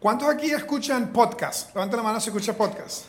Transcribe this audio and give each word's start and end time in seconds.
¿Cuántos 0.00 0.30
aquí 0.30 0.50
escuchan 0.50 1.12
podcast? 1.12 1.74
Levanta 1.74 1.98
la 1.98 2.02
mano 2.02 2.18
si 2.20 2.30
escucha 2.30 2.54
podcast. 2.54 3.04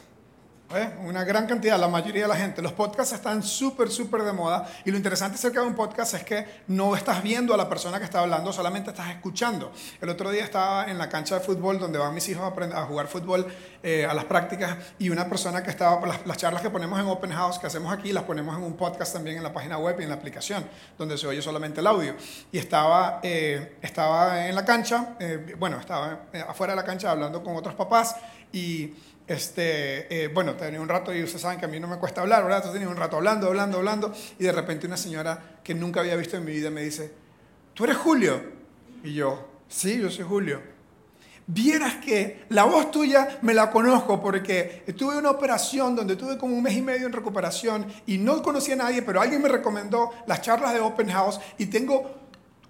¿Eh? 0.76 0.90
Una 1.04 1.24
gran 1.24 1.48
cantidad, 1.48 1.78
la 1.78 1.88
mayoría 1.88 2.24
de 2.24 2.28
la 2.28 2.36
gente. 2.36 2.62
Los 2.62 2.72
podcasts 2.72 3.14
están 3.14 3.44
súper, 3.44 3.90
súper 3.90 4.24
de 4.24 4.32
moda. 4.32 4.68
Y 4.86 4.92
lo 4.92 4.98
interesante 4.98 5.36
acerca 5.36 5.62
de 5.62 5.68
un 5.68 5.76
podcast 5.76 6.14
es 6.14 6.24
que 6.24 6.46
no 6.68 6.96
estás 6.96 7.22
viendo 7.22 7.54
a 7.54 7.58
la 7.58 7.68
persona 7.68 7.98
que 8.00 8.06
está 8.06 8.20
hablando, 8.20 8.54
solamente 8.54 8.92
estás 8.92 9.10
escuchando. 9.10 9.72
El 10.00 10.10
otro 10.10 10.32
día 10.32 10.44
estaba 10.44 10.86
en 10.90 10.98
la 10.98 11.10
cancha 11.10 11.36
de 11.36 11.42
fútbol 11.42 11.78
donde 11.78 12.00
van 12.00 12.14
mis 12.14 12.28
hijos 12.30 12.44
a, 12.44 12.80
a 12.80 12.86
jugar 12.86 13.08
fútbol 13.08 13.48
eh, 13.84 14.06
a 14.06 14.14
las 14.14 14.26
prácticas 14.26 14.78
y 14.98 15.10
una 15.10 15.28
persona 15.28 15.62
que 15.62 15.72
estaba, 15.72 16.06
las, 16.06 16.26
las, 16.26 16.38
charlas 16.38 16.62
que 16.62 16.70
ponemos 16.70 17.00
en 17.00 17.08
Open 17.08 17.32
House, 17.32 17.60
que 17.60 17.68
hacemos 17.68 17.92
aquí, 17.92 18.14
las 18.14 18.24
ponemos 18.24 18.56
en 18.58 18.64
un 18.64 18.74
podcast 18.74 19.14
también 19.14 19.38
en 19.38 19.44
la 19.44 19.52
página 19.52 19.78
web 19.78 19.98
y 20.00 20.04
en 20.04 20.10
la 20.10 20.16
aplicación, 20.16 20.64
donde 20.98 21.18
se 21.18 21.28
oye 21.28 21.42
solamente 21.42 21.82
el 21.82 21.88
audio. 21.88 22.16
Y 22.52 22.58
estaba, 22.58 23.20
eh, 23.24 23.78
estaba 23.82 24.48
en 24.48 24.56
la 24.56 24.64
cancha, 24.64 25.18
bueno, 25.58 25.80
estaba 25.80 26.28
afuera 26.48 26.74
de 26.74 26.78
la 26.78 26.86
cancha 26.86 27.12
hablando 27.12 27.44
con 27.44 27.56
otros 27.56 27.76
papás 27.76 28.16
y 28.54 28.94
este, 29.28 30.24
eh, 30.24 30.28
bueno, 30.28 30.56
tenía 30.56 30.82
un 30.82 30.90
rato 30.90 31.14
y 31.14 31.24
ustedes 31.24 31.42
saben 31.42 31.60
que 31.60 31.66
a 31.66 31.68
mí 31.68 31.80
no 31.80 31.88
me 31.88 31.98
cuesta 31.98 32.22
hablar, 32.22 32.44
¿verdad? 32.44 32.60
Entonces 32.60 32.80
tenía 32.80 32.94
un 32.94 33.00
rato 33.00 33.18
hablando, 33.18 33.48
hablando, 33.48 33.78
hablando 33.78 34.14
y 34.40 34.44
de 34.44 34.52
repente 34.52 34.88
una 34.88 34.98
señora 34.98 35.60
que 35.64 35.74
nunca 35.74 36.02
había 36.02 36.16
visto 36.16 36.38
en 36.38 36.46
mi 36.46 36.52
vida 36.52 36.70
me 36.70 36.82
dice, 36.82 37.12
¿tú 37.74 37.84
eres 37.86 37.98
Julio? 37.98 38.42
Y 39.04 39.14
yo, 39.14 39.48
sí, 39.68 40.00
yo 40.00 40.10
soy 40.10 40.26
Julio. 40.26 40.62
Vieras 41.48 41.96
que 41.96 42.46
la 42.50 42.64
voz 42.64 42.92
tuya 42.92 43.40
me 43.42 43.54
la 43.54 43.72
conozco 43.72 44.22
porque 44.22 44.84
tuve 44.98 45.18
una 45.18 45.32
operación 45.32 45.96
donde 45.96 46.16
tuve 46.16 46.38
como 46.38 46.56
un 46.56 46.64
mes 46.64 46.78
y 46.78 46.82
medio 46.82 47.08
en 47.08 47.14
recuperación 47.14 47.86
y 48.06 48.18
no 48.18 48.42
conocía 48.42 48.76
a 48.76 48.78
nadie, 48.78 49.02
pero 49.02 49.20
alguien 49.20 49.42
me 49.42 49.50
recomendó 49.50 50.12
las 50.28 50.42
charlas 50.42 50.74
de 50.74 50.80
Open 50.80 51.10
House 51.10 51.40
y 51.58 51.66
tengo 51.66 52.21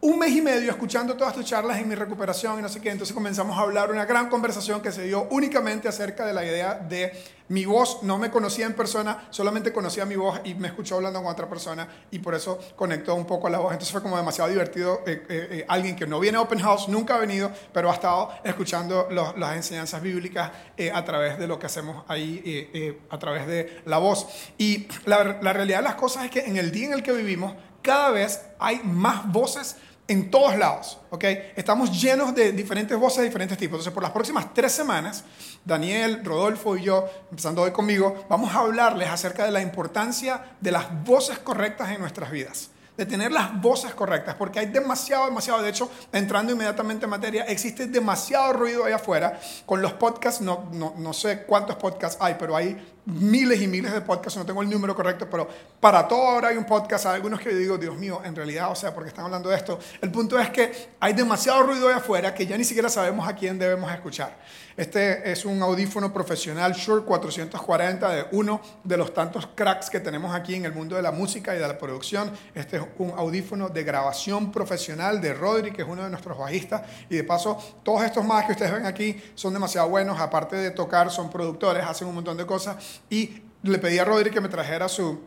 un 0.02 0.18
mes 0.18 0.32
y 0.32 0.41
medio 0.41 0.72
escuchando 0.72 1.16
todas 1.16 1.36
tus 1.36 1.46
charlas 1.46 1.80
en 1.80 1.88
mi 1.88 1.94
recuperación 1.94 2.58
y 2.58 2.62
no 2.64 2.70
sé 2.70 2.82
qué. 2.82 2.90
Entonces 2.90 3.14
comenzamos 3.14 3.55
a 3.55 3.62
hablar 3.62 3.91
una 3.91 4.05
gran 4.05 4.30
conversación 4.30 4.82
que 4.82 4.91
se 4.91 5.04
dio 5.04 5.27
únicamente 5.30 5.88
acerca 5.88 6.26
de 6.26 6.34
la 6.34 6.44
idea 6.44 6.74
de 6.74 7.14
mi 7.50 7.66
voz. 7.66 8.02
No 8.02 8.18
me 8.18 8.32
conocía 8.32 8.66
en 8.66 8.74
persona, 8.74 9.27
solamente 9.29 9.72
conocía 9.72 10.04
mi 10.05 10.16
voz 10.16 10.41
y 10.44 10.55
me 10.55 10.70
escuchó 10.70 10.96
hablando 10.96 11.22
con 11.22 11.32
otra 11.32 11.48
persona 11.48 11.88
y 12.10 12.18
por 12.18 12.34
eso 12.34 12.57
conectó 12.76 13.13
un 13.13 13.27
poco 13.27 13.46
a 13.46 13.52
la 13.52 13.60
voz. 13.60 13.74
Entonces 13.74 13.91
fue 13.91 14.02
como 14.02 14.18
demasiado 14.18 14.49
divertido. 14.49 15.02
Eh, 15.05 15.24
eh, 15.29 15.48
eh, 15.52 15.66
alguien 15.68 15.96
que 15.96 16.07
no 16.07 16.20
viene 16.20 16.40
a 16.40 16.41
Open 16.41 16.60
House, 16.60 16.90
nunca 16.90 17.16
ha 17.16 17.20
venido, 17.20 17.52
pero 17.72 17.91
ha 17.91 17.94
estado 17.94 18.32
escuchando 18.44 19.07
las 19.12 19.55
enseñanzas 19.55 20.02
bíblicas 20.02 20.52
a 20.91 21.05
través 21.05 21.38
de 21.38 21.46
lo 21.46 21.60
que 21.60 21.68
hacemos 21.68 22.05
ahí, 22.07 22.98
a 23.07 23.20
través 23.20 23.46
de 23.46 23.82
la 23.85 23.99
voz. 23.99 24.26
Y 24.57 24.88
la 25.05 25.54
realidad 25.54 25.77
de 25.77 25.84
las 25.84 25.96
cosas 25.96 26.26
es 26.26 26.32
que 26.32 26.40
en 26.40 26.57
el 26.57 26.72
día 26.72 26.88
en 26.88 26.94
el 26.94 27.04
que 27.04 27.12
vivimos, 27.12 27.54
cada 27.82 28.12
vez 28.12 28.41
hay 28.60 28.82
más 28.84 29.32
voces 29.32 29.76
en 30.07 30.30
todos 30.30 30.57
lados, 30.57 30.99
¿ok? 31.10 31.24
Estamos 31.55 32.02
llenos 32.02 32.35
de 32.35 32.52
diferentes 32.52 32.98
voces 32.98 33.20
de 33.20 33.26
diferentes 33.26 33.57
tipos. 33.57 33.76
Entonces, 33.76 33.94
por 33.94 34.04
las 34.04 34.12
próximas 34.12 34.54
tres 34.54 34.71
semanas, 34.71 35.24
Daniel, 35.63 36.24
Rodolfo 36.24 36.76
y 36.76 36.84
yo, 36.84 37.07
empezando 37.30 37.62
hoy 37.62 37.71
conmigo, 37.71 38.26
vamos 38.29 38.54
a 38.54 38.60
hablarles 38.60 39.10
acerca 39.10 39.46
de 39.46 39.52
la 39.52 39.62
importancia 39.62 40.55
de 40.60 40.72
las 40.72 41.04
voces 41.05 41.40
correctas 41.40 41.90
en 41.91 42.02
nuestras 42.02 42.32
vidas 42.32 42.72
de 42.98 43.05
tener 43.05 43.32
las 43.32 43.60
voces 43.60 43.96
correctas, 43.96 44.35
porque 44.35 44.60
hay 44.60 44.68
demasiado, 44.68 45.26
demasiado, 45.26 45.62
de 45.62 45.70
hecho, 45.70 45.90
entrando 46.12 46.52
inmediatamente 46.52 47.05
en 47.05 47.10
materia, 47.10 47.44
existe 47.46 47.88
demasiado 47.88 48.54
ruido 48.54 48.85
allá 48.85 48.98
afuera 48.98 49.40
con 49.66 49.82
los 49.82 49.94
podcasts, 49.94 50.41
no, 50.41 50.70
no, 50.74 50.94
no 50.98 51.13
sé 51.13 51.44
cuántos 51.44 51.77
podcasts 51.77 52.18
hay, 52.22 52.35
pero 52.38 52.55
hay 52.55 52.77
miles 53.05 53.62
y 53.62 53.68
miles 53.68 53.91
de 53.94 54.02
podcasts, 54.02 54.38
no 54.38 54.46
tengo 54.46 54.62
el 54.62 54.70
número 54.70 54.96
correcto, 54.96 55.27
pero 55.30 55.48
para 55.80 56.07
todo 56.07 56.21
ahora 56.21 56.49
hay 56.49 56.57
un 56.57 56.66
podcast, 56.66 57.05
hay 57.07 57.16
algunos 57.16 57.40
que 57.40 57.52
yo 57.52 57.57
digo, 57.57 57.77
Dios 57.77 57.98
mío, 57.98 58.21
en 58.24 58.35
realidad, 58.35 58.71
o 58.71 58.76
sea, 58.76 58.94
porque 58.94 59.10
están 59.10 59.26
hablando 59.26 59.49
de 59.49 59.55
esto, 59.55 59.80
el 60.02 60.12
punto 60.12 60.38
es 60.40 60.49
que 60.49 60.90
hay 60.99 61.13
demasiado 61.13 61.63
ruido 61.63 61.88
allá 61.88 61.98
afuera 61.98 62.34
que 62.34 62.46
ya 62.46 62.57
ni 62.57 62.63
siquiera 62.63 62.90
sabemos 62.90 63.27
a 63.27 63.35
quién 63.35 63.57
debemos 63.57 63.91
escuchar. 63.91 64.38
Este 64.78 65.29
es 65.29 65.46
un 65.46 65.62
audífono 65.62 66.13
profesional 66.13 66.74
Shure 66.74 67.03
440 67.03 68.09
de 68.09 68.25
uno 68.31 68.62
de 68.84 68.97
los 68.97 69.13
tantos 69.13 69.47
cracks 69.53 69.90
que 69.90 70.00
tenemos 70.00 70.34
aquí 70.34 70.56
en 70.56 70.66
el 70.66 70.74
mundo 70.74 70.96
de 70.96 71.02
la 71.02 71.12
música 71.12 71.53
y 71.53 71.59
de 71.59 71.68
la 71.68 71.78
producción. 71.78 72.31
Este 72.56 72.78
es 72.78 72.83
un 72.97 73.12
audífono 73.12 73.69
de 73.69 73.83
grabación 73.83 74.51
profesional 74.51 75.19
de 75.19 75.33
Rodri, 75.33 75.72
que 75.72 75.81
es 75.81 75.88
uno 75.88 76.03
de 76.03 76.09
nuestros 76.09 76.38
bajistas. 76.38 76.83
Y 77.09 77.16
de 77.18 77.23
paso, 77.23 77.57
todos 77.83 78.03
estos 78.03 78.23
más 78.23 78.45
que 78.45 78.53
ustedes 78.53 78.72
ven 78.72 78.85
aquí 78.85 79.22
son 79.35 79.53
demasiado 79.53 79.89
buenos. 79.89 80.19
Aparte 80.19 80.56
de 80.56 80.72
tocar, 80.72 81.12
son 81.12 81.29
productores, 81.29 81.83
hacen 81.83 82.07
un 82.07 82.16
montón 82.16 82.38
de 82.38 82.45
cosas. 82.45 82.78
Y 83.09 83.41
le 83.63 83.78
pedí 83.78 83.97
a 84.00 84.06
Rodri 84.06 84.31
que 84.31 84.41
me 84.41 84.50
trajera 84.50 84.88
su, 84.90 85.22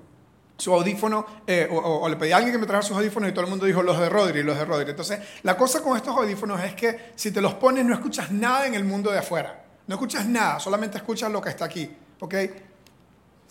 su 0.57 0.73
audífono, 0.73 1.27
eh, 1.47 1.69
o, 1.71 1.77
o, 1.77 2.09
le 2.09 2.17
pedí 2.17 2.33
a 2.33 2.37
alguien 2.37 2.53
que 2.53 2.59
me 2.59 2.67
trajera 2.67 2.87
sus 2.87 2.97
audífonos 2.97 3.31
y 3.31 3.33
todo 3.33 3.45
el 3.45 3.51
mundo 3.51 3.67
dijo 3.67 3.83
los 3.83 3.99
de 3.99 4.09
Rodri, 4.09 4.43
los 4.43 4.57
de 4.57 4.65
Rodri. 4.65 4.91
Entonces, 4.91 5.21
la 5.43 5.57
cosa 5.57 5.83
con 5.83 5.97
estos 5.97 6.17
audífonos 6.17 6.63
es 6.63 6.75
que 6.75 7.13
si 7.15 7.31
te 7.31 7.41
los 7.41 7.55
pones 7.55 7.85
no 7.85 7.95
escuchas 7.95 8.31
nada 8.31 8.67
en 8.67 8.75
el 8.75 8.85
mundo 8.85 9.11
de 9.11 9.19
afuera. 9.19 9.65
No 9.87 9.97
escuchas 9.97 10.27
nada, 10.27 10.59
solamente 10.61 10.97
escuchas 10.97 11.31
lo 11.31 11.41
que 11.41 11.51
está 11.51 11.67
aquí. 11.67 11.91
¿Ok? 12.21 12.35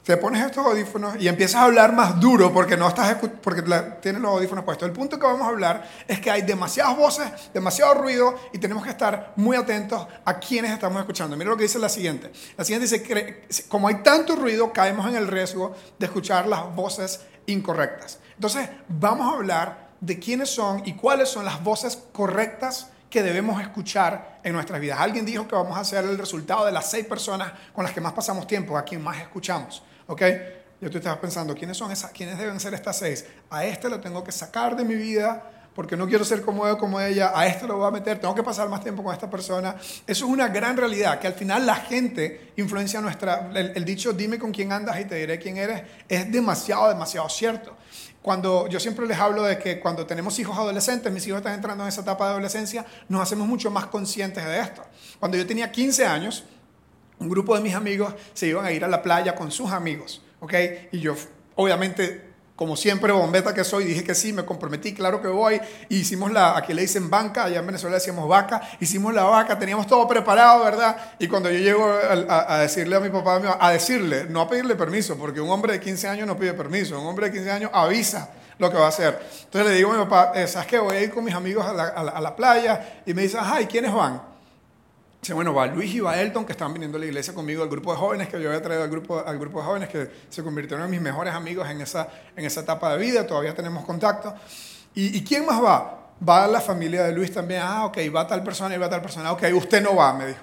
Te 0.04 0.18
pones 0.18 0.46
estos 0.46 0.66
audífonos 0.66 1.16
y 1.18 1.30
empiezas 1.30 1.62
a 1.62 1.64
hablar 1.64 1.94
más 1.94 2.20
duro 2.20 2.52
porque 2.52 2.76
no 2.76 2.90
estás 2.90 3.16
porque 3.42 3.62
tienes 4.02 4.22
los 4.22 4.32
audífonos 4.32 4.66
puestos. 4.66 4.86
El 4.86 4.94
punto 4.94 5.18
que 5.18 5.26
vamos 5.26 5.44
a 5.44 5.48
hablar 5.48 5.90
es 6.06 6.20
que 6.20 6.30
hay 6.30 6.42
demasiadas 6.42 6.98
voces, 6.98 7.32
demasiado 7.54 7.94
ruido 7.94 8.36
y 8.52 8.58
tenemos 8.58 8.84
que 8.84 8.90
estar 8.90 9.32
muy 9.38 9.56
atentos 9.56 10.06
a 10.26 10.40
quienes 10.40 10.72
estamos 10.72 11.00
escuchando. 11.00 11.38
Mira 11.38 11.52
lo 11.52 11.56
que 11.56 11.64
dice 11.64 11.80
la 11.80 11.88
siguiente. 11.88 12.34
La 12.58 12.66
siguiente 12.66 12.98
dice, 12.98 13.66
como 13.70 13.88
hay 13.88 14.04
tanto 14.04 14.36
ruido, 14.36 14.74
caemos 14.74 15.08
en 15.08 15.16
el 15.16 15.26
riesgo 15.26 15.74
de 15.98 16.06
escuchar 16.06 16.48
las 16.48 16.76
voces 16.76 17.22
incorrectas. 17.46 18.20
Entonces, 18.36 18.68
vamos 18.90 19.32
a 19.32 19.38
hablar 19.38 19.88
de 20.02 20.20
quiénes 20.20 20.50
son 20.50 20.82
y 20.86 20.96
cuáles 20.96 21.30
son 21.30 21.46
las 21.46 21.64
voces 21.64 21.98
correctas 22.12 22.90
que 23.10 23.24
debemos 23.24 23.62
escuchar 23.62 24.42
en 24.44 24.52
nuestras 24.52 24.82
vidas. 24.82 25.00
Alguien 25.00 25.26
dijo 25.26 25.48
que 25.48 25.56
vamos 25.56 25.78
a 25.78 25.82
hacer 25.82 26.04
el 26.04 26.18
resultado 26.18 26.66
de 26.66 26.74
las 26.74 26.92
seis 26.92 27.06
personas 27.06 27.54
con 27.72 27.86
las 27.86 27.94
que 27.94 28.02
más 28.02 28.12
pasamos 28.12 28.48
tiempo, 28.48 28.78
a 28.78 28.84
quien 28.84 29.02
más 29.02 29.18
escuchamos. 29.22 29.82
¿Ok? 30.08 30.22
Yo 30.82 30.90
tú 30.90 30.98
estabas 30.98 31.20
pensando, 31.20 31.56
¿quiénes 31.56 31.78
son 31.78 31.92
esas? 31.92 32.12
¿Quiénes 32.12 32.38
deben 32.38 32.60
ser 32.60 32.74
estas 32.74 32.98
seis? 32.98 33.26
A 33.50 33.66
este 33.66 33.90
lo 33.90 34.00
tengo 34.02 34.24
que 34.24 34.32
sacar 34.32 34.76
de 34.76 34.84
mi 34.84 34.96
vida 34.96 35.50
porque 35.76 35.98
no 35.98 36.08
quiero 36.08 36.24
ser 36.24 36.42
como 36.42 36.68
él, 36.68 36.78
como 36.78 37.00
ella, 37.02 37.32
a 37.34 37.48
este 37.48 37.68
lo 37.68 37.78
voy 37.78 37.88
a 37.88 37.92
meter, 37.92 38.20
tengo 38.20 38.36
que 38.36 38.44
pasar 38.44 38.70
más 38.70 38.82
tiempo 38.82 39.04
con 39.04 39.14
esta 39.14 39.30
persona. 39.30 39.76
Eso 40.06 40.26
es 40.26 40.32
una 40.32 40.48
gran 40.48 40.78
realidad, 40.78 41.20
que 41.20 41.28
al 41.28 41.34
final 41.34 41.66
la 41.66 41.76
gente 41.76 42.52
influencia 42.58 43.02
nuestra, 43.02 43.50
el, 43.54 43.72
el, 43.76 43.86
dicho, 43.86 44.14
dime 44.14 44.38
con 44.38 44.52
quién 44.52 44.72
andas 44.72 45.00
y 45.00 45.06
te 45.06 45.16
diré 45.16 45.40
quién 45.40 45.58
eres, 45.58 45.84
es 46.08 46.32
demasiado, 46.32 46.90
demasiado 46.90 47.28
cierto. 47.30 47.76
Cuando 48.22 48.68
yo 48.68 48.80
siempre 48.80 49.06
les 49.06 49.18
hablo 49.18 49.44
de 49.44 49.58
que 49.58 49.80
cuando 49.80 50.06
tenemos 50.06 50.38
hijos 50.40 50.58
adolescentes, 50.58 51.12
mis 51.12 51.26
hijos 51.28 51.40
están 51.40 51.56
entrando 51.56 51.84
en 51.84 51.90
esa 51.90 52.02
etapa 52.02 52.26
de 52.26 52.32
adolescencia, 52.32 52.86
nos 53.10 53.22
hacemos 53.22 53.48
mucho 53.48 53.70
más 53.70 53.88
conscientes 53.88 54.46
de 54.46 54.60
esto. 54.60 54.84
Cuando 55.20 55.38
yo 55.38 55.46
tenía 55.46 55.72
15 55.72 56.06
años, 56.06 56.46
un 57.24 57.30
grupo 57.30 57.56
de 57.56 57.62
mis 57.62 57.74
amigos 57.74 58.14
se 58.34 58.48
iban 58.48 58.66
a 58.66 58.72
ir 58.72 58.84
a 58.84 58.88
la 58.88 59.02
playa 59.02 59.34
con 59.34 59.52
sus 59.52 59.72
amigos, 59.72 60.22
¿ok? 60.40 60.54
Y 60.92 61.00
yo, 61.00 61.16
obviamente, 61.56 62.34
como 62.56 62.76
siempre, 62.76 63.12
bombeta 63.12 63.54
que 63.54 63.64
soy, 63.64 63.86
dije 63.86 64.04
que 64.04 64.14
sí, 64.14 64.32
me 64.32 64.46
comprometí, 64.46 64.94
claro 64.94 65.22
que 65.22 65.28
voy. 65.28 65.60
Y 65.90 65.98
hicimos 65.98 66.32
la, 66.32 66.56
aquí 66.56 66.74
le 66.74 66.84
dicen 66.84 67.10
banca, 67.10 67.46
allá 67.46 67.60
en 67.60 67.66
Venezuela 67.66 67.96
decíamos 67.96 68.28
vaca, 68.30 68.62
hicimos 68.80 69.14
la 69.14 69.24
vaca, 69.24 69.58
teníamos 69.58 69.88
todo 69.88 70.08
preparado, 70.08 70.64
¿verdad? 70.64 70.96
Y 71.18 71.28
cuando 71.28 71.50
yo 71.50 71.58
llego 71.58 71.84
a, 71.84 72.60
decirle 72.60 72.96
a 72.96 73.00
mi 73.00 73.10
papá, 73.10 73.58
a 73.60 73.72
decirle, 73.72 74.26
no 74.30 74.42
a 74.42 74.48
pedirle 74.48 74.76
permiso, 74.76 75.18
porque 75.18 75.42
un 75.42 75.50
hombre 75.50 75.74
de 75.74 75.80
15 75.80 76.08
años 76.08 76.28
no 76.28 76.38
pide 76.38 76.54
permiso, 76.54 77.00
un 77.00 77.08
hombre 77.08 77.28
de 77.28 77.34
15 77.34 77.52
años 77.52 77.72
avisa 77.74 78.30
lo 78.60 78.70
que 78.70 78.78
va 78.78 78.86
a 78.86 78.90
hacer. 78.90 79.20
Entonces 79.46 79.72
le 79.72 79.76
digo 79.76 79.92
a 79.92 79.98
mi 79.98 80.04
papá, 80.04 80.32
eh, 80.36 80.48
¿sabes 80.48 80.68
qué? 80.68 80.78
Voy 80.78 80.96
a 80.96 81.02
ir 81.02 81.12
con 81.12 81.24
mis 81.24 81.34
amigos 81.34 81.66
a 81.66 81.74
la, 82.22 82.36
playa. 82.36 83.02
Y 83.06 83.14
me 83.14 83.24
dice, 83.24 83.38
ajá, 83.38 83.62
¿y 83.62 83.66
quiénes 83.66 83.92
van? 83.94 84.22
Dice, 85.24 85.34
bueno, 85.34 85.54
va 85.54 85.68
Luis 85.68 85.96
y 85.96 86.02
va 86.02 86.20
Elton, 86.20 86.44
que 86.44 86.52
estaban 86.52 86.74
viniendo 86.74 86.98
a 86.98 87.00
la 87.00 87.06
iglesia 87.06 87.34
conmigo, 87.34 87.64
el 87.64 87.70
grupo 87.70 87.94
de 87.94 87.98
jóvenes 87.98 88.28
que 88.28 88.42
yo 88.42 88.50
había 88.50 88.62
traído 88.62 88.84
al 88.84 88.90
grupo, 88.90 89.24
al 89.26 89.40
grupo 89.40 89.60
de 89.60 89.66
jóvenes, 89.66 89.88
que 89.88 90.12
se 90.28 90.44
convirtieron 90.44 90.84
en 90.84 90.92
mis 90.92 91.00
mejores 91.00 91.34
amigos 91.34 91.66
en 91.70 91.80
esa, 91.80 92.10
en 92.36 92.44
esa 92.44 92.60
etapa 92.60 92.92
de 92.92 92.98
vida, 92.98 93.26
todavía 93.26 93.56
tenemos 93.56 93.86
contacto. 93.86 94.36
¿Y, 94.94 95.18
¿Y, 95.18 95.24
quién 95.24 95.46
más 95.46 95.64
va? 95.64 96.10
Va 96.28 96.46
la 96.48 96.60
familia 96.60 97.04
de 97.06 97.14
Luis 97.14 97.32
también. 97.32 97.62
Ah, 97.64 97.86
ok, 97.86 98.00
va 98.14 98.28
tal 98.28 98.44
persona 98.44 98.76
y 98.76 98.78
va 98.78 98.90
tal 98.90 99.02
persona. 99.02 99.32
Ok, 99.32 99.44
usted 99.56 99.82
no 99.82 99.96
va, 99.96 100.14
me 100.14 100.28
dijo. 100.28 100.42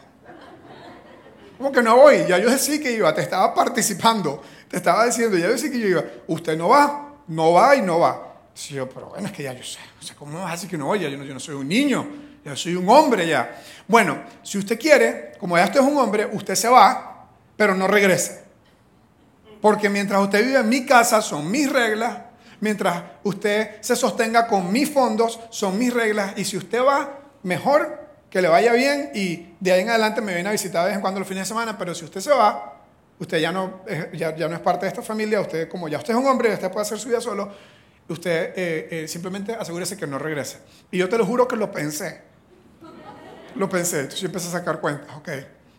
¿Cómo 1.59 1.73
que 1.73 1.83
no 1.83 1.97
voy? 1.99 2.25
Ya 2.27 2.39
yo 2.39 2.49
decía 2.49 2.81
que 2.81 2.91
iba, 2.91 3.15
te 3.15 3.21
estaba 3.21 3.53
participando, 3.53 4.43
te 4.67 4.79
estaba 4.79 5.05
diciendo, 5.05 5.37
ya 5.37 5.45
yo 5.45 5.53
decía 5.53 5.71
que 5.71 5.79
yo 5.79 5.89
iba. 5.89 6.05
Usted 6.27 6.57
no 6.57 6.71
va, 6.71 7.17
no 7.29 7.53
va 7.53 7.77
y 7.77 7.83
no 7.83 7.99
va. 7.99 8.33
Sí, 8.55 8.77
yo, 8.77 8.89
pero 8.89 9.11
bueno, 9.11 9.27
es 9.27 9.33
que 9.35 9.43
ya 9.43 9.53
yo 9.53 9.63
sé, 9.63 9.79
o 10.01 10.03
sea, 10.03 10.17
¿cómo 10.17 10.39
vas 10.39 10.49
a 10.49 10.53
decir 10.53 10.71
que 10.71 10.79
no 10.79 10.87
voy? 10.87 11.01
Ya 11.01 11.11
yo 11.11 11.19
no, 11.19 11.25
yo 11.25 11.35
no 11.35 11.41
soy 11.41 11.55
un 11.55 11.69
niño, 11.69 12.30
yo 12.45 12.57
soy 12.57 12.75
un 12.75 12.89
hombre 12.89 13.27
ya. 13.27 13.61
Bueno, 13.87 14.23
si 14.43 14.59
usted 14.59 14.79
quiere, 14.79 15.33
como 15.39 15.57
ya 15.57 15.65
usted 15.65 15.81
es 15.81 15.87
un 15.87 15.99
hombre, 15.99 16.29
usted 16.33 16.55
se 16.55 16.69
va, 16.69 17.27
pero 17.57 17.75
no 17.75 17.87
regrese. 17.87 18.43
Porque 19.61 19.91
mientras 19.91 20.21
usted 20.23 20.45
vive 20.45 20.61
en 20.61 20.69
mi 20.69 20.87
casa, 20.87 21.21
son 21.21 21.51
mis 21.51 21.71
reglas. 21.71 22.19
Mientras 22.61 23.03
usted 23.25 23.81
se 23.81 23.97
sostenga 23.97 24.47
con 24.47 24.73
mis 24.73 24.91
fondos, 24.91 25.39
son 25.51 25.79
mis 25.79 25.93
reglas. 25.93 26.33
Y 26.37 26.45
si 26.45 26.57
usted 26.57 26.83
va, 26.83 27.19
mejor 27.43 28.01
que 28.31 28.41
le 28.41 28.49
vaya 28.49 28.73
bien 28.73 29.11
y 29.15 29.55
de 29.59 29.73
ahí 29.73 29.81
en 29.81 29.91
adelante 29.91 30.21
me 30.21 30.33
viene 30.33 30.49
a 30.49 30.53
visitar 30.53 30.83
de 30.83 30.89
vez 30.89 30.97
en 30.97 31.01
cuando 31.01 31.21
los 31.21 31.29
fines 31.29 31.45
de 31.45 31.49
semana. 31.49 31.77
Pero 31.77 31.95
si 31.95 32.05
usted 32.05 32.21
se 32.21 32.31
va, 32.31 32.81
usted 33.19 33.39
ya 33.39 33.53
no, 33.53 33.81
ya, 34.13 34.35
ya 34.35 34.49
no 34.49 34.55
es 34.55 34.61
parte 34.61 34.87
de 34.87 34.91
esta 34.91 35.03
familia. 35.03 35.41
Usted, 35.41 35.69
como 35.69 35.89
ya 35.89 35.99
usted 35.99 36.15
es 36.15 36.19
un 36.21 36.27
hombre, 36.27 36.53
usted 36.55 36.71
puede 36.71 36.83
hacer 36.83 36.99
su 36.99 37.09
vida 37.09 37.21
solo. 37.21 37.51
Usted 38.09 38.53
eh, 38.57 38.89
eh, 38.91 39.09
simplemente 39.09 39.55
asegúrese 39.55 39.97
que 39.97 40.07
no 40.07 40.19
regrese. 40.19 40.59
Y 40.91 40.99
yo 40.99 41.09
te 41.09 41.19
lo 41.19 41.27
juro 41.27 41.47
que 41.47 41.57
lo 41.57 41.71
pensé. 41.71 42.30
Lo 43.57 43.69
pensé, 43.69 44.01
entonces 44.01 44.21
yo 44.21 44.27
empecé 44.27 44.49
a 44.49 44.53
sacar 44.53 44.81
cuentas, 44.81 45.17
ok. 45.17 45.29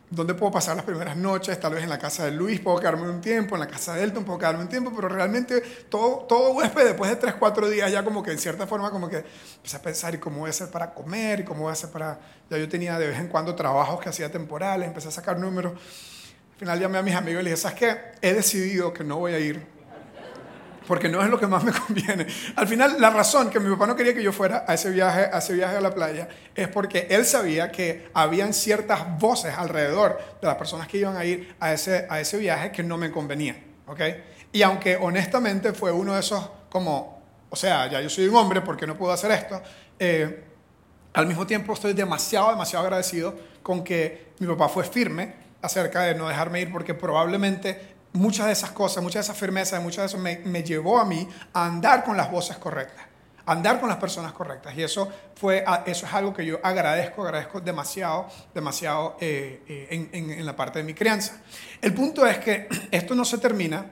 ¿Dónde 0.09 0.33
puedo 0.33 0.51
pasar 0.51 0.75
las 0.75 0.83
primeras 0.83 1.15
noches? 1.15 1.57
Tal 1.57 1.73
vez 1.73 1.83
en 1.83 1.89
la 1.89 1.97
casa 1.97 2.25
de 2.25 2.31
Luis, 2.31 2.59
puedo 2.59 2.77
quedarme 2.79 3.09
un 3.09 3.21
tiempo, 3.21 3.55
en 3.55 3.61
la 3.61 3.67
casa 3.67 3.93
de 3.93 4.03
Elton 4.03 4.25
puedo 4.25 4.37
quedarme 4.37 4.63
un 4.63 4.67
tiempo, 4.67 4.91
pero 4.93 5.07
realmente 5.07 5.61
todo, 5.87 6.25
todo 6.27 6.51
huésped 6.51 6.83
después 6.83 7.09
de 7.09 7.15
3, 7.15 7.35
4 7.39 7.69
días 7.69 7.89
ya 7.89 8.03
como 8.03 8.21
que 8.21 8.31
en 8.31 8.37
cierta 8.37 8.67
forma 8.67 8.91
como 8.91 9.07
que 9.07 9.23
empecé 9.55 9.77
a 9.77 9.81
pensar 9.81 10.13
y 10.13 10.17
cómo 10.17 10.39
voy 10.39 10.47
a 10.47 10.49
hacer 10.49 10.69
para 10.69 10.93
comer 10.93 11.39
y 11.39 11.43
cómo 11.45 11.61
voy 11.61 11.69
a 11.69 11.73
hacer 11.73 11.91
para... 11.91 12.19
Ya 12.49 12.57
yo 12.57 12.67
tenía 12.67 12.99
de 12.99 13.07
vez 13.07 13.19
en 13.19 13.29
cuando 13.29 13.55
trabajos 13.55 14.01
que 14.01 14.09
hacía 14.09 14.29
temporales, 14.29 14.85
empecé 14.85 15.07
a 15.07 15.11
sacar 15.11 15.39
números. 15.39 15.71
Al 15.71 16.59
final 16.59 16.79
llamé 16.81 16.97
a 16.97 17.03
mis 17.03 17.15
amigos 17.15 17.41
y 17.41 17.45
les 17.45 17.53
dije, 17.53 17.61
¿sabes 17.61 17.79
qué? 17.79 17.97
He 18.21 18.33
decidido 18.33 18.91
que 18.93 19.05
no 19.05 19.17
voy 19.17 19.31
a 19.31 19.39
ir 19.39 19.65
porque 20.91 21.07
no 21.07 21.23
es 21.23 21.29
lo 21.29 21.39
que 21.39 21.47
más 21.47 21.63
me 21.63 21.71
conviene. 21.87 22.27
Al 22.57 22.67
final, 22.67 22.97
la 22.99 23.11
razón 23.11 23.49
que 23.49 23.61
mi 23.61 23.71
papá 23.71 23.87
no 23.87 23.95
quería 23.95 24.13
que 24.13 24.21
yo 24.21 24.33
fuera 24.33 24.65
a 24.67 24.73
ese 24.73 24.89
viaje 24.89 25.21
a, 25.31 25.37
ese 25.37 25.53
viaje 25.53 25.77
a 25.77 25.79
la 25.79 25.95
playa 25.95 26.27
es 26.53 26.67
porque 26.67 27.07
él 27.09 27.23
sabía 27.23 27.71
que 27.71 28.09
habían 28.13 28.53
ciertas 28.53 29.17
voces 29.17 29.57
alrededor 29.57 30.19
de 30.41 30.47
las 30.47 30.57
personas 30.57 30.89
que 30.89 30.97
iban 30.97 31.15
a 31.15 31.23
ir 31.23 31.55
a 31.61 31.71
ese, 31.71 32.05
a 32.09 32.19
ese 32.19 32.37
viaje 32.39 32.73
que 32.73 32.83
no 32.83 32.97
me 32.97 33.09
convenían. 33.09 33.55
¿okay? 33.87 34.21
Y 34.51 34.63
aunque 34.63 34.97
honestamente 34.97 35.71
fue 35.71 35.93
uno 35.93 36.13
de 36.13 36.19
esos 36.19 36.49
como, 36.69 37.23
o 37.49 37.55
sea, 37.55 37.89
ya 37.89 38.01
yo 38.01 38.09
soy 38.09 38.27
un 38.27 38.35
hombre, 38.35 38.59
¿por 38.59 38.75
qué 38.75 38.85
no 38.85 38.97
puedo 38.97 39.13
hacer 39.13 39.31
esto? 39.31 39.61
Eh, 39.97 40.43
al 41.13 41.25
mismo 41.25 41.47
tiempo 41.47 41.71
estoy 41.71 41.93
demasiado, 41.93 42.49
demasiado 42.49 42.83
agradecido 42.83 43.33
con 43.63 43.81
que 43.81 44.33
mi 44.39 44.47
papá 44.47 44.67
fue 44.67 44.83
firme 44.83 45.35
acerca 45.61 46.01
de 46.01 46.15
no 46.15 46.27
dejarme 46.27 46.59
ir 46.59 46.69
porque 46.69 46.93
probablemente 46.93 47.79
muchas 48.13 48.47
de 48.47 48.53
esas 48.53 48.71
cosas, 48.71 49.03
muchas 49.03 49.25
de 49.25 49.31
esas 49.31 49.37
firmezas, 49.37 49.81
muchas 49.81 50.11
de 50.11 50.17
eso 50.17 50.17
me, 50.17 50.63
llevó 50.63 50.99
a 50.99 51.05
mí 51.05 51.27
a 51.53 51.65
andar 51.65 52.03
con 52.03 52.17
las 52.17 52.31
voces 52.31 52.57
correctas, 52.57 53.05
andar 53.45 53.79
con 53.79 53.89
las 53.89 53.97
personas 53.97 54.33
correctas. 54.33 54.75
Y 54.75 54.83
eso, 54.83 55.09
fue, 55.35 55.63
eso 55.85 56.05
es 56.05 56.13
algo 56.13 56.33
que 56.33 56.45
yo 56.45 56.59
agradezco, 56.63 57.23
agradezco 57.23 57.61
demasiado, 57.61 58.27
demasiado 58.53 59.17
eh, 59.19 59.63
eh, 59.67 59.87
en, 59.91 60.09
en, 60.11 60.39
en 60.39 60.45
la 60.45 60.55
parte 60.55 60.79
de 60.79 60.83
mi 60.83 60.93
crianza. 60.93 61.41
El 61.81 61.93
punto 61.93 62.25
es 62.25 62.39
que 62.39 62.67
esto 62.91 63.15
no 63.15 63.25
se 63.25 63.37
termina, 63.37 63.85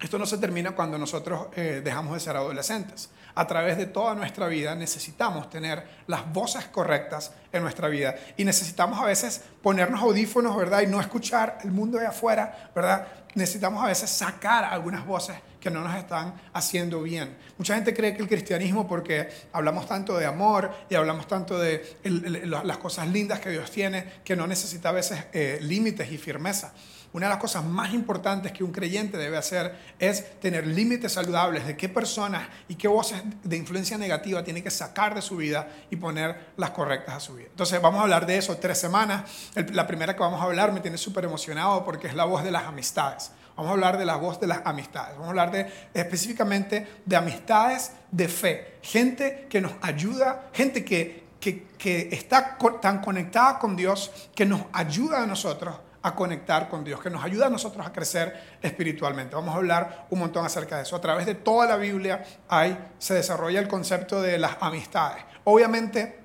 esto 0.00 0.18
no 0.18 0.26
se 0.26 0.38
termina 0.38 0.72
cuando 0.72 0.98
nosotros 0.98 1.48
eh, 1.56 1.80
dejamos 1.84 2.14
de 2.14 2.20
ser 2.20 2.36
adolescentes 2.36 3.10
a 3.34 3.46
través 3.46 3.76
de 3.76 3.86
toda 3.86 4.14
nuestra 4.14 4.46
vida 4.46 4.74
necesitamos 4.74 5.50
tener 5.50 5.84
las 6.06 6.32
voces 6.32 6.66
correctas 6.66 7.32
en 7.52 7.62
nuestra 7.62 7.88
vida 7.88 8.14
y 8.36 8.44
necesitamos 8.44 9.00
a 9.00 9.04
veces 9.04 9.42
ponernos 9.62 10.02
audífonos, 10.02 10.56
¿verdad? 10.56 10.82
Y 10.82 10.86
no 10.86 11.00
escuchar 11.00 11.58
el 11.64 11.70
mundo 11.70 11.98
de 11.98 12.06
afuera, 12.06 12.70
¿verdad? 12.74 13.06
Necesitamos 13.34 13.82
a 13.82 13.88
veces 13.88 14.10
sacar 14.10 14.64
algunas 14.64 15.04
voces 15.04 15.36
que 15.60 15.70
no 15.70 15.80
nos 15.80 15.96
están 15.96 16.34
haciendo 16.52 17.02
bien. 17.02 17.36
Mucha 17.58 17.74
gente 17.74 17.94
cree 17.94 18.14
que 18.14 18.22
el 18.22 18.28
cristianismo, 18.28 18.86
porque 18.86 19.28
hablamos 19.52 19.88
tanto 19.88 20.16
de 20.18 20.26
amor 20.26 20.70
y 20.90 20.94
hablamos 20.94 21.26
tanto 21.26 21.58
de 21.58 21.96
las 22.04 22.78
cosas 22.78 23.08
lindas 23.08 23.40
que 23.40 23.50
Dios 23.50 23.70
tiene, 23.70 24.04
que 24.22 24.36
no 24.36 24.46
necesita 24.46 24.90
a 24.90 24.92
veces 24.92 25.24
eh, 25.32 25.58
límites 25.62 26.12
y 26.12 26.18
firmeza. 26.18 26.74
Una 27.14 27.26
de 27.26 27.30
las 27.30 27.40
cosas 27.40 27.64
más 27.64 27.94
importantes 27.94 28.50
que 28.50 28.64
un 28.64 28.72
creyente 28.72 29.16
debe 29.16 29.36
hacer 29.36 29.72
es 30.00 30.40
tener 30.40 30.66
límites 30.66 31.12
saludables 31.12 31.64
de 31.64 31.76
qué 31.76 31.88
personas 31.88 32.48
y 32.66 32.74
qué 32.74 32.88
voces 32.88 33.22
de 33.44 33.56
influencia 33.56 33.96
negativa 33.96 34.42
tiene 34.42 34.64
que 34.64 34.70
sacar 34.72 35.14
de 35.14 35.22
su 35.22 35.36
vida 35.36 35.68
y 35.90 35.94
poner 35.94 36.50
las 36.56 36.70
correctas 36.70 37.14
a 37.14 37.20
su 37.20 37.36
vida. 37.36 37.46
Entonces 37.50 37.80
vamos 37.80 38.00
a 38.00 38.02
hablar 38.02 38.26
de 38.26 38.36
eso 38.36 38.56
tres 38.56 38.78
semanas. 38.78 39.30
la 39.54 39.86
primera 39.86 40.14
que 40.14 40.20
vamos 40.22 40.40
a 40.40 40.44
hablar 40.44 40.72
me 40.72 40.80
tiene 40.80 40.98
súper 40.98 41.24
emocionado 41.24 41.84
porque 41.84 42.08
es 42.08 42.14
la 42.14 42.24
voz 42.24 42.42
de 42.42 42.50
las 42.50 42.64
amistades. 42.64 43.30
Vamos 43.54 43.70
a 43.70 43.74
hablar 43.74 43.96
de 43.96 44.06
la 44.06 44.16
voz 44.16 44.40
de 44.40 44.48
las 44.48 44.62
amistades. 44.64 45.12
Vamos 45.12 45.28
a 45.28 45.30
hablar 45.30 45.52
de, 45.52 45.72
específicamente 45.94 46.84
de 47.04 47.14
amistades 47.14 47.92
de 48.10 48.26
fe. 48.26 48.78
Gente 48.82 49.46
que 49.48 49.60
nos 49.60 49.70
ayuda, 49.82 50.50
gente 50.52 50.84
que, 50.84 51.26
que, 51.38 51.68
que 51.78 52.08
está 52.10 52.58
tan 52.82 53.00
conectada 53.00 53.60
con 53.60 53.76
Dios, 53.76 54.10
que 54.34 54.44
nos 54.44 54.62
ayuda 54.72 55.22
a 55.22 55.26
nosotros 55.26 55.76
a 56.04 56.14
conectar 56.14 56.68
con 56.68 56.84
Dios, 56.84 57.00
que 57.00 57.08
nos 57.08 57.24
ayuda 57.24 57.46
a 57.46 57.50
nosotros 57.50 57.84
a 57.86 57.90
crecer 57.90 58.58
espiritualmente. 58.60 59.34
Vamos 59.34 59.54
a 59.54 59.56
hablar 59.56 60.06
un 60.10 60.18
montón 60.18 60.44
acerca 60.44 60.76
de 60.76 60.82
eso. 60.82 60.94
A 60.94 61.00
través 61.00 61.24
de 61.24 61.34
toda 61.34 61.66
la 61.66 61.76
Biblia 61.76 62.22
hay, 62.46 62.78
se 62.98 63.14
desarrolla 63.14 63.58
el 63.58 63.68
concepto 63.68 64.20
de 64.20 64.36
las 64.36 64.58
amistades. 64.60 65.24
Obviamente, 65.44 66.23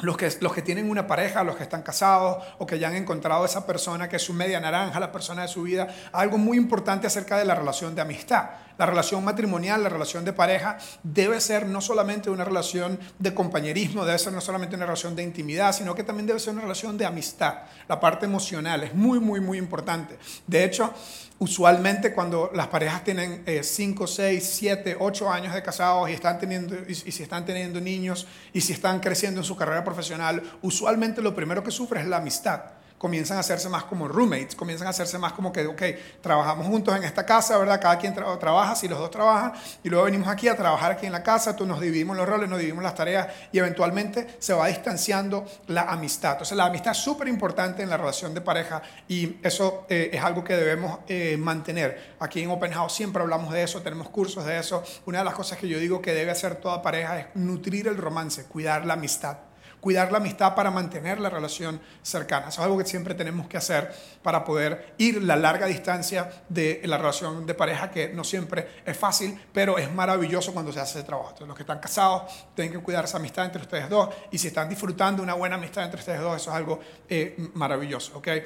los 0.00 0.16
que, 0.16 0.30
los 0.40 0.52
que 0.52 0.62
tienen 0.62 0.90
una 0.90 1.06
pareja, 1.06 1.44
los 1.44 1.56
que 1.56 1.62
están 1.62 1.82
casados 1.82 2.44
o 2.58 2.66
que 2.66 2.78
ya 2.78 2.88
han 2.88 2.96
encontrado 2.96 3.44
esa 3.44 3.66
persona 3.66 4.08
que 4.08 4.16
es 4.16 4.22
su 4.22 4.32
media 4.32 4.60
naranja, 4.60 4.98
la 5.00 5.12
persona 5.12 5.42
de 5.42 5.48
su 5.48 5.62
vida, 5.62 5.88
algo 6.12 6.38
muy 6.38 6.56
importante 6.56 7.06
acerca 7.06 7.36
de 7.38 7.44
la 7.44 7.54
relación 7.54 7.94
de 7.94 8.02
amistad. 8.02 8.50
La 8.78 8.86
relación 8.86 9.22
matrimonial, 9.22 9.82
la 9.82 9.90
relación 9.90 10.24
de 10.24 10.32
pareja, 10.32 10.78
debe 11.02 11.38
ser 11.42 11.66
no 11.66 11.82
solamente 11.82 12.30
una 12.30 12.44
relación 12.44 12.98
de 13.18 13.34
compañerismo, 13.34 14.06
debe 14.06 14.18
ser 14.18 14.32
no 14.32 14.40
solamente 14.40 14.74
una 14.74 14.86
relación 14.86 15.14
de 15.14 15.22
intimidad, 15.22 15.74
sino 15.74 15.94
que 15.94 16.02
también 16.02 16.26
debe 16.26 16.40
ser 16.40 16.54
una 16.54 16.62
relación 16.62 16.96
de 16.96 17.04
amistad. 17.04 17.56
La 17.88 18.00
parte 18.00 18.24
emocional 18.24 18.82
es 18.84 18.94
muy, 18.94 19.20
muy, 19.20 19.40
muy 19.40 19.58
importante. 19.58 20.18
De 20.46 20.64
hecho, 20.64 20.94
usualmente 21.40 22.12
cuando 22.12 22.50
las 22.54 22.68
parejas 22.68 23.02
tienen 23.02 23.44
5, 23.62 24.06
6, 24.06 24.50
7, 24.54 24.96
8 25.00 25.30
años 25.30 25.54
de 25.54 25.62
casados 25.62 26.08
y, 26.08 26.12
están 26.12 26.38
teniendo, 26.38 26.76
y, 26.86 26.94
si 26.94 27.22
están 27.22 27.44
teniendo 27.44 27.80
niños 27.80 28.26
y 28.52 28.60
si 28.60 28.72
están 28.74 29.00
creciendo 29.00 29.40
en 29.40 29.44
su 29.44 29.56
carrera 29.56 29.82
profesional, 29.82 30.42
usualmente 30.62 31.22
lo 31.22 31.34
primero 31.34 31.64
que 31.64 31.70
sufre 31.70 32.00
es 32.00 32.06
la 32.06 32.18
amistad 32.18 32.79
comienzan 33.00 33.38
a 33.38 33.40
hacerse 33.40 33.70
más 33.70 33.84
como 33.84 34.08
roommates, 34.08 34.54
comienzan 34.54 34.86
a 34.86 34.90
hacerse 34.90 35.16
más 35.16 35.32
como 35.32 35.50
que, 35.50 35.66
ok, 35.66 35.82
trabajamos 36.20 36.66
juntos 36.66 36.94
en 36.94 37.02
esta 37.02 37.24
casa, 37.24 37.56
¿verdad? 37.56 37.80
Cada 37.80 37.96
quien 37.96 38.14
tra 38.14 38.38
trabaja, 38.38 38.76
si 38.76 38.88
los 38.88 38.98
dos 38.98 39.10
trabajan, 39.10 39.54
y 39.82 39.88
luego 39.88 40.04
venimos 40.04 40.28
aquí 40.28 40.48
a 40.48 40.54
trabajar 40.54 40.92
aquí 40.92 41.06
en 41.06 41.12
la 41.12 41.22
casa, 41.22 41.56
tú 41.56 41.64
nos 41.64 41.80
dividimos 41.80 42.14
los 42.14 42.28
roles, 42.28 42.50
nos 42.50 42.58
dividimos 42.58 42.84
las 42.84 42.94
tareas, 42.94 43.28
y 43.52 43.58
eventualmente 43.58 44.36
se 44.38 44.52
va 44.52 44.66
distanciando 44.66 45.46
la 45.68 45.84
amistad. 45.84 46.32
Entonces, 46.32 46.54
la 46.58 46.66
amistad 46.66 46.92
es 46.92 46.98
súper 46.98 47.28
importante 47.28 47.82
en 47.82 47.88
la 47.88 47.96
relación 47.96 48.34
de 48.34 48.42
pareja, 48.42 48.82
y 49.08 49.38
eso 49.42 49.86
eh, 49.88 50.10
es 50.12 50.22
algo 50.22 50.44
que 50.44 50.54
debemos 50.54 50.98
eh, 51.08 51.38
mantener. 51.38 52.16
Aquí 52.20 52.42
en 52.42 52.50
Open 52.50 52.72
House 52.72 52.92
siempre 52.92 53.22
hablamos 53.22 53.50
de 53.50 53.62
eso, 53.62 53.80
tenemos 53.80 54.10
cursos 54.10 54.44
de 54.44 54.58
eso. 54.58 54.84
Una 55.06 55.20
de 55.20 55.24
las 55.24 55.32
cosas 55.32 55.56
que 55.56 55.66
yo 55.66 55.78
digo 55.78 56.02
que 56.02 56.12
debe 56.12 56.32
hacer 56.32 56.56
toda 56.56 56.82
pareja 56.82 57.18
es 57.18 57.26
nutrir 57.32 57.88
el 57.88 57.96
romance, 57.96 58.44
cuidar 58.44 58.84
la 58.84 58.92
amistad 58.92 59.38
cuidar 59.80 60.12
la 60.12 60.18
amistad 60.18 60.54
para 60.54 60.70
mantener 60.70 61.20
la 61.20 61.30
relación 61.30 61.80
cercana. 62.02 62.48
Eso 62.48 62.60
es 62.60 62.64
algo 62.64 62.78
que 62.78 62.84
siempre 62.84 63.14
tenemos 63.14 63.48
que 63.48 63.56
hacer 63.56 63.92
para 64.22 64.44
poder 64.44 64.94
ir 64.98 65.22
la 65.22 65.36
larga 65.36 65.66
distancia 65.66 66.30
de 66.48 66.80
la 66.84 66.98
relación 66.98 67.46
de 67.46 67.54
pareja, 67.54 67.90
que 67.90 68.10
no 68.10 68.24
siempre 68.24 68.68
es 68.84 68.96
fácil, 68.96 69.40
pero 69.52 69.78
es 69.78 69.92
maravilloso 69.92 70.52
cuando 70.52 70.72
se 70.72 70.80
hace 70.80 70.98
ese 70.98 71.06
trabajo. 71.06 71.30
Entonces, 71.30 71.48
los 71.48 71.56
que 71.56 71.62
están 71.62 71.78
casados 71.78 72.46
tienen 72.54 72.72
que 72.72 72.78
cuidar 72.80 73.04
esa 73.04 73.16
amistad 73.16 73.46
entre 73.46 73.62
ustedes 73.62 73.88
dos 73.88 74.10
y 74.30 74.38
si 74.38 74.48
están 74.48 74.68
disfrutando 74.68 75.22
una 75.22 75.34
buena 75.34 75.56
amistad 75.56 75.84
entre 75.84 76.00
ustedes 76.00 76.20
dos, 76.20 76.36
eso 76.36 76.50
es 76.50 76.56
algo 76.56 76.80
eh, 77.08 77.36
maravilloso. 77.54 78.18
¿okay? 78.18 78.42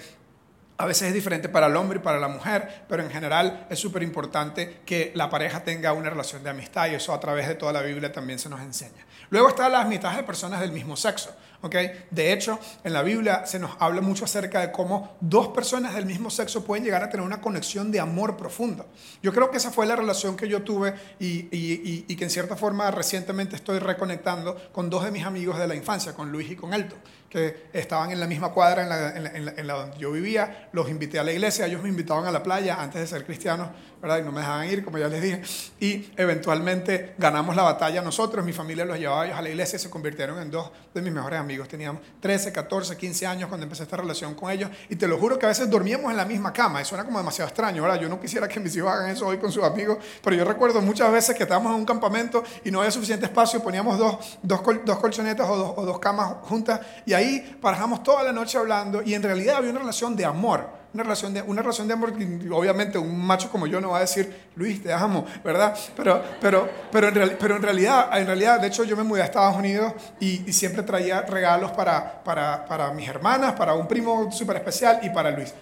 A 0.77 0.87
veces 0.87 1.09
es 1.09 1.15
diferente 1.15 1.49
para 1.49 1.69
el 1.69 1.77
hombre 1.77 1.99
y 1.99 2.03
para 2.03 2.19
la 2.19 2.27
mujer, 2.27 2.85
pero 2.89 3.03
en 3.03 3.11
general 3.11 3.67
es 3.71 3.79
súper 3.79 4.03
importante 4.03 4.81
que 4.85 5.13
la 5.15 5.31
pareja 5.31 5.63
tenga 5.63 5.93
una 5.93 6.11
relación 6.11 6.43
de 6.43 6.51
amistad 6.51 6.91
y 6.91 6.95
eso 6.95 7.13
a 7.13 7.21
través 7.21 7.47
de 7.47 7.55
toda 7.55 7.73
la 7.73 7.81
Biblia 7.81 8.11
también 8.11 8.41
se 8.41 8.49
nos 8.49 8.61
enseña. 8.61 9.07
Luego 9.35 9.49
están 9.49 9.73
las 9.73 9.85
amistades 9.85 10.19
de 10.19 10.23
personas 10.23 10.61
del 10.61 10.71
mismo 10.71 10.97
sexo. 10.97 11.35
¿okay? 11.61 12.07
De 12.09 12.33
hecho, 12.33 12.57
en 12.85 12.93
la 12.93 13.03
Biblia 13.03 13.45
se 13.47 13.59
nos 13.59 13.73
habla 13.81 14.01
mucho 14.01 14.27
acerca 14.27 14.61
de 14.61 14.71
cómo 14.71 15.17
dos 15.21 15.49
personas 15.49 15.93
del 15.97 16.07
mismo 16.07 16.31
sexo 16.31 16.65
pueden 16.65 16.85
llegar 16.85 17.03
a 17.03 17.11
tener 17.11 17.27
una 17.27 17.41
conexión 17.41 17.91
de 17.91 17.99
amor 17.99 18.37
profundo. 18.37 18.87
Yo 19.25 19.33
creo 19.33 19.51
que 19.51 19.57
esa 19.57 19.73
fue 19.73 19.87
la 19.87 19.97
relación 19.97 20.37
que 20.37 20.47
yo 20.47 20.63
tuve 20.63 20.95
y, 21.19 21.49
y, 21.51 22.05
y 22.07 22.15
que 22.15 22.23
en 22.23 22.31
cierta 22.31 22.55
forma 22.55 22.89
recientemente 22.93 23.57
estoy 23.57 23.81
reconectando 23.81 24.57
con 24.71 24.89
dos 24.89 25.03
de 25.03 25.11
mis 25.11 25.25
amigos 25.25 25.59
de 25.59 25.67
la 25.67 25.75
infancia, 25.75 26.13
con 26.13 26.31
Luis 26.31 26.53
y 26.53 26.55
con 26.55 26.73
Elton 26.73 27.01
que 27.35 27.67
estaban 27.73 28.13
en 28.13 28.21
la 28.21 28.29
misma 28.29 28.51
cuadra 28.51 28.85
en 28.85 28.89
la, 28.89 29.17
en, 29.17 29.25
la, 29.25 29.31
en, 29.31 29.45
la, 29.45 29.55
en 29.57 29.67
la, 29.67 29.75
donde 29.75 29.99
yo 29.99 30.13
vivía, 30.13 30.69
los 30.71 30.89
invité 30.89 31.19
a 31.19 31.25
la 31.25 31.33
iglesia, 31.33 31.67
ellos 31.67 31.83
me 31.83 31.89
invitaban 31.89 32.27
a 32.27 32.31
la 32.31 32.45
playa 32.45 32.81
antes 32.81 33.01
de 33.01 33.09
ser 33.09 33.25
cristianos, 33.25 33.71
¿verdad? 34.01 34.19
Y 34.19 34.23
no 34.23 34.31
me 34.31 34.41
dejaban 34.41 34.69
ir, 34.69 34.85
como 34.85 34.99
ya 34.99 35.09
les 35.09 35.21
dije, 35.21 35.43
y 35.81 36.13
eventualmente 36.17 37.15
ganamos 37.19 37.57
la 37.57 37.65
batalla 37.65 38.03
nosotros, 38.03 38.45
mi 38.45 38.53
familia 38.53 38.85
los 38.85 39.01
llevaba 39.01 39.27
ellos 39.27 39.37
a 39.37 39.43
la 39.43 39.49
iglesia 39.49 39.77
y 39.77 39.81
se 39.81 39.91
convirtieron 39.91 40.41
en 40.41 40.51
dos 40.51 40.71
de 40.95 41.03
mis 41.03 41.13
mejores 41.13 41.41
amigos. 41.41 41.67
Teníamos 41.67 42.03
13, 42.21 42.53
14, 42.53 42.97
15 42.97 43.27
años 43.27 43.49
cuando 43.49 43.65
empecé 43.65 43.83
esta 43.83 43.97
relación 43.97 44.35
con 44.35 44.53
ellos, 44.53 44.71
y 44.89 44.95
te 44.95 45.09
lo 45.09 45.19
juro 45.19 45.37
que 45.37 45.47
a 45.47 45.49
veces 45.49 45.69
dormíamos 45.69 46.13
en 46.13 46.17
la 46.17 46.25
misma 46.25 46.53
cama, 46.53 46.83
y 46.83 46.85
suena 46.85 47.05
como 47.05 47.19
demasiado 47.19 47.49
extraño, 47.49 47.83
¿verdad? 47.83 48.01
Yo 48.01 48.09
no 48.09 48.21
quisiera 48.21 48.47
que 48.47 48.61
mis 48.61 48.77
hijos 48.77 48.93
hagan 48.93 49.11
eso 49.11 49.27
hoy 49.27 49.39
con 49.39 49.51
sus 49.51 49.65
amigos, 49.65 49.99
pero 50.23 50.37
yo 50.37 50.45
recuerdo 50.45 50.81
muchas 50.83 51.11
veces 51.11 51.35
que 51.35 51.43
estábamos 51.43 51.73
en 51.73 51.81
un 51.81 51.85
campamento 51.85 52.45
y 52.65 52.71
no 52.71 52.79
había 52.79 52.93
suficiente 52.93 53.27
espacio, 53.27 53.61
poníamos 53.61 53.99
dos, 53.99 54.39
dos, 54.41 54.61
col, 54.63 54.83
dos 54.85 54.99
colchonetas 55.01 55.49
o 55.49 55.57
dos, 55.57 55.73
o 55.75 55.85
dos 55.85 55.99
camas 55.99 56.37
juntas, 56.43 56.81
y 57.07 57.13
ahí 57.13 57.24
paramos 57.61 58.03
toda 58.03 58.23
la 58.23 58.33
noche 58.33 58.59
hablando 58.59 59.03
y 59.03 59.15
en 59.15 59.23
realidad 59.23 59.57
había 59.57 59.71
una 59.71 59.81
relación 59.81 60.17
de 60.17 60.25
amor, 60.25 60.69
una 60.93 61.03
relación 61.03 61.35
de, 61.35 61.43
una 61.43 61.61
relación 61.61 61.89
de 61.89 61.95
amor 61.95 62.13
que 62.17 62.25
obviamente 62.51 62.99
un 62.99 63.25
macho 63.25 63.51
como 63.51 63.67
yo 63.67 63.81
no 63.81 63.91
va 63.91 63.99
a 63.99 64.01
decir, 64.01 64.49
Luis, 64.57 64.83
te 64.83 64.93
amo, 64.93 65.25
¿verdad? 65.45 65.77
Pero, 65.97 66.23
pero, 66.41 66.69
pero, 66.91 67.09
en, 67.09 67.15
real, 67.15 67.37
pero 67.39 67.57
en, 67.57 67.63
realidad, 67.63 68.17
en 68.19 68.27
realidad, 68.27 68.61
de 68.61 68.69
hecho 68.69 68.85
yo 68.85 68.97
me 68.97 69.03
mudé 69.03 69.23
a 69.23 69.25
Estados 69.25 69.57
Unidos 69.57 69.93
y, 70.21 70.49
y 70.49 70.53
siempre 70.53 70.83
traía 70.83 71.23
regalos 71.23 71.73
para, 71.73 72.23
para, 72.23 72.65
para 72.65 72.93
mis 72.93 73.09
hermanas, 73.09 73.55
para 73.55 73.75
un 73.75 73.89
primo 73.89 74.31
súper 74.31 74.57
especial 74.57 75.01
y 75.03 75.11
para 75.11 75.31
Luis. 75.31 75.53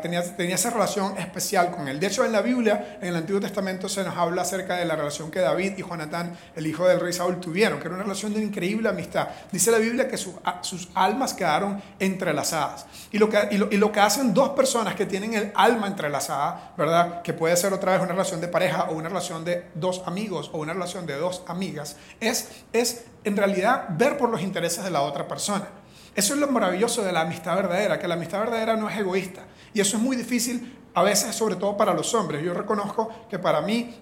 Tenía, 0.00 0.54
esa 0.54 0.70
relación 0.70 1.18
especial 1.18 1.72
con 1.72 1.88
él. 1.88 1.98
De 1.98 2.06
hecho, 2.06 2.24
en 2.24 2.30
la 2.30 2.40
Biblia, 2.40 2.98
en 3.00 3.08
el 3.08 3.16
Antiguo 3.16 3.40
Testamento, 3.40 3.88
se 3.88 4.04
nos 4.04 4.16
habla 4.16 4.42
acerca 4.42 4.76
de 4.76 4.84
la 4.84 4.94
relación 4.94 5.30
que 5.30 5.40
David 5.40 5.72
y 5.76 5.82
Jonatán, 5.82 6.36
el 6.54 6.66
hijo 6.68 6.86
del 6.86 7.00
rey 7.00 7.12
Saúl, 7.12 7.40
tuvieron, 7.40 7.80
que 7.80 7.86
era 7.86 7.94
una 7.96 8.04
relación 8.04 8.32
de 8.32 8.40
increíble 8.40 8.88
amistad. 8.88 9.28
Dice 9.50 9.72
la 9.72 9.78
Biblia 9.78 10.06
que 10.06 10.16
sus 10.16 10.88
almas 10.94 11.34
quedaron 11.34 11.82
entrelazadas. 11.98 12.86
Y 13.10 13.18
lo, 13.18 13.28
que, 13.28 13.48
y 13.50 13.58
lo, 13.58 13.68
y 13.72 13.76
lo 13.76 13.90
que 13.90 13.98
hacen 13.98 14.32
dos 14.32 14.50
personas 14.50 14.94
que 14.94 15.06
tienen 15.06 15.34
el 15.34 15.52
alma 15.56 15.88
entrelazada, 15.88 16.72
¿verdad? 16.76 17.22
Que 17.22 17.32
puede 17.32 17.56
ser 17.56 17.72
otra 17.72 17.92
vez 17.92 18.02
una 18.02 18.12
relación 18.12 18.40
de 18.40 18.48
pareja 18.48 18.84
o 18.84 18.94
una 18.94 19.08
relación 19.08 19.44
de 19.44 19.66
dos 19.74 20.02
amigos 20.06 20.50
o 20.52 20.58
una 20.58 20.74
relación 20.74 21.06
de 21.06 21.16
dos 21.16 21.42
amigas, 21.48 21.96
es, 22.20 22.48
es 22.72 23.04
en 23.24 23.36
realidad 23.36 23.86
ver 23.90 24.16
por 24.16 24.30
los 24.30 24.42
intereses 24.42 24.84
de 24.84 24.90
la 24.90 25.02
otra 25.02 25.26
persona. 25.26 25.81
Eso 26.14 26.34
es 26.34 26.40
lo 26.40 26.48
maravilloso 26.48 27.02
de 27.02 27.12
la 27.12 27.22
amistad 27.22 27.56
verdadera, 27.56 27.98
que 27.98 28.06
la 28.06 28.14
amistad 28.14 28.40
verdadera 28.40 28.76
no 28.76 28.88
es 28.88 28.98
egoísta. 28.98 29.42
Y 29.72 29.80
eso 29.80 29.96
es 29.96 30.02
muy 30.02 30.16
difícil 30.16 30.78
a 30.94 31.02
veces, 31.02 31.34
sobre 31.34 31.56
todo 31.56 31.76
para 31.76 31.94
los 31.94 32.12
hombres. 32.14 32.42
Yo 32.42 32.52
reconozco 32.52 33.08
que 33.30 33.38
para 33.38 33.62
mí 33.62 33.94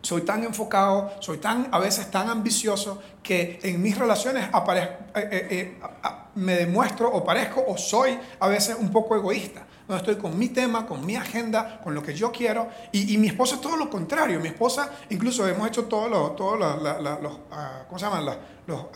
soy 0.00 0.22
tan 0.22 0.42
enfocado, 0.44 1.12
soy 1.20 1.38
tan 1.38 1.68
a 1.70 1.78
veces 1.78 2.10
tan 2.10 2.28
ambicioso 2.28 3.00
que 3.22 3.60
en 3.62 3.80
mis 3.80 3.96
relaciones 3.96 4.44
eh, 4.44 4.48
eh, 5.14 5.48
eh, 5.50 5.78
me 6.34 6.56
demuestro 6.56 7.10
o 7.10 7.24
parezco 7.24 7.64
o 7.66 7.78
soy 7.78 8.18
a 8.40 8.48
veces 8.48 8.76
un 8.78 8.90
poco 8.90 9.14
egoísta. 9.14 9.66
No 9.88 9.96
estoy 9.96 10.16
con 10.16 10.38
mi 10.38 10.48
tema, 10.48 10.86
con 10.86 11.04
mi 11.04 11.16
agenda, 11.16 11.80
con 11.82 11.94
lo 11.94 12.02
que 12.02 12.14
yo 12.14 12.32
quiero. 12.32 12.68
Y, 12.92 13.18
mi 13.18 13.28
esposa 13.28 13.56
es 13.56 13.60
todo 13.60 13.76
lo 13.76 13.90
contrario. 13.90 14.40
Mi 14.40 14.48
esposa, 14.48 14.90
incluso 15.10 15.46
hemos 15.46 15.68
hecho 15.68 15.84
todos 15.84 16.08
los, 16.08 16.36
todos 16.36 16.58
los, 16.58 17.38
ah, 17.50 17.82
¿cómo 17.88 17.98
se 17.98 18.04
llaman? 18.06 18.24
Los, 18.66 18.86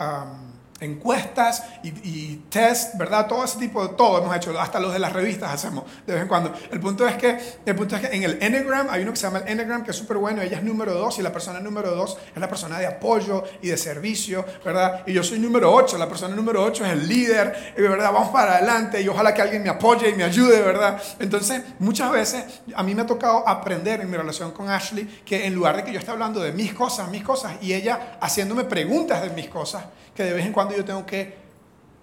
encuestas 0.81 1.65
y, 1.83 1.89
y, 1.89 2.47
test, 2.51 2.97
¿verdad? 2.99 3.27
Todo 3.27 3.45
ese 3.45 3.59
tipo 3.59 3.87
de 3.87 3.95
todo 3.95 4.19
hemos 4.19 4.37
hecho, 4.37 4.59
hasta 4.59 4.79
los 4.81 4.93
de 4.93 4.99
las 4.99 5.13
revistas 5.13 5.53
hacemos 5.53 5.85
de 6.07 6.15
vez 6.15 6.23
en 6.23 6.29
cuando. 6.29 6.53
El 6.71 6.81
punto 6.81 7.07
es 7.07 7.17
que, 7.17 7.39
el 7.65 7.75
punto 7.75 7.97
es 7.97 8.09
que 8.09 8.17
en 8.17 8.23
el 8.23 8.43
Enneagram 8.43 8.89
hay 8.91 9.03
uno 9.03 9.13
que 9.13 9.19
se 9.19 9.27
llama 9.27 9.39
el 9.39 9.49
Enneagram 9.49 9.85
que 9.85 9.91
es 9.91 9.97
súper 9.97 10.19
bueno, 10.19 10.43
ella 10.43 10.59
es 10.59 10.63
número 10.63 10.95
2 10.95 11.19
y 11.19 11.23
la 11.23 11.33
persona 11.33 11.61
número 11.61 11.95
2 11.95 12.19
es 12.35 12.41
la 12.41 12.49
persona 12.49 12.79
de 12.79 12.87
apoyo 12.87 13.45
y 13.63 13.69
de 13.69 13.77
servicio, 13.77 14.45
¿verdad? 14.65 15.03
Y 15.07 15.13
yo 15.13 15.23
soy 15.23 15.39
número 15.39 15.73
8, 15.73 15.99
la 15.99 16.09
persona 16.09 16.35
número 16.35 16.63
8 16.63 16.85
es 16.85 16.93
el 16.93 17.09
líder, 17.09 17.75
¿verdad? 17.77 18.13
Vamos 18.13 18.31
para 18.31 18.57
adelante 18.57 19.01
y 19.01 19.09
ojalá 19.09 19.33
que 19.33 19.43
alguien 19.43 19.63
me 19.63 19.69
apoye 19.69 20.11
y 20.11 20.15
me 20.15 20.25
ayude, 20.25 20.61
¿verdad? 20.61 21.01
Entonces, 21.19 21.63
muchas 21.79 22.11
veces 22.11 22.45
a 22.75 22.83
mí 22.83 22.95
me 22.95 23.03
ha 23.03 23.07
tocado 23.07 23.49
aprender 23.49 24.01
en 24.01 24.11
mi 24.11 24.17
relación 24.17 24.53
con 24.53 24.69
Ashley 24.69 25.23
que 25.25 25.47
en 25.47 25.55
lugar 25.55 25.77
de 25.77 25.85
que 25.85 25.93
yo 25.93 25.99
esté 25.99 26.11
hablando 26.11 26.41
de 26.41 26.53
mis 26.53 26.73
cosas, 26.75 27.09
mis 27.11 27.23
cosas, 27.23 27.55
y 27.61 27.73
ella 27.73 28.19
haciéndome 28.21 28.65
preguntas 28.65 29.23
de 29.23 29.31
mis 29.31 29.49
cosas, 29.49 29.85
que 30.17 30.25
de 30.25 30.33
vez 30.33 30.47
en 30.47 30.53
cuando 30.53 30.75
yo 30.77 30.85
tengo 30.85 31.07
que 31.07 31.47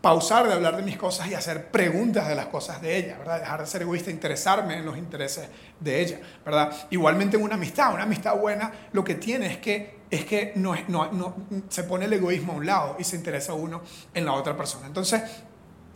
pausar 0.04 0.46
de 0.48 0.54
hablar 0.54 0.76
de 0.76 0.84
mis 0.84 0.98
cosas 0.98 1.28
y 1.28 1.34
hacer 1.34 1.72
preguntas 1.72 2.28
de 2.28 2.36
las 2.36 2.48
cosas 2.48 2.82
de 2.82 2.98
ella, 2.98 3.18
¿verdad? 3.18 3.40
Dejar 3.40 3.62
de 3.62 3.68
ser 3.68 3.84
egoísta, 3.84 4.12
interesarme 4.12 4.78
en 4.78 4.86
los 4.86 4.98
intereses 4.98 5.48
de 5.80 6.02
ella, 6.02 6.20
¿verdad? 6.44 6.74
Igualmente 6.90 7.38
en 7.38 7.44
una 7.44 7.56
amistad, 7.56 7.94
una 7.94 8.04
amistad 8.04 8.36
buena, 8.36 8.70
lo 8.92 9.02
que 9.06 9.16
tiene 9.16 9.48
es 9.48 9.58
que, 9.60 10.00
es 10.12 10.26
que 10.26 10.52
no, 10.56 10.76
no, 10.90 11.36
se 11.70 11.84
pone 11.84 12.04
el 12.04 12.12
egoísmo 12.12 12.52
a 12.52 12.56
un 12.58 12.66
lado 12.66 12.98
y 13.00 13.06
se 13.06 13.16
interesa 13.16 13.54
uno 13.54 13.82
en 14.14 14.26
la 14.26 14.34
otra 14.34 14.58
persona. 14.58 14.88
Entonces, 14.88 15.22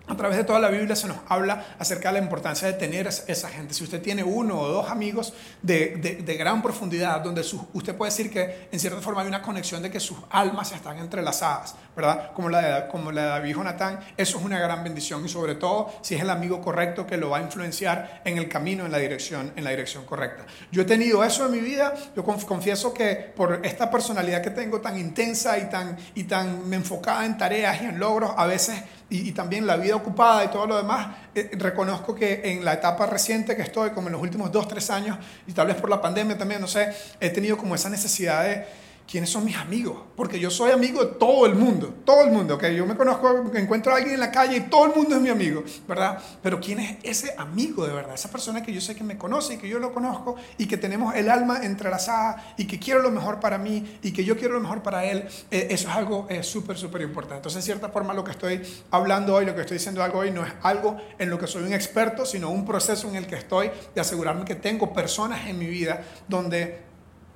a 0.07 0.15
través 0.15 0.37
de 0.37 0.43
toda 0.43 0.59
la 0.59 0.69
Biblia 0.69 0.95
se 0.95 1.07
nos 1.07 1.17
habla 1.27 1.75
acerca 1.77 2.09
de 2.09 2.19
la 2.19 2.23
importancia 2.23 2.67
de 2.67 2.73
tener 2.73 3.07
esa 3.07 3.49
gente. 3.49 3.73
Si 3.73 3.83
usted 3.83 4.01
tiene 4.01 4.23
uno 4.23 4.59
o 4.59 4.67
dos 4.67 4.89
amigos 4.89 5.33
de, 5.61 6.21
de, 6.25 6.37
gran 6.37 6.61
profundidad, 6.61 7.21
donde 7.21 7.41
usted 7.73 7.95
puede 7.95 8.11
decir 8.11 8.31
que 8.31 8.69
en 8.71 8.79
cierta 8.79 9.01
forma 9.01 9.21
hay 9.21 9.27
una 9.27 9.41
conexión 9.41 9.81
de 9.81 9.91
que 9.91 9.99
sus 9.99 10.17
almas 10.29 10.71
están 10.71 10.97
entrelazadas, 10.99 11.75
¿verdad? 11.95 12.31
Como 12.33 12.49
la, 12.49 12.61
de, 12.61 12.87
como 12.87 13.11
la 13.11 13.21
de 13.21 13.27
David 13.29 13.55
Jonatán, 13.55 13.99
eso 14.15 14.37
es 14.37 14.45
una 14.45 14.59
gran 14.59 14.83
bendición 14.83 15.25
y 15.25 15.29
sobre 15.29 15.55
todo 15.55 15.91
si 16.01 16.15
es 16.15 16.21
el 16.21 16.29
amigo 16.29 16.61
correcto 16.61 17.05
que 17.05 17.17
lo 17.17 17.31
va 17.31 17.39
a 17.39 17.41
influenciar 17.41 18.21
en 18.23 18.37
el 18.37 18.47
camino, 18.47 18.85
en 18.85 18.91
la 18.91 18.99
dirección, 18.99 19.51
en 19.55 19.63
la 19.63 19.71
dirección 19.71 20.05
correcta. 20.05 20.45
Yo 20.71 20.83
he 20.83 20.85
tenido 20.85 21.23
eso 21.23 21.45
en 21.45 21.51
mi 21.51 21.59
vida, 21.59 21.93
yo 22.15 22.23
confieso 22.23 22.93
que 22.93 23.15
por 23.35 23.59
esta 23.63 23.89
personalidad 23.89 24.41
que 24.41 24.51
tengo 24.51 24.79
tan 24.79 24.97
intensa 24.97 25.57
y 25.57 25.69
tan, 25.69 25.97
y 26.15 26.23
tan 26.23 26.71
enfocada 26.73 27.25
en 27.25 27.37
tareas 27.37 27.81
y 27.81 27.85
en 27.85 27.99
logros, 27.99 28.31
a 28.37 28.45
veces 28.45 28.81
y, 29.09 29.31
también 29.31 29.65
la 29.65 29.77
vida 29.77 29.95
ocupada 29.95 30.43
y 30.43 30.49
todo 30.49 30.67
lo 30.67 30.77
demás, 30.77 31.15
eh, 31.33 31.51
reconozco 31.53 32.13
que 32.13 32.41
en 32.43 32.65
la 32.65 32.73
etapa 32.73 33.05
reciente 33.05 33.55
que 33.55 33.61
estoy, 33.61 33.91
como 33.91 34.07
en 34.07 34.13
los 34.13 34.21
últimos 34.21 34.51
dos, 34.51 34.67
tres 34.67 34.89
años, 34.89 35.17
y 35.47 35.53
tal 35.53 35.67
vez 35.67 35.77
por 35.77 35.89
la 35.89 36.01
pandemia 36.01 36.37
también, 36.37 36.59
no 36.59 36.67
sé, 36.67 36.93
he 37.19 37.29
tenido 37.29 37.57
como 37.57 37.75
esa 37.75 37.89
necesidad 37.89 38.43
de 38.43 38.65
quiénes 39.09 39.29
son 39.29 39.45
mis 39.45 39.55
amigos, 39.55 39.97
porque 40.15 40.37
yo 40.37 40.51
soy 40.51 40.71
amigo 40.71 41.03
de 41.03 41.13
todo 41.13 41.45
el 41.45 41.55
mundo, 41.55 41.95
todo 42.03 42.23
el 42.23 42.31
mundo, 42.31 42.57
que 42.57 42.75
yo 42.75 42.85
me 42.85 42.95
conozco, 42.95 43.49
encuentro 43.55 43.93
a 43.93 43.95
alguien 43.95 44.15
en 44.15 44.19
la 44.19 44.31
calle 44.31 44.57
y 44.57 44.61
todo 44.61 44.87
el 44.87 44.95
mundo 44.95 45.15
es 45.15 45.21
mi 45.21 45.29
amigo, 45.29 45.63
¿verdad? 45.87 46.19
Pero 46.43 46.59
quién 46.59 46.79
es 46.79 46.97
ese 47.03 47.33
amigo 47.37 47.87
de 47.87 47.93
verdad, 47.93 48.13
esa 48.13 48.29
persona 48.29 48.61
que 48.61 48.73
yo 48.73 48.81
sé 48.81 48.95
que 48.95 49.05
me 49.05 49.17
conoce 49.17 49.53
y 49.53 49.57
que 49.57 49.69
yo 49.69 49.79
lo 49.79 49.93
conozco 49.93 50.35
y 50.57 50.67
que 50.67 50.75
tenemos 50.75 51.15
el 51.15 51.29
alma 51.29 51.63
entrelazada 51.63 52.53
y 52.57 52.65
que 52.65 52.79
quiero 52.79 53.01
lo 53.01 53.09
mejor 53.09 53.39
para 53.39 53.57
mí 53.57 53.97
y 54.03 54.11
que 54.11 54.25
yo 54.25 54.35
quiero 54.37 54.55
lo 54.55 54.59
mejor 54.59 54.83
para 54.83 55.05
él, 55.05 55.25
eh, 55.51 55.67
eso 55.69 55.87
es 55.87 55.95
algo 55.95 56.27
eh, 56.29 56.43
súper, 56.43 56.77
súper 56.77 57.01
importante. 57.01 57.37
Entonces, 57.37 57.63
en 57.63 57.63
cierta 57.63 57.89
forma, 57.89 58.13
lo 58.13 58.25
que 58.25 58.31
estoy 58.31 58.61
hablando 58.91 59.35
hoy, 59.35 59.45
lo 59.45 59.55
que 59.55 59.61
estoy 59.61 59.77
diciendo 59.77 60.03
algo 60.03 60.19
hoy, 60.19 60.31
no 60.31 60.45
es 60.45 60.51
algo 60.63 60.97
en 61.17 61.29
lo 61.29 61.39
que 61.39 61.47
soy 61.47 61.63
un 61.63 61.71
experto, 61.71 62.25
sino 62.25 62.49
un 62.49 62.65
proceso 62.65 63.07
en 63.07 63.15
el 63.15 63.25
que 63.25 63.35
estoy 63.35 63.71
de 63.95 64.01
asegurarme 64.01 64.43
que 64.43 64.55
tengo 64.55 64.91
personas 64.91 65.47
en 65.47 65.57
mi 65.57 65.67
vida 65.67 66.03
donde 66.27 66.86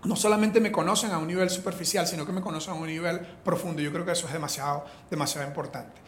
no 0.04 0.16
solamente 0.16 0.60
me 0.60 0.72
conocen 0.72 1.12
a 1.12 1.18
un 1.18 1.28
nivel 1.28 1.50
superficial, 1.50 2.08
sino 2.08 2.26
que 2.26 2.32
me 2.32 2.42
conocen 2.42 2.74
a 2.74 2.78
un 2.78 2.88
nivel 2.88 3.20
profundo. 3.20 3.82
Yo 3.82 3.92
creo 3.92 4.06
que 4.06 4.12
eso 4.12 4.28
es 4.28 4.34
demasiado, 4.34 4.86
demasiado 5.10 5.48
importante. 5.48 6.02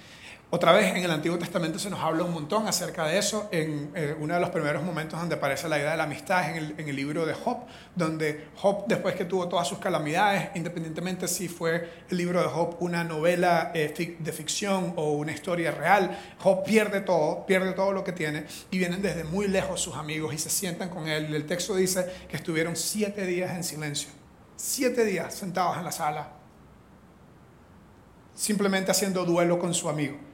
Otra 0.55 0.71
vez 0.71 0.95
en 0.95 1.03
el 1.03 1.09
Antiguo 1.09 1.39
Testamento 1.39 1.79
se 1.79 1.89
nos 1.89 1.99
habla 1.99 2.23
un 2.23 2.31
montón 2.31 2.67
acerca 2.67 3.07
de 3.07 3.17
eso. 3.17 3.49
En 3.51 3.89
eh, 3.95 4.15
uno 4.19 4.35
de 4.35 4.39
los 4.39 4.51
primeros 4.51 4.83
momentos 4.83 5.19
donde 5.19 5.33
aparece 5.33 5.67
la 5.67 5.79
idea 5.79 5.89
de 5.89 5.97
la 5.97 6.03
amistad 6.03 6.47
en 6.47 6.57
el, 6.57 6.75
en 6.77 6.89
el, 6.89 6.95
libro 6.95 7.25
de 7.25 7.33
Job, 7.33 7.65
donde 7.95 8.49
Job, 8.57 8.85
después 8.85 9.15
que 9.15 9.25
tuvo 9.25 9.49
todas 9.49 9.67
sus 9.67 9.79
calamidades, 9.79 10.49
independientemente 10.53 11.27
si 11.27 11.47
fue 11.47 11.89
el 12.07 12.17
libro 12.17 12.39
de 12.39 12.49
Job 12.49 12.77
una 12.81 13.03
novela 13.03 13.71
eh, 13.73 14.15
de 14.19 14.31
ficción 14.31 14.93
o 14.95 15.13
una 15.13 15.31
historia 15.31 15.71
real, 15.71 16.15
Job 16.37 16.63
pierde 16.63 17.01
todo, 17.01 17.47
pierde 17.47 17.71
todo 17.71 17.91
lo 17.91 18.03
que 18.03 18.11
tiene 18.11 18.45
y 18.69 18.77
vienen 18.77 19.01
desde 19.01 19.23
muy 19.23 19.47
lejos 19.47 19.81
sus 19.81 19.95
amigos 19.95 20.35
y 20.35 20.37
se 20.37 20.51
sientan 20.51 20.89
con 20.89 21.07
él. 21.07 21.33
El 21.33 21.47
texto 21.47 21.75
dice 21.75 22.05
que 22.29 22.37
estuvieron 22.37 22.75
siete 22.75 23.25
días 23.25 23.55
en 23.55 23.63
silencio, 23.63 24.11
siete 24.55 25.03
días 25.03 25.33
sentados 25.33 25.77
en 25.77 25.83
la 25.83 25.91
sala, 25.91 26.33
simplemente 28.35 28.91
haciendo 28.91 29.25
duelo 29.25 29.57
con 29.57 29.73
su 29.73 29.89
amigo. 29.89 30.32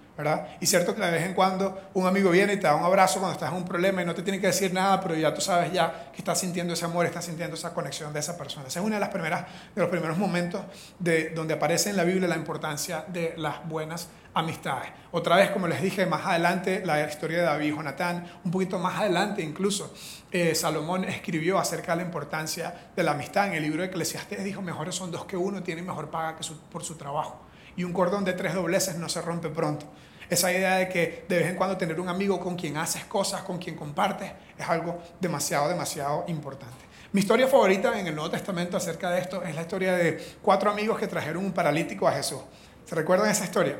Y 0.59 0.65
cierto 0.65 0.93
que 0.93 1.01
de 1.01 1.11
vez 1.11 1.25
en 1.25 1.33
cuando 1.33 1.89
un 1.93 2.05
amigo 2.05 2.29
viene 2.29 2.53
y 2.53 2.57
te 2.57 2.63
da 2.63 2.75
un 2.75 2.83
abrazo 2.83 3.19
cuando 3.19 3.33
estás 3.33 3.51
en 3.51 3.57
un 3.57 3.65
problema 3.65 4.01
y 4.01 4.05
no 4.05 4.13
te 4.13 4.21
tiene 4.21 4.39
que 4.39 4.47
decir 4.47 4.73
nada, 4.73 4.99
pero 4.99 5.15
ya 5.15 5.33
tú 5.33 5.39
sabes 5.39 5.71
ya 5.71 6.11
que 6.11 6.17
estás 6.17 6.39
sintiendo 6.39 6.73
ese 6.73 6.85
amor, 6.85 7.05
estás 7.05 7.25
sintiendo 7.25 7.55
esa 7.55 7.73
conexión 7.73 8.11
de 8.11 8.19
esa 8.19 8.37
persona. 8.37 8.67
Ese 8.67 8.79
es 8.79 8.85
uno 8.85 8.95
de, 8.95 8.99
las 8.99 9.09
primeras, 9.09 9.45
de 9.73 9.81
los 9.81 9.89
primeros 9.89 10.17
momentos 10.17 10.61
de, 10.99 11.29
donde 11.29 11.53
aparece 11.53 11.91
en 11.91 11.97
la 11.97 12.03
Biblia 12.03 12.27
la 12.27 12.35
importancia 12.35 13.05
de 13.07 13.33
las 13.37 13.65
buenas 13.67 14.09
amistades. 14.33 14.89
Otra 15.11 15.37
vez, 15.37 15.51
como 15.51 15.67
les 15.67 15.81
dije, 15.81 16.05
más 16.05 16.25
adelante, 16.25 16.83
la 16.85 17.01
historia 17.07 17.39
de 17.39 17.43
David 17.43 17.67
y 17.67 17.69
Jonatán, 17.69 18.27
un 18.43 18.51
poquito 18.51 18.77
más 18.77 18.99
adelante 18.99 19.41
incluso, 19.41 19.93
eh, 20.31 20.53
Salomón 20.53 21.03
escribió 21.05 21.57
acerca 21.57 21.93
de 21.93 21.97
la 21.97 22.03
importancia 22.03 22.91
de 22.95 23.03
la 23.03 23.11
amistad. 23.11 23.47
En 23.47 23.53
el 23.53 23.63
libro 23.63 23.81
de 23.81 23.87
Eclesiastés 23.87 24.43
dijo, 24.43 24.61
mejores 24.61 24.95
son 24.95 25.11
dos 25.11 25.25
que 25.25 25.37
uno, 25.37 25.63
tienen 25.63 25.85
mejor 25.85 26.09
paga 26.09 26.37
que 26.37 26.45
por 26.71 26.83
su 26.83 26.95
trabajo. 26.95 27.39
Y 27.75 27.83
un 27.83 27.93
cordón 27.93 28.25
de 28.25 28.33
tres 28.33 28.53
dobleces 28.53 28.97
no 28.97 29.09
se 29.09 29.21
rompe 29.21 29.49
pronto. 29.49 29.85
Esa 30.29 30.51
idea 30.51 30.75
de 30.75 30.89
que 30.89 31.25
de 31.27 31.39
vez 31.39 31.47
en 31.47 31.55
cuando 31.55 31.75
tener 31.75 31.99
un 31.99 32.07
amigo 32.07 32.39
con 32.39 32.55
quien 32.55 32.77
haces 32.77 33.05
cosas, 33.05 33.41
con 33.41 33.57
quien 33.57 33.75
compartes, 33.75 34.31
es 34.57 34.69
algo 34.69 34.99
demasiado, 35.19 35.67
demasiado 35.67 36.25
importante. 36.27 36.85
Mi 37.11 37.21
historia 37.21 37.47
favorita 37.47 37.99
en 37.99 38.05
el 38.05 38.13
Nuevo 38.13 38.29
Testamento 38.29 38.77
acerca 38.77 39.09
de 39.09 39.19
esto 39.19 39.41
es 39.41 39.55
la 39.55 39.61
historia 39.61 39.93
de 39.93 40.23
cuatro 40.43 40.69
amigos 40.69 40.99
que 40.99 41.07
trajeron 41.07 41.43
un 41.43 41.51
paralítico 41.51 42.07
a 42.07 42.11
Jesús. 42.11 42.41
¿Se 42.85 42.93
recuerdan 42.93 43.29
esa 43.31 43.45
historia? 43.45 43.79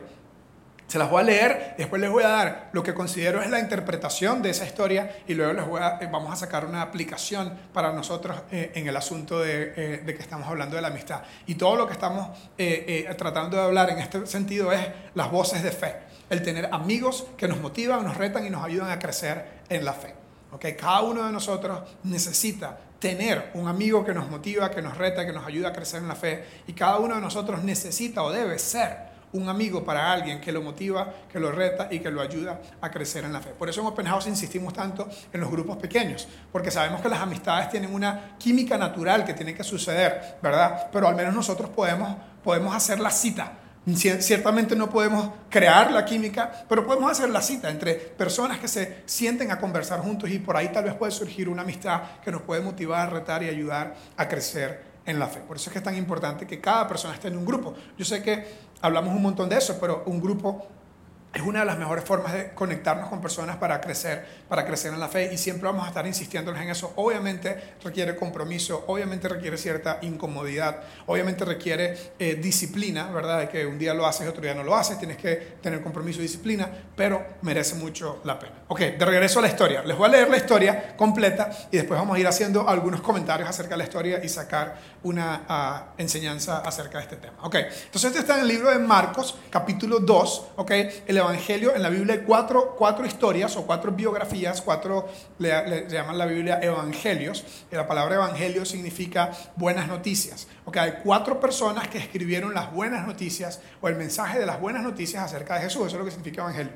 Se 0.89 0.98
las 0.98 1.10
voy 1.10 1.22
a 1.22 1.24
leer, 1.24 1.75
después 1.77 2.01
les 2.01 2.10
voy 2.10 2.24
a 2.24 2.29
dar 2.29 2.69
lo 2.74 2.84
que 2.84 2.93
considero 2.93 3.41
es 3.41 3.50
la 3.50 3.60
interpretación 3.60 4.41
de 4.41 4.50
esa 4.50 4.65
historia 4.65 5.17
y 5.27 5.36
luego 5.36 5.53
les 5.53 5.65
voy 5.65 5.79
a, 5.81 6.00
eh, 6.01 6.10
vamos 6.12 6.34
a 6.34 6.36
sacar 6.36 6.65
una 6.65 6.81
aplicación 6.81 7.58
para 7.72 7.93
nosotros 7.93 8.36
eh, 8.51 8.72
en 8.74 8.88
el 8.88 8.98
asunto 8.98 9.39
de, 9.39 9.74
eh, 9.77 10.01
de, 10.03 10.15
que 10.15 10.22
estamos 10.22 10.48
hablando 10.48 10.75
de 10.75 10.81
la 10.81 10.88
amistad. 10.88 11.22
Y 11.46 11.55
todo 11.55 11.75
lo 11.77 11.86
que 11.86 11.93
estamos 11.93 12.29
tratando 13.17 13.55
de 13.55 13.63
hablar 13.63 13.91
en 13.91 14.00
este 14.00 14.25
sentido 14.25 14.72
es 14.74 14.86
las 15.13 15.31
voces 15.31 15.63
de 15.63 15.72
fe 15.72 16.10
el 16.29 16.43
tener 16.43 16.69
amigos 16.72 17.25
que 17.38 17.48
nos 17.48 17.60
motivan, 17.60 18.03
nos 18.03 18.17
retan 18.17 18.46
y 18.46 18.50
nos 18.50 18.63
ayudan 18.63 18.91
a 18.91 19.00
crecer 19.00 19.46
en 19.67 19.84
la 19.84 19.93
fe. 19.93 20.13
¿Okay? 20.51 20.75
Cada 20.75 21.01
uno 21.01 21.25
de 21.25 21.31
nosotros 21.31 21.81
necesita 22.03 22.77
tener 23.00 23.51
un 23.53 23.67
amigo 23.67 24.03
que 24.03 24.13
nos 24.13 24.29
motiva, 24.29 24.69
que 24.69 24.81
nos 24.81 24.98
reta, 24.98 25.25
que 25.25 25.34
nos 25.34 25.46
ayuda 25.46 25.69
a 25.69 25.74
crecer 25.74 26.01
en 26.01 26.08
la 26.08 26.15
fe. 26.15 26.43
Y 26.67 26.74
cada 26.74 27.00
uno 27.00 27.15
de 27.15 27.22
nosotros 27.22 27.63
necesita 27.63 28.24
o 28.24 28.31
debe 28.31 28.60
ser 28.60 29.09
un 29.33 29.50
amigo 29.50 29.83
para 29.83 30.12
alguien 30.12 30.41
que 30.41 30.51
lo 30.51 30.62
motiva, 30.62 31.13
que 31.31 31.39
lo 31.39 31.51
reta 31.51 31.88
y 31.91 32.00
que 32.00 32.12
lo 32.12 32.21
ayuda 32.21 32.62
a 32.81 32.89
crecer 32.91 33.24
en 33.24 33.33
la 33.33 33.41
fe. 33.41 33.51
Por 33.51 33.69
eso 33.69 33.81
en 33.81 33.88
Open 33.88 34.05
House 34.07 34.27
insistimos 34.27 34.74
tanto 34.74 35.07
en 35.31 35.39
los 35.39 35.50
grupos 35.50 35.77
pequeños, 35.77 36.27
porque 36.51 36.71
sabemos 36.71 37.01
que 37.01 37.09
las 37.09 37.19
amistades 37.19 37.69
tienen 37.69 37.93
una 37.93 38.38
química 38.38 38.77
natural 38.77 39.25
que 39.25 39.33
tiene 39.33 39.53
que 39.53 39.63
suceder, 39.63 40.38
¿verdad? 40.41 40.89
Pero 40.91 41.07
al 41.07 41.15
menos 41.15 41.33
nosotros 41.33 41.69
podemos, 41.69 42.15
podemos 42.43 42.75
hacer 42.75 43.00
la 43.00 43.12
cita 43.12 43.53
Ciertamente 43.95 44.75
no 44.75 44.89
podemos 44.89 45.31
crear 45.50 45.91
la 45.91 46.05
química, 46.05 46.65
pero 46.67 46.86
podemos 46.86 47.12
hacer 47.12 47.29
la 47.29 47.41
cita 47.41 47.69
entre 47.69 47.95
personas 47.95 48.59
que 48.59 48.67
se 48.67 49.03
sienten 49.05 49.51
a 49.51 49.57
conversar 49.57 50.01
juntos 50.01 50.29
y 50.29 50.39
por 50.39 50.57
ahí 50.57 50.69
tal 50.69 50.83
vez 50.83 50.93
puede 50.93 51.12
surgir 51.12 51.50
una 51.50 51.63
amistad 51.63 52.01
que 52.24 52.31
nos 52.31 52.41
puede 52.41 52.62
motivar, 52.62 53.12
retar 53.12 53.41
y 53.43 53.50
ayudar 53.50 53.95
a 54.17 54.27
crecer 54.27 54.89
en 55.05 55.17
la 55.17 55.27
fe. 55.27 55.39
Por 55.39 55.57
eso 55.57 55.69
es 55.69 55.74
que 55.74 55.79
es 55.79 55.83
tan 55.83 55.98
importante 55.98 56.45
que 56.45 56.59
cada 56.59 56.88
persona 56.88 57.15
esté 57.15 57.29
en 57.29 57.38
un 57.38 57.45
grupo. 57.45 57.74
Yo 57.98 58.05
sé 58.05 58.21
que 58.21 58.68
hablamos 58.81 59.15
un 59.15 59.21
montón 59.21 59.50
de 59.50 59.57
eso, 59.57 59.77
pero 59.79 60.03
un 60.05 60.21
grupo 60.21 60.65
es 61.31 61.43
una 61.43 61.59
de 61.59 61.65
las 61.65 61.77
mejores 61.77 62.03
formas 62.03 62.33
de 62.33 62.50
conectarnos 62.51 63.07
con 63.07 63.21
personas 63.21 63.57
para 63.57 63.79
crecer, 63.79 64.25
para 64.48 64.65
crecer 64.65 64.93
en 64.93 65.00
la 65.00 65.07
fe 65.07 65.31
y 65.31 65.38
siempre 65.38 65.67
vamos 65.67 65.86
a 65.86 65.89
estar 65.89 66.07
insistiéndoles 66.07 66.59
en 66.62 66.69
eso. 66.69 66.91
Obviamente 66.95 67.75
requiere 67.83 68.15
compromiso, 68.15 68.83
obviamente 68.88 69.29
requiere 69.29 69.57
cierta 69.57 70.00
incomodidad, 70.01 70.81
obviamente 71.05 71.45
requiere 71.45 72.13
eh, 72.17 72.36
disciplina, 72.36 73.12
¿verdad? 73.12 73.41
De 73.41 73.50
que 73.50 73.65
un 73.67 73.77
día 73.77 73.93
lo 73.93 74.07
haces 74.07 74.25
y 74.25 74.29
otro 74.29 74.41
día 74.41 74.55
no 74.55 74.63
lo 74.63 74.75
haces, 74.75 74.98
tienes 74.98 75.17
que 75.17 75.36
tener 75.62 75.81
compromiso 75.83 76.19
y 76.19 76.24
disciplina, 76.24 76.67
pero 76.95 77.24
merece 77.43 77.75
mucho 77.75 78.21
la 78.24 78.39
pena. 78.39 78.63
Ok, 78.67 78.79
de 78.79 79.05
regreso 79.05 79.38
a 79.38 79.43
la 79.43 79.50
historia. 79.50 79.83
Les 79.83 79.95
voy 79.95 80.07
a 80.07 80.12
leer 80.12 80.29
la 80.29 80.38
historia 80.38 80.95
completa 80.98 81.51
y 81.71 81.77
después 81.77 82.00
vamos 82.00 82.17
a 82.17 82.19
ir 82.19 82.27
haciendo 82.27 82.67
algunos 82.67 83.01
comentarios 83.01 83.48
acerca 83.48 83.75
de 83.75 83.77
la 83.77 83.83
historia 83.83 84.24
y 84.24 84.29
sacar 84.29 84.79
una 85.03 85.93
uh, 85.98 86.01
enseñanza 86.01 86.59
acerca 86.59 86.98
de 86.98 87.03
este 87.03 87.17
tema. 87.17 87.36
Ok, 87.43 87.55
entonces 87.55 88.05
este 88.05 88.19
está 88.19 88.36
en 88.36 88.41
el 88.41 88.48
libro 88.48 88.71
de 88.71 88.79
Marcos, 88.79 89.38
capítulo 89.51 90.00
2, 90.00 90.48
ok, 90.55 90.71
el 91.05 91.18
Evangelio, 91.19 91.75
en 91.75 91.83
la 91.83 91.89
Biblia 91.89 92.15
hay 92.15 92.21
cuatro, 92.21 92.75
cuatro 92.77 93.05
historias 93.05 93.55
o 93.57 93.65
cuatro 93.65 93.91
biografías, 93.91 94.61
cuatro 94.61 95.07
le, 95.38 95.88
llaman 95.88 96.17
la 96.17 96.25
Biblia 96.25 96.59
evangelios. 96.61 97.45
Y 97.71 97.75
la 97.75 97.88
palabra 97.88 98.15
evangelio 98.15 98.65
significa 98.65 99.31
buenas 99.55 99.88
noticias. 99.88 100.47
Okay, 100.65 100.81
hay 100.81 100.93
cuatro 101.03 101.39
personas 101.39 101.88
que 101.88 101.97
escribieron 101.97 102.53
las 102.53 102.73
buenas 102.73 103.05
noticias 103.05 103.61
o 103.81 103.88
el 103.88 103.95
mensaje 103.95 104.39
de 104.39 104.45
las 104.45 104.59
buenas 104.59 104.83
noticias 104.83 105.23
acerca 105.23 105.55
de 105.55 105.61
Jesús. 105.61 105.88
Eso 105.88 105.95
es 105.95 105.99
lo 105.99 106.05
que 106.05 106.11
significa 106.11 106.41
evangelio. 106.41 106.73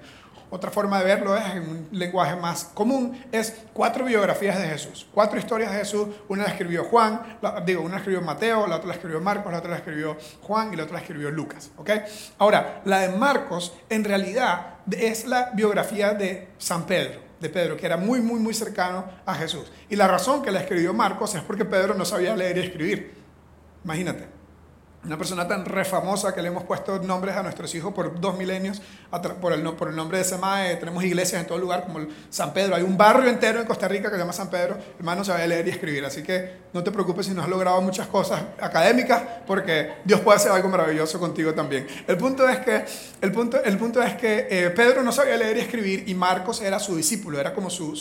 Otra 0.54 0.70
forma 0.70 1.00
de 1.00 1.06
verlo 1.06 1.36
es, 1.36 1.44
en 1.56 1.68
un 1.68 1.88
lenguaje 1.92 2.36
más 2.36 2.66
común, 2.76 3.20
es 3.32 3.56
cuatro 3.74 4.06
biografías 4.06 4.60
de 4.60 4.68
Jesús, 4.68 5.08
cuatro 5.12 5.40
historias 5.40 5.72
de 5.72 5.80
Jesús. 5.80 6.10
Una 6.28 6.44
la 6.44 6.50
escribió 6.50 6.84
Juan, 6.84 7.40
digo, 7.66 7.82
una 7.82 7.94
la 7.94 7.98
escribió 7.98 8.22
Mateo, 8.22 8.68
la 8.68 8.76
otra 8.76 8.90
la 8.90 8.94
escribió 8.94 9.20
Marcos, 9.20 9.52
la 9.52 9.58
otra 9.58 9.72
la 9.72 9.78
escribió 9.78 10.16
Juan 10.44 10.72
y 10.72 10.76
la 10.76 10.84
otra 10.84 10.98
la 10.98 11.02
escribió 11.02 11.32
Lucas. 11.32 11.72
¿okay? 11.76 12.04
Ahora, 12.38 12.84
la 12.86 13.00
de 13.00 13.18
Marcos 13.18 13.74
en 13.90 14.04
realidad 14.04 14.76
es 14.92 15.26
la 15.26 15.50
biografía 15.56 16.14
de 16.14 16.50
San 16.60 16.86
Pedro 16.86 17.20
de 17.40 17.50
Pedro, 17.50 17.76
que 17.76 17.88
era 17.88 17.98
muy, 17.98 18.22
muy, 18.22 18.40
muy 18.40 18.54
cercano 18.54 19.06
a 19.26 19.34
Jesús. 19.34 19.72
Y 19.90 19.96
la 19.96 20.08
razón 20.08 20.44
que 20.44 20.52
la 20.52 20.60
escribió 20.60 20.94
Marcos 20.94 21.34
es 21.34 21.42
porque 21.42 21.66
Pedro 21.66 21.96
no 21.96 22.06
sabía 22.06 22.36
leer 22.36 22.60
y 22.60 22.62
escribir. 22.62 23.16
Imagínate. 23.84 24.33
Una 25.06 25.18
persona 25.18 25.46
tan 25.46 25.66
refamosa 25.66 26.34
que 26.34 26.42
le 26.42 26.48
hemos 26.48 26.64
puesto 26.64 26.98
nombres 27.00 27.36
a 27.36 27.44
nuestros 27.44 27.76
hijos 27.76 27.94
por 27.94 28.22
dos 28.22 28.38
milenios 28.38 28.82
por 29.42 29.52
el, 29.52 29.62
nombre 29.62 30.18
de 30.18 30.22
ese 30.24 30.38
mae. 30.38 30.78
Tenemos 30.78 31.04
iglesias 31.04 31.42
en 31.42 31.48
todo 31.48 31.58
lugar, 31.58 31.84
como 31.84 32.08
San 32.30 32.54
Pedro. 32.54 32.76
Hay 32.76 32.84
un 32.84 32.98
barrio 32.98 33.30
entero 33.30 33.60
en 33.60 33.68
Costa 33.68 33.90
Rica 33.90 34.08
que 34.08 34.16
se 34.16 34.20
llama 34.20 34.32
San 34.32 34.50
Pedro. 34.50 34.78
Hermano, 34.98 35.26
sabe 35.26 35.46
leer 35.46 35.68
y 35.68 35.72
escribir. 35.72 36.06
Así 36.06 36.24
que 36.24 36.54
no 36.72 36.82
te 36.86 36.92
preocupes 36.92 37.26
si 37.26 37.34
no 37.34 37.42
has 37.42 37.50
logrado 37.50 37.82
muchas 37.82 38.08
cosas 38.08 38.42
académicas, 38.62 39.22
porque 39.46 39.96
Dios 40.06 40.22
puede 40.22 40.38
hacer 40.38 40.54
algo 40.54 40.70
maravilloso 40.70 41.20
contigo 41.20 41.54
también. 41.54 41.86
El 42.08 42.16
punto 42.16 42.48
es 42.48 42.60
que, 42.60 42.86
el 43.20 43.32
punto, 43.34 43.62
el 43.62 43.78
punto 43.78 44.02
es 44.02 44.16
que 44.16 44.48
eh, 44.50 44.70
Pedro 44.70 45.04
no 45.04 45.12
sabía 45.12 45.36
leer 45.36 45.58
y 45.58 45.60
escribir 45.60 46.06
y 46.08 46.16
Marcos 46.16 46.62
era 46.62 46.80
su 46.80 46.96
discípulo, 46.96 47.42
era 47.42 47.54
como 47.54 47.70
su, 47.70 47.94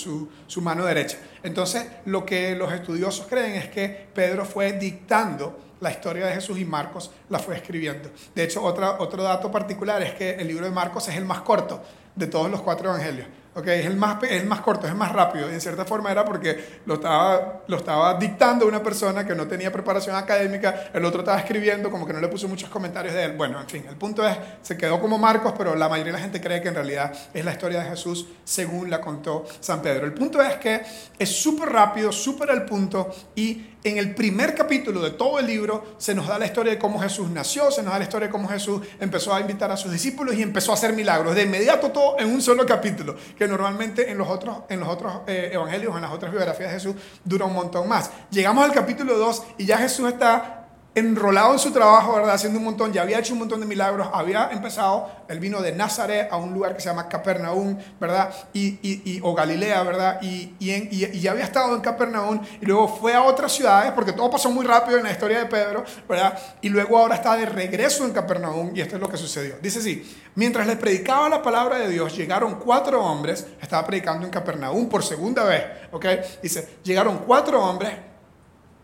su 0.47 0.63
mano 0.63 0.85
derecha. 0.85 1.19
Entonces, 1.43 1.85
lo 2.05 2.25
que 2.25 2.55
los 2.55 2.73
estudiosos 2.73 3.27
creen 3.27 3.55
es 3.55 3.69
que 3.69 4.07
Pedro 4.15 4.45
fue 4.45 4.75
dictando 4.75 5.72
la 5.83 5.91
historia 5.91 6.27
de 6.27 6.35
Jesús 6.35 6.59
y 6.59 6.65
Marcos 6.65 7.11
la 7.29 7.41
fue 7.41 7.57
escribiendo. 7.57 8.09
De 8.35 8.45
hecho, 8.45 8.63
otra, 8.63 9.01
otro 9.01 9.23
dato 9.23 9.51
particular 9.51 10.01
es 10.03 10.15
que 10.15 10.31
el 10.37 10.47
libro 10.47 10.65
de 10.65 10.71
Marcos 10.71 11.09
es 11.09 11.17
el 11.17 11.25
más 11.25 11.41
corto 11.41 11.83
de 12.15 12.27
todos 12.29 12.51
los 12.51 12.63
cuatro 12.63 12.89
evangelios. 12.89 13.27
Okay, 13.55 13.81
es, 13.81 13.87
el 13.87 13.97
más, 13.97 14.23
es 14.23 14.47
más 14.47 14.63
corto, 14.63 14.87
es 14.87 14.95
más 14.95 15.13
rápido. 15.13 15.51
En 15.51 15.61
cierta 15.61 15.85
forma 15.85 16.11
era 16.11 16.25
porque 16.25 16.81
lo 16.87 16.95
estaba, 16.95 17.63
lo 17.67 17.77
estaba 17.77 18.15
dictando 18.15 18.67
una 18.67 18.83
persona 18.83 19.27
que 19.27 19.35
no 19.35 19.47
tenía 19.47 19.71
preparación 19.71 20.17
académica, 20.17 20.91
el 20.95 21.05
otro 21.05 21.21
estaba 21.21 21.39
escribiendo, 21.39 21.91
como 21.91 22.07
que 22.07 22.15
no 22.15 22.21
le 22.21 22.29
puso 22.29 22.49
muchos 22.49 22.71
comentarios 22.71 23.13
de 23.13 23.25
él. 23.25 23.33
Bueno, 23.37 23.61
en 23.61 23.69
fin, 23.69 23.85
el 23.87 23.97
punto 23.97 24.27
es, 24.27 24.39
se 24.63 24.79
quedó 24.79 24.99
como 25.01 25.19
Marcos, 25.19 25.53
pero 25.59 25.75
la 25.75 25.89
mayoría 25.89 26.13
de 26.13 26.19
la 26.19 26.25
gente 26.25 26.41
cree 26.41 26.63
que 26.63 26.69
en 26.69 26.77
realidad 26.77 27.13
es 27.35 27.45
la 27.45 27.53
historia 27.53 27.81
de 27.81 27.91
Jesús 27.91 28.27
según 28.45 28.89
la 28.89 29.03
contó 29.03 29.45
San 29.61 29.83
Pedro. 29.83 30.07
El 30.07 30.15
punto 30.15 30.41
es 30.41 30.55
que 30.55 30.81
es 31.19 31.29
súper 31.29 31.69
rápido, 31.69 32.11
súper 32.11 32.51
al 32.53 32.65
punto 32.65 33.11
y 33.35 33.72
en 33.85 33.99
el 33.99 34.15
primer 34.15 34.55
capítulo 34.55 35.01
de 35.01 35.11
todo 35.11 35.39
el 35.39 35.47
libro 35.47 35.95
se 35.99 36.15
nos 36.15 36.29
da 36.29 36.39
la 36.39 36.47
historia 36.47 36.73
de 36.73 36.79
cómo 36.79 37.01
Jesús 37.01 37.29
nació, 37.31 37.71
se 37.71 37.83
nos 37.83 37.93
da 37.93 37.99
la 37.99 38.05
historia 38.05 38.29
de 38.29 38.33
cómo 38.33 38.49
Jesús 38.49 38.83
empezó 39.01 39.35
a 39.35 39.41
invitar 39.41 39.71
a 39.71 39.77
sus 39.77 39.91
discípulos 39.91 40.35
y 40.35 40.43
empezó 40.43 40.71
a 40.71 40.75
hacer 40.75 40.93
milagros. 40.93 41.35
De 41.35 41.43
inmediato 41.43 41.91
todo 41.91 42.19
en 42.19 42.29
un 42.29 42.41
solo 42.41 42.65
capítulo, 42.65 43.17
que 43.37 43.49
normalmente 43.49 44.11
en 44.11 44.19
los 44.19 44.29
otros, 44.29 44.59
en 44.69 44.81
los 44.81 44.89
otros 44.89 45.23
eh, 45.27 45.51
evangelios, 45.53 45.95
en 45.97 46.03
las 46.03 46.13
otras 46.13 46.31
biografías 46.31 46.71
de 46.71 46.75
Jesús, 46.75 46.97
dura 47.25 47.47
un 47.47 47.55
montón 47.55 47.89
más. 47.89 48.11
Llegamos 48.31 48.65
al 48.65 48.73
capítulo 48.73 49.19
2 49.19 49.43
y 49.59 49.67
ya 49.67 49.79
Jesús 49.79 50.09
está 50.09 50.62
enrolado 50.95 51.55
en 51.55 51.59
su 51.59 51.71
trabajo, 51.71 52.15
¿verdad? 52.15 52.35
Haciendo 52.35 52.59
un 52.59 52.67
montón, 52.67 52.93
ya 52.93 53.03
había 53.03 53.19
hecho 53.19 53.33
un 53.33 53.41
montón 53.41 53.61
de 53.61 53.67
milagros, 53.67 54.09
había 54.13 54.51
empezado, 54.53 55.11
él 55.29 55.41
vino 55.41 55.63
de 55.63 55.73
Nazaret 55.73 56.29
a 56.31 56.37
un 56.37 56.53
lugar 56.53 56.75
que 56.75 56.83
se 56.83 56.89
llama 56.89 57.09
Capernaum, 57.09 57.79
¿verdad? 57.99 58.31
Y, 58.53 58.79
y, 58.83 59.21
o 59.23 59.35
Galilea, 59.35 59.83
¿verdad? 59.85 60.19
Y, 60.21 60.55
y, 60.59 61.21
ya 61.21 61.31
había 61.31 61.45
estado 61.45 61.75
en 61.75 61.81
Capernaum 61.81 62.41
y 62.61 62.67
luego 62.67 62.89
fue 62.89 63.15
a 63.15 63.23
otras 63.23 63.53
ciudades, 63.53 63.93
porque 63.93 64.13
todo 64.13 64.31
pasó 64.31 64.51
muy 64.51 64.67
rápido 64.67 64.99
en 64.99 65.05
la 65.05 65.13
historia 65.13 65.39
de 65.39 65.47
Pedro, 65.47 65.85
¿verdad? 66.07 66.39
Y 66.61 66.69
luego 66.69 66.99
ahora 66.99 67.15
está 67.15 67.37
de 67.37 67.47
regreso 67.47 68.05
en 68.05 68.13
Capernaum 68.13 68.73
y 68.75 68.83
esto 68.83 68.97
es 68.97 69.01
lo 69.01 69.09
que 69.09 69.17
sucedió. 69.17 69.55
Dice 69.63 69.79
así, 69.79 70.17
mientras 70.35 70.67
les 70.67 70.77
predicaba 70.77 71.29
la 71.31 71.41
palabra 71.41 71.79
de 71.79 71.89
Dios, 71.89 72.15
llegaron 72.15 72.57
cuatro 72.57 73.03
hombres, 73.03 73.47
estaba 73.63 73.87
predicando 73.87 74.27
en 74.27 74.31
Capernaum 74.31 74.89
por 74.91 75.03
segunda 75.03 75.45
vez, 75.45 75.65
¿ok? 75.91 76.07
Dice, 76.43 76.81
llegaron 76.83 77.19
cuatro 77.27 77.65
hombres 77.65 78.12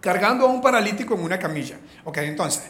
cargando 0.01 0.47
a 0.47 0.49
un 0.49 0.61
paralítico 0.61 1.15
en 1.15 1.21
una 1.21 1.39
camilla. 1.39 1.77
Ok, 2.05 2.19
entonces, 2.19 2.65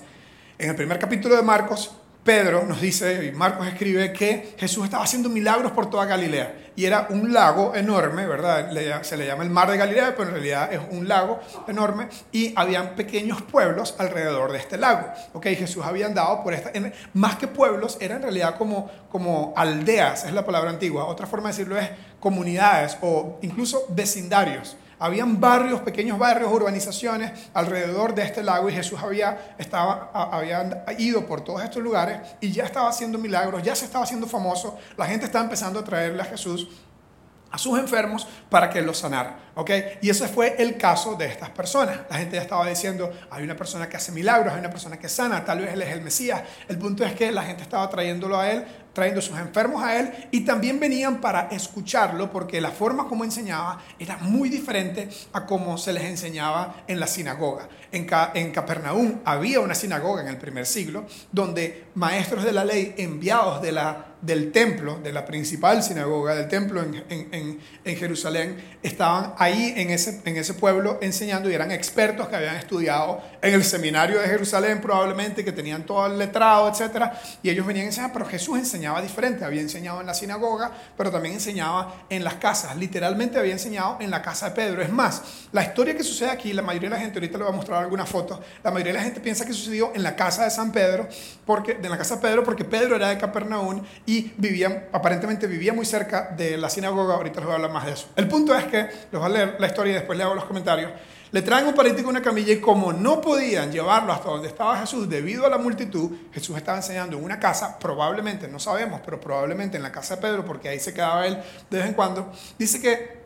en 0.58 0.70
el 0.70 0.76
primer 0.76 0.98
capítulo 0.98 1.36
de 1.36 1.42
Marcos, 1.42 1.92
Pedro 2.28 2.64
nos 2.64 2.82
dice, 2.82 3.24
y 3.24 3.32
Marcos 3.32 3.66
escribe 3.66 4.12
que 4.12 4.54
Jesús 4.58 4.84
estaba 4.84 5.02
haciendo 5.02 5.30
milagros 5.30 5.72
por 5.72 5.88
toda 5.88 6.04
Galilea. 6.04 6.72
Y 6.76 6.84
era 6.84 7.06
un 7.08 7.32
lago 7.32 7.74
enorme, 7.74 8.26
¿verdad? 8.26 8.70
se 9.02 9.16
le 9.16 9.26
llama 9.26 9.44
el 9.44 9.50
mar 9.50 9.70
de 9.70 9.78
Galilea, 9.78 10.14
pero 10.14 10.28
en 10.28 10.34
realidad 10.34 10.70
es 10.70 10.80
un 10.90 11.08
lago 11.08 11.40
enorme. 11.66 12.08
Y 12.30 12.52
habían 12.54 12.96
pequeños 12.96 13.40
pueblos 13.40 13.94
alrededor 13.98 14.52
de 14.52 14.58
este 14.58 14.76
lago. 14.76 15.10
¿Ok? 15.32 15.46
Jesús 15.46 15.82
había 15.86 16.04
andado 16.04 16.42
por 16.42 16.52
esta... 16.52 16.70
más 17.14 17.36
que 17.36 17.48
pueblos, 17.48 17.96
eran 17.98 18.18
en 18.18 18.24
realidad 18.24 18.58
como, 18.58 18.90
como 19.10 19.54
aldeas, 19.56 20.24
es 20.24 20.32
la 20.34 20.44
palabra 20.44 20.68
antigua. 20.68 21.06
Otra 21.06 21.26
forma 21.26 21.48
de 21.48 21.54
decirlo 21.54 21.78
es 21.78 21.88
comunidades 22.20 22.98
o 23.00 23.38
incluso 23.40 23.86
vecindarios. 23.88 24.76
Habían 24.98 25.40
barrios, 25.40 25.80
pequeños 25.80 26.18
barrios, 26.18 26.52
urbanizaciones 26.52 27.32
alrededor 27.54 28.14
de 28.14 28.22
este 28.22 28.42
lago 28.42 28.68
y 28.68 28.72
Jesús 28.72 28.98
había, 29.02 29.54
estaba, 29.58 30.10
ido 30.98 31.26
por 31.26 31.42
todos 31.42 31.62
estos 31.62 31.82
lugares 31.82 32.18
y 32.40 32.50
ya 32.50 32.64
estaba 32.64 32.88
haciendo 32.88 33.18
milagros, 33.18 33.62
ya 33.62 33.74
se 33.74 33.84
estaba 33.84 34.04
haciendo 34.04 34.26
famoso. 34.26 34.76
La 34.96 35.06
gente 35.06 35.26
estaba 35.26 35.44
empezando 35.44 35.78
a 35.80 35.84
traerle 35.84 36.22
a 36.22 36.26
Jesús 36.26 36.68
a 37.50 37.58
sus 37.58 37.78
enfermos 37.78 38.26
para 38.50 38.70
que 38.70 38.82
los 38.82 38.98
sanara. 38.98 39.38
¿ok? 39.54 39.70
Y 40.02 40.10
ese 40.10 40.28
fue 40.28 40.56
el 40.58 40.76
caso 40.76 41.14
de 41.14 41.26
estas 41.26 41.50
personas. 41.50 42.00
La 42.10 42.18
gente 42.18 42.36
ya 42.36 42.42
estaba 42.42 42.66
diciendo, 42.68 43.10
hay 43.30 43.44
una 43.44 43.56
persona 43.56 43.88
que 43.88 43.96
hace 43.96 44.12
milagros, 44.12 44.52
hay 44.52 44.60
una 44.60 44.70
persona 44.70 44.98
que 44.98 45.08
sana, 45.08 45.44
tal 45.44 45.60
vez 45.60 45.72
él 45.72 45.82
es 45.82 45.88
el 45.90 46.02
Mesías. 46.02 46.42
El 46.68 46.78
punto 46.78 47.04
es 47.04 47.14
que 47.14 47.32
la 47.32 47.42
gente 47.42 47.62
estaba 47.62 47.88
trayéndolo 47.88 48.38
a 48.38 48.50
él 48.50 48.64
trayendo 48.98 49.22
sus 49.22 49.38
enfermos 49.38 49.80
a 49.80 49.96
él 49.96 50.28
y 50.32 50.40
también 50.40 50.80
venían 50.80 51.20
para 51.20 51.42
escucharlo 51.52 52.32
porque 52.32 52.60
la 52.60 52.72
forma 52.72 53.06
como 53.06 53.22
enseñaba 53.22 53.80
era 53.96 54.16
muy 54.16 54.48
diferente 54.48 55.08
a 55.32 55.46
como 55.46 55.78
se 55.78 55.92
les 55.92 56.02
enseñaba 56.02 56.82
en 56.88 56.98
la 56.98 57.06
sinagoga. 57.06 57.68
En, 57.92 58.08
en 58.34 58.50
Capernaum 58.50 59.20
había 59.24 59.60
una 59.60 59.76
sinagoga 59.76 60.22
en 60.22 60.28
el 60.28 60.36
primer 60.36 60.66
siglo 60.66 61.06
donde 61.30 61.86
maestros 61.94 62.42
de 62.42 62.50
la 62.50 62.64
ley 62.64 62.96
enviados 62.98 63.62
de 63.62 63.70
la, 63.70 64.07
del 64.20 64.52
templo, 64.52 64.98
de 65.02 65.12
la 65.12 65.24
principal 65.24 65.82
sinagoga 65.82 66.34
del 66.34 66.48
templo 66.48 66.82
en, 66.82 67.04
en, 67.08 67.58
en 67.84 67.96
Jerusalén, 67.96 68.56
estaban 68.82 69.34
ahí 69.38 69.74
en 69.76 69.90
ese, 69.90 70.20
en 70.24 70.36
ese 70.36 70.54
pueblo 70.54 70.98
enseñando 71.00 71.48
y 71.50 71.54
eran 71.54 71.70
expertos 71.70 72.28
que 72.28 72.36
habían 72.36 72.56
estudiado 72.56 73.20
en 73.40 73.54
el 73.54 73.64
seminario 73.64 74.20
de 74.20 74.26
Jerusalén 74.26 74.80
probablemente, 74.80 75.44
que 75.44 75.52
tenían 75.52 75.84
todo 75.84 76.06
el 76.06 76.18
letrado, 76.18 76.68
etc. 76.68 77.10
Y 77.42 77.50
ellos 77.50 77.66
venían 77.66 77.84
a 77.84 77.88
enseñar, 77.88 78.12
pero 78.12 78.26
Jesús 78.26 78.58
enseñaba 78.58 79.00
diferente. 79.00 79.44
Había 79.44 79.60
enseñado 79.60 80.00
en 80.00 80.06
la 80.06 80.14
sinagoga, 80.14 80.72
pero 80.96 81.10
también 81.10 81.34
enseñaba 81.34 82.06
en 82.08 82.24
las 82.24 82.34
casas. 82.34 82.76
Literalmente 82.76 83.38
había 83.38 83.52
enseñado 83.52 83.98
en 84.00 84.10
la 84.10 84.22
casa 84.22 84.50
de 84.50 84.56
Pedro. 84.56 84.82
Es 84.82 84.90
más, 84.90 85.22
la 85.52 85.62
historia 85.62 85.96
que 85.96 86.02
sucede 86.02 86.30
aquí, 86.30 86.52
la 86.52 86.62
mayoría 86.62 86.90
de 86.90 86.96
la 86.96 87.00
gente, 87.00 87.18
ahorita 87.18 87.38
le 87.38 87.44
voy 87.44 87.52
a 87.52 87.56
mostrar 87.56 87.82
algunas 87.82 88.08
fotos, 88.08 88.40
la 88.62 88.70
mayoría 88.70 88.92
de 88.92 88.98
la 88.98 89.04
gente 89.04 89.20
piensa 89.20 89.44
que 89.44 89.52
sucedió 89.52 89.92
en 89.94 90.02
la 90.02 90.16
casa 90.16 90.44
de 90.44 90.50
San 90.50 90.72
Pedro, 90.72 91.08
porque, 91.44 91.74
de 91.74 91.88
la 91.88 91.96
casa 91.96 92.16
de 92.16 92.22
Pedro, 92.22 92.44
porque 92.44 92.64
Pedro 92.64 92.96
era 92.96 93.08
de 93.08 93.18
Capernaum 93.18 93.82
y 94.08 94.32
vivía, 94.38 94.88
aparentemente 94.90 95.46
vivía 95.46 95.74
muy 95.74 95.84
cerca 95.84 96.30
de 96.34 96.56
la 96.56 96.70
sinagoga. 96.70 97.16
Ahorita 97.16 97.40
les 97.40 97.44
voy 97.44 97.52
a 97.52 97.56
hablar 97.56 97.70
más 97.70 97.84
de 97.84 97.92
eso. 97.92 98.08
El 98.16 98.26
punto 98.26 98.54
es 98.54 98.64
que, 98.64 98.78
les 98.78 99.12
voy 99.12 99.22
a 99.22 99.28
leer 99.28 99.56
la 99.58 99.66
historia 99.66 99.90
y 99.90 99.94
después 99.96 100.16
le 100.16 100.24
hago 100.24 100.34
los 100.34 100.46
comentarios. 100.46 100.92
Le 101.30 101.42
traen 101.42 101.66
un 101.66 101.74
paralítico 101.74 102.08
una 102.08 102.22
camilla 102.22 102.54
y 102.54 102.58
como 102.58 102.94
no 102.94 103.20
podían 103.20 103.70
llevarlo 103.70 104.14
hasta 104.14 104.30
donde 104.30 104.48
estaba 104.48 104.78
Jesús 104.78 105.10
debido 105.10 105.44
a 105.44 105.50
la 105.50 105.58
multitud, 105.58 106.10
Jesús 106.32 106.56
estaba 106.56 106.78
enseñando 106.78 107.18
en 107.18 107.24
una 107.24 107.38
casa, 107.38 107.78
probablemente, 107.78 108.48
no 108.48 108.58
sabemos, 108.58 109.02
pero 109.04 109.20
probablemente 109.20 109.76
en 109.76 109.82
la 109.82 109.92
casa 109.92 110.16
de 110.16 110.22
Pedro, 110.22 110.42
porque 110.42 110.70
ahí 110.70 110.80
se 110.80 110.94
quedaba 110.94 111.26
él 111.26 111.38
de 111.68 111.76
vez 111.76 111.86
en 111.88 111.92
cuando, 111.92 112.32
dice 112.58 112.80
que 112.80 113.18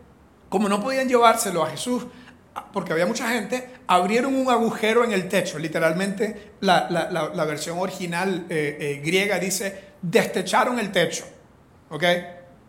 como 0.49 0.69
no 0.69 0.83
podían 0.83 1.09
llevárselo 1.09 1.63
a 1.63 1.71
Jesús, 1.71 2.07
porque 2.73 2.93
había 2.93 3.07
mucha 3.07 3.29
gente, 3.29 3.71
abrieron 3.87 4.35
un 4.35 4.51
agujero 4.51 5.05
en 5.05 5.13
el 5.13 5.29
techo, 5.29 5.61
literalmente 5.61 6.55
la, 6.59 7.45
versión 7.47 7.79
original 7.79 8.47
eh, 8.51 8.77
eh, 8.81 9.01
griega 9.05 9.39
dice, 9.39 9.92
destecharon 10.03 10.79
el 10.79 10.91
techo, 10.93 11.25
¿ok? 11.91 12.05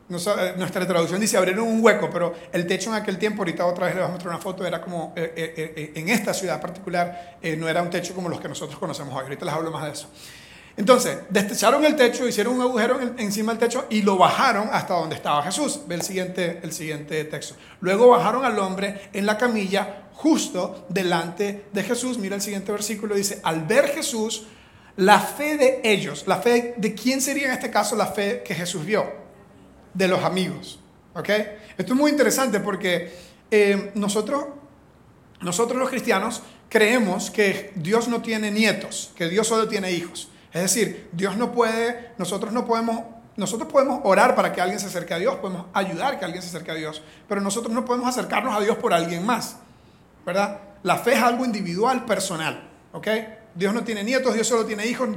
Eh, 0.10 0.54
nuestra 0.58 0.86
traducción 0.86 1.20
dice 1.20 1.38
abrieron 1.38 1.68
un 1.68 1.84
hueco, 1.84 2.10
pero 2.12 2.34
el 2.52 2.68
techo 2.68 2.90
en 2.90 3.02
aquel 3.02 3.18
tiempo, 3.18 3.42
ahorita 3.42 3.66
otra 3.66 3.86
vez 3.86 3.96
les 3.96 4.04
voy 4.04 4.10
a 4.10 4.14
mostrar 4.14 4.34
una 4.34 4.42
foto, 4.42 4.66
era 4.66 4.80
como, 4.82 5.14
eh, 5.16 5.34
eh, 5.36 5.92
en 5.96 6.10
esta 6.10 6.34
ciudad 6.34 6.62
particular, 6.62 7.40
no 7.58 7.68
era 7.68 7.82
un 7.82 7.90
techo 7.90 8.14
como 8.14 8.30
los 8.30 8.40
que 8.40 8.48
nosotros 8.48 8.78
conocemos 8.78 9.14
hoy. 9.16 9.24
Ahorita 9.24 9.46
les 9.46 9.54
hablo 9.54 9.72
más 9.72 9.86
de 9.86 9.92
eso. 9.92 10.08
Entonces, 10.76 11.20
destecharon 11.30 11.86
el 11.86 11.96
techo, 11.96 12.28
hicieron 12.28 12.56
un 12.56 12.62
agujero 12.62 13.00
encima 13.18 13.52
del 13.52 13.60
techo 13.60 13.86
y 13.90 14.02
lo 14.02 14.18
bajaron 14.18 14.70
hasta 14.72 14.96
donde 14.96 15.16
estaba 15.16 15.44
Jesús. 15.44 15.82
Ve 15.88 15.96
el 15.96 16.02
siguiente, 16.02 16.60
el 16.64 16.74
siguiente 16.74 17.24
texto. 17.26 17.56
Luego 17.80 18.10
bajaron 18.10 18.44
al 18.44 18.58
hombre 18.58 19.10
en 19.14 19.28
la 19.28 19.38
camilla 19.38 20.10
justo 20.14 20.86
delante 20.90 21.66
de 21.72 21.84
Jesús. 21.84 22.18
Mira 22.18 22.36
el 22.36 22.42
siguiente 22.42 22.72
versículo, 22.72 23.14
dice, 23.14 23.40
al 23.44 23.66
ver 23.66 23.90
Jesús, 23.90 24.48
la 24.96 25.20
fe 25.20 25.58
de 25.58 25.82
ellos, 25.84 26.26
la 26.28 26.38
fe 26.38 26.76
de 26.78 26.94
quién 26.94 27.22
sería 27.22 27.48
en 27.48 27.54
este 27.54 27.72
caso 27.72 27.96
la 27.96 28.08
fe 28.08 28.44
que 28.46 28.54
Jesús 28.54 28.86
vio 28.86 29.06
de 29.94 30.08
los 30.08 30.24
amigos. 30.24 30.80
¿Ok? 31.16 31.30
Esto 31.78 31.94
es 31.94 32.00
muy 32.00 32.12
interesante 32.12 32.60
porque 32.60 33.14
eh, 33.52 33.92
nosotros, 33.96 34.46
nosotros 35.42 35.80
los 35.80 35.90
cristianos 35.90 36.42
creemos 36.70 37.30
que 37.30 37.72
Dios 37.76 38.08
no 38.08 38.22
tiene 38.22 38.50
nietos, 38.52 39.12
que 39.16 39.30
Dios 39.30 39.48
solo 39.48 39.68
tiene 39.68 39.92
hijos. 39.92 40.30
Es 40.52 40.62
decir, 40.62 41.10
Dios 41.12 41.38
no 41.38 41.52
puede, 41.52 42.12
nosotros 42.18 42.54
no 42.54 42.66
podemos, 42.66 43.02
nosotros 43.38 43.72
podemos 43.72 44.02
orar 44.04 44.36
para 44.36 44.54
que 44.54 44.62
alguien 44.62 44.80
se 44.80 44.88
acerque 44.88 45.14
a 45.14 45.20
Dios, 45.20 45.36
podemos 45.36 45.66
ayudar 45.74 46.20
que 46.20 46.26
alguien 46.26 46.42
se 46.42 46.50
acerque 46.50 46.72
a 46.72 46.76
Dios, 46.76 47.02
pero 47.28 47.42
nosotros 47.42 47.74
no 47.74 47.86
podemos 47.86 48.08
acercarnos 48.08 48.56
a 48.56 48.60
Dios 48.60 48.78
por 48.78 48.94
alguien 48.94 49.26
más, 49.26 49.58
¿verdad? 50.26 50.60
La 50.84 50.98
fe 50.98 51.14
es 51.14 51.24
algo 51.24 51.46
individual, 51.46 52.06
personal, 52.06 52.70
¿ok? 52.92 53.08
Dios 53.56 53.74
no 53.74 53.84
tiene 53.84 54.04
nietos, 54.04 54.34
Dios 54.34 54.48
solo 54.48 54.66
tiene 54.66 54.86
hijos. 54.88 55.10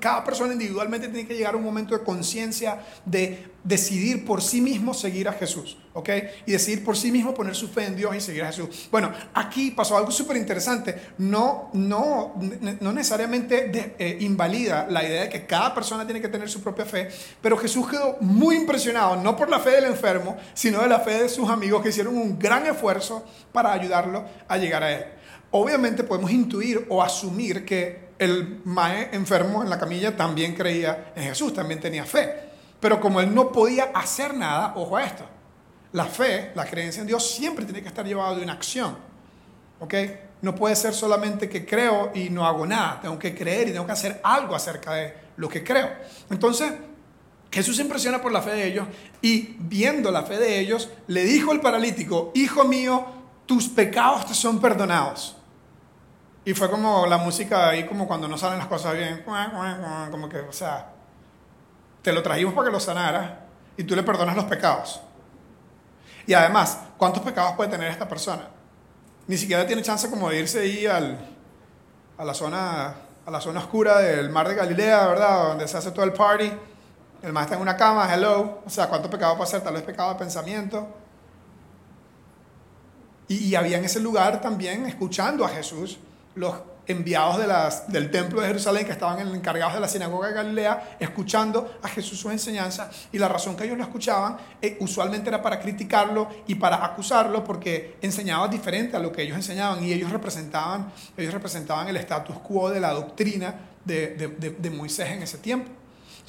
cada 0.00 0.24
persona 0.24 0.52
individualmente 0.52 1.08
tiene 1.08 1.28
que 1.28 1.34
llegar 1.34 1.54
a 1.54 1.56
un 1.56 1.64
momento 1.64 1.96
de 1.96 2.04
conciencia 2.04 2.80
de 3.04 3.52
decidir 3.64 4.24
por 4.24 4.42
sí 4.42 4.60
mismo 4.60 4.92
seguir 4.92 5.28
a 5.28 5.32
Jesús, 5.32 5.76
¿ok? 5.92 6.08
Y 6.46 6.52
decidir 6.52 6.84
por 6.84 6.96
sí 6.96 7.12
mismo 7.12 7.32
poner 7.32 7.54
su 7.54 7.68
fe 7.68 7.84
en 7.84 7.94
Dios 7.94 8.14
y 8.16 8.20
seguir 8.20 8.42
a 8.42 8.46
Jesús. 8.46 8.88
Bueno, 8.90 9.12
aquí 9.34 9.70
pasó 9.70 9.96
algo 9.96 10.10
súper 10.10 10.36
interesante. 10.36 11.00
No, 11.18 11.70
no, 11.74 12.34
no 12.80 12.92
necesariamente 12.92 13.94
eh, 13.98 14.16
invalida 14.20 14.86
la 14.88 15.04
idea 15.04 15.22
de 15.22 15.28
que 15.28 15.46
cada 15.46 15.74
persona 15.74 16.04
tiene 16.04 16.20
que 16.20 16.28
tener 16.28 16.48
su 16.48 16.62
propia 16.62 16.84
fe, 16.84 17.08
pero 17.40 17.56
Jesús 17.56 17.88
quedó 17.88 18.16
muy 18.20 18.56
impresionado, 18.56 19.16
no 19.16 19.36
por 19.36 19.48
la 19.48 19.60
fe 19.60 19.70
del 19.70 19.84
enfermo, 19.84 20.36
sino 20.54 20.80
de 20.80 20.88
la 20.88 21.00
fe 21.00 21.22
de 21.22 21.28
sus 21.28 21.48
amigos 21.48 21.82
que 21.82 21.90
hicieron 21.90 22.16
un 22.16 22.38
gran 22.38 22.66
esfuerzo 22.66 23.24
para 23.52 23.72
ayudarlo 23.72 24.24
a 24.48 24.56
llegar 24.56 24.82
a 24.82 24.92
Él. 24.92 25.04
Obviamente 25.52 26.02
podemos 26.04 26.30
intuir 26.30 26.86
o 26.88 27.02
asumir 27.02 27.64
que 27.64 28.12
el 28.18 28.62
mae 28.64 29.10
enfermo 29.12 29.62
en 29.62 29.70
la 29.70 29.78
camilla 29.78 30.16
también 30.16 30.54
creía 30.54 31.12
en 31.14 31.24
Jesús, 31.24 31.52
también 31.52 31.80
tenía 31.80 32.04
fe. 32.04 32.34
Pero 32.80 33.00
como 33.00 33.20
él 33.20 33.34
no 33.34 33.52
podía 33.52 33.90
hacer 33.94 34.34
nada, 34.34 34.72
ojo 34.76 34.96
a 34.96 35.04
esto, 35.04 35.24
la 35.92 36.06
fe, 36.06 36.52
la 36.54 36.64
creencia 36.64 37.00
en 37.00 37.06
Dios 37.06 37.30
siempre 37.30 37.64
tiene 37.64 37.82
que 37.82 37.88
estar 37.88 38.06
llevada 38.06 38.34
de 38.34 38.42
una 38.42 38.54
acción. 38.54 38.96
¿Ok? 39.80 39.94
No 40.40 40.54
puede 40.54 40.74
ser 40.74 40.94
solamente 40.94 41.48
que 41.48 41.66
creo 41.66 42.12
y 42.14 42.30
no 42.30 42.46
hago 42.46 42.66
nada. 42.66 43.00
Tengo 43.00 43.18
que 43.18 43.34
creer 43.34 43.68
y 43.68 43.72
tengo 43.72 43.86
que 43.86 43.92
hacer 43.92 44.20
algo 44.24 44.54
acerca 44.54 44.94
de 44.94 45.14
lo 45.36 45.48
que 45.48 45.62
creo. 45.62 45.90
Entonces, 46.30 46.72
Jesús 47.50 47.76
se 47.76 47.82
impresiona 47.82 48.22
por 48.22 48.32
la 48.32 48.40
fe 48.40 48.52
de 48.52 48.66
ellos 48.66 48.86
y 49.20 49.54
viendo 49.58 50.10
la 50.10 50.22
fe 50.22 50.38
de 50.38 50.58
ellos, 50.58 50.88
le 51.08 51.24
dijo 51.24 51.52
al 51.52 51.60
paralítico, 51.60 52.32
hijo 52.34 52.64
mío, 52.64 53.04
tus 53.44 53.68
pecados 53.68 54.26
te 54.26 54.34
son 54.34 54.60
perdonados. 54.60 55.36
Y 56.44 56.54
fue 56.54 56.70
como 56.70 57.06
la 57.06 57.18
música 57.18 57.68
ahí, 57.68 57.86
como 57.86 58.08
cuando 58.08 58.26
no 58.26 58.36
salen 58.36 58.58
las 58.58 58.66
cosas 58.66 58.96
bien, 58.96 59.24
como 60.10 60.28
que, 60.28 60.40
o 60.40 60.52
sea, 60.52 60.88
te 62.02 62.12
lo 62.12 62.22
trajimos 62.22 62.52
para 62.52 62.66
que 62.66 62.72
lo 62.72 62.80
sanara 62.80 63.46
y 63.76 63.84
tú 63.84 63.94
le 63.94 64.02
perdonas 64.02 64.34
los 64.34 64.46
pecados. 64.46 65.00
Y 66.26 66.34
además, 66.34 66.78
¿cuántos 66.98 67.22
pecados 67.22 67.52
puede 67.52 67.70
tener 67.70 67.90
esta 67.90 68.08
persona? 68.08 68.48
Ni 69.28 69.36
siquiera 69.36 69.66
tiene 69.66 69.82
chance 69.82 70.10
como 70.10 70.28
de 70.30 70.40
irse 70.40 70.60
ahí 70.60 70.86
al, 70.86 71.18
a, 72.18 72.24
la 72.24 72.34
zona, 72.34 72.94
a 73.24 73.30
la 73.30 73.40
zona 73.40 73.60
oscura 73.60 74.00
del 74.00 74.28
mar 74.30 74.48
de 74.48 74.56
Galilea, 74.56 75.06
¿verdad? 75.06 75.48
Donde 75.48 75.68
se 75.68 75.76
hace 75.76 75.92
todo 75.92 76.04
el 76.04 76.12
party. 76.12 76.52
El 77.22 77.32
mar 77.32 77.44
está 77.44 77.54
en 77.54 77.62
una 77.62 77.76
cama, 77.76 78.12
hello. 78.12 78.62
O 78.66 78.70
sea, 78.70 78.88
¿cuántos 78.88 79.10
pecados 79.10 79.36
puede 79.36 79.50
ser? 79.50 79.62
Tal 79.62 79.74
vez 79.74 79.84
pecado 79.84 80.12
de 80.12 80.18
pensamiento. 80.18 80.88
Y, 83.28 83.36
y 83.48 83.54
había 83.54 83.78
en 83.78 83.84
ese 83.84 84.00
lugar 84.00 84.40
también, 84.40 84.86
escuchando 84.86 85.44
a 85.44 85.48
Jesús, 85.48 85.98
los 86.34 86.54
enviados 86.86 87.38
de 87.38 87.92
del 87.92 88.10
templo 88.10 88.40
de 88.40 88.48
Jerusalén 88.48 88.84
que 88.84 88.92
estaban 88.92 89.20
encargados 89.34 89.74
de 89.74 89.80
la 89.80 89.88
sinagoga 89.88 90.28
de 90.28 90.34
Galilea, 90.34 90.96
escuchando 90.98 91.78
a 91.82 91.88
Jesús 91.88 92.18
sus 92.18 92.32
enseñanzas. 92.32 93.08
Y 93.12 93.18
la 93.18 93.28
razón 93.28 93.56
que 93.56 93.64
ellos 93.64 93.76
lo 93.76 93.84
escuchaban 93.84 94.36
eh, 94.60 94.76
usualmente 94.80 95.28
era 95.28 95.40
para 95.42 95.60
criticarlo 95.60 96.28
y 96.46 96.56
para 96.56 96.84
acusarlo 96.84 97.44
porque 97.44 97.96
enseñaba 98.02 98.48
diferente 98.48 98.96
a 98.96 99.00
lo 99.00 99.12
que 99.12 99.22
ellos 99.22 99.36
enseñaban 99.36 99.84
y 99.84 99.92
ellos 99.92 100.10
representaban, 100.10 100.92
ellos 101.16 101.32
representaban 101.32 101.88
el 101.88 101.96
status 101.98 102.38
quo 102.38 102.70
de 102.70 102.80
la 102.80 102.92
doctrina 102.92 103.54
de 103.84 104.70
Moisés 104.74 105.08
en 105.10 105.22
ese 105.22 105.38
tiempo. 105.38 105.81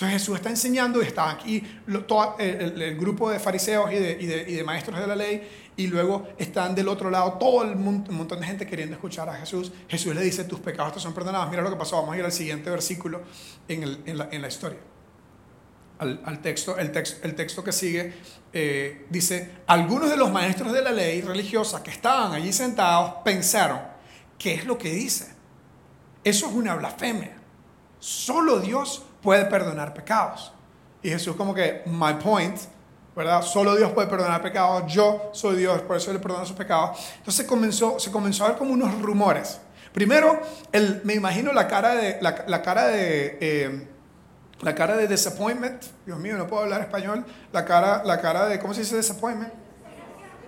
Entonces 0.03 0.21
Jesús 0.21 0.35
está 0.35 0.49
enseñando 0.49 1.01
y 1.01 1.05
está 1.05 1.29
aquí 1.29 1.63
todo 2.05 2.35
el, 2.37 2.97
grupo 2.97 3.29
de 3.29 3.39
fariseos 3.39 3.89
y 3.93 3.95
de, 3.95 4.63
maestros 4.65 4.99
de 4.99 5.07
la 5.07 5.15
ley 5.15 5.49
y 5.77 5.87
luego 5.87 6.27
están 6.37 6.75
del 6.75 6.89
otro 6.89 7.09
lado 7.09 7.33
todo 7.39 7.63
el 7.63 7.69
un 7.77 8.03
montón 8.09 8.41
de 8.41 8.45
gente 8.45 8.67
queriendo 8.67 8.95
escuchar 8.95 9.29
a 9.29 9.35
Jesús. 9.35 9.71
Jesús 9.87 10.13
le 10.13 10.21
dice, 10.21 10.43
tus 10.43 10.59
pecados 10.59 10.95
te 10.95 10.99
son 10.99 11.13
perdonados. 11.13 11.49
Mira 11.49 11.61
lo 11.61 11.69
que 11.69 11.77
pasó. 11.77 11.95
Vamos 11.95 12.15
a 12.15 12.17
ir 12.17 12.25
al 12.25 12.33
siguiente 12.33 12.69
versículo 12.69 13.21
en, 13.69 14.17
la, 14.17 14.47
historia. 14.47 14.79
Al, 15.99 16.41
texto, 16.41 16.77
el, 16.77 16.91
texto, 16.91 17.25
el 17.25 17.35
texto 17.35 17.63
que 17.63 17.71
sigue 17.71 18.13
eh, 18.51 19.05
dice, 19.09 19.51
algunos 19.67 20.09
de 20.09 20.17
los 20.17 20.33
maestros 20.33 20.73
de 20.73 20.81
la 20.81 20.91
ley 20.91 21.21
religiosa 21.21 21.81
que 21.81 21.91
estaban 21.91 22.33
allí 22.33 22.51
sentados 22.51 23.21
pensaron, 23.23 23.79
¿qué 24.37 24.55
es 24.55 24.65
lo 24.65 24.77
que 24.77 24.89
dice? 24.91 25.33
Eso 26.25 26.47
es 26.47 26.53
una 26.53 26.75
blasfemia. 26.75 27.37
Solo 27.99 28.59
Dios 28.59 29.03
puede 29.23 29.45
perdonar 29.45 29.93
pecados. 29.93 30.51
Y 31.01 31.09
Jesús 31.09 31.35
como 31.35 31.53
que, 31.55 31.81
my 31.85 32.13
point, 32.21 32.57
¿verdad? 33.15 33.41
Solo 33.41 33.75
Dios 33.75 33.91
puede 33.91 34.07
perdonar 34.07 34.41
pecados, 34.41 34.91
yo 34.91 35.29
soy 35.33 35.55
Dios, 35.55 35.81
por 35.81 35.97
eso 35.97 36.11
le 36.13 36.19
perdono 36.19 36.45
sus 36.45 36.55
pecados. 36.55 36.99
Entonces 37.17 37.45
comenzó, 37.45 37.99
se 37.99 38.11
comenzó 38.11 38.45
a 38.45 38.49
ver 38.49 38.57
como 38.57 38.73
unos 38.73 39.01
rumores. 39.01 39.59
Primero, 39.93 40.39
el, 40.71 41.01
me 41.03 41.13
imagino 41.13 41.53
la 41.53 41.67
cara 41.67 41.95
de, 41.95 42.17
la, 42.21 42.61
cara 42.61 42.87
de, 42.87 43.37
eh, 43.39 43.87
la 44.61 44.73
cara 44.73 44.97
de 44.97 45.07
disappointment, 45.07 45.83
Dios 46.05 46.17
mío, 46.19 46.35
no 46.37 46.47
puedo 46.47 46.63
hablar 46.63 46.81
español, 46.81 47.25
la 47.51 47.63
cara, 47.63 48.03
la 48.03 48.19
cara 48.19 48.47
de, 48.47 48.59
¿cómo 48.59 48.73
se 48.73 48.81
dice 48.81 48.97
disappointment? 48.97 49.53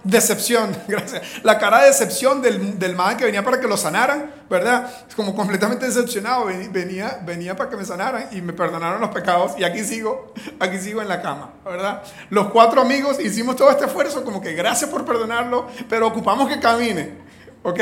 Decepción, 0.05 0.77
gracias. 0.87 1.23
La 1.41 1.57
cara 1.57 1.81
de 1.81 1.87
decepción 1.87 2.39
del, 2.39 2.77
del 2.77 2.95
man 2.95 3.17
que 3.17 3.25
venía 3.25 3.43
para 3.43 3.59
que 3.59 3.67
lo 3.67 3.75
sanaran, 3.75 4.31
¿verdad? 4.47 4.87
Como 5.15 5.35
completamente 5.35 5.87
decepcionado, 5.87 6.45
venía, 6.45 7.19
venía 7.25 7.55
para 7.55 7.71
que 7.71 7.75
me 7.75 7.83
sanaran 7.83 8.27
y 8.31 8.39
me 8.39 8.53
perdonaron 8.53 9.01
los 9.01 9.09
pecados 9.09 9.53
y 9.57 9.63
aquí 9.63 9.83
sigo, 9.83 10.31
aquí 10.59 10.77
sigo 10.77 11.01
en 11.01 11.07
la 11.07 11.23
cama, 11.23 11.55
¿verdad? 11.65 12.03
Los 12.29 12.51
cuatro 12.51 12.81
amigos 12.81 13.19
hicimos 13.19 13.55
todo 13.55 13.71
este 13.71 13.85
esfuerzo, 13.85 14.23
como 14.23 14.39
que 14.41 14.53
gracias 14.53 14.91
por 14.91 15.03
perdonarlo, 15.05 15.67
pero 15.89 16.05
ocupamos 16.05 16.47
que 16.49 16.59
camine, 16.59 17.17
¿ok? 17.63 17.79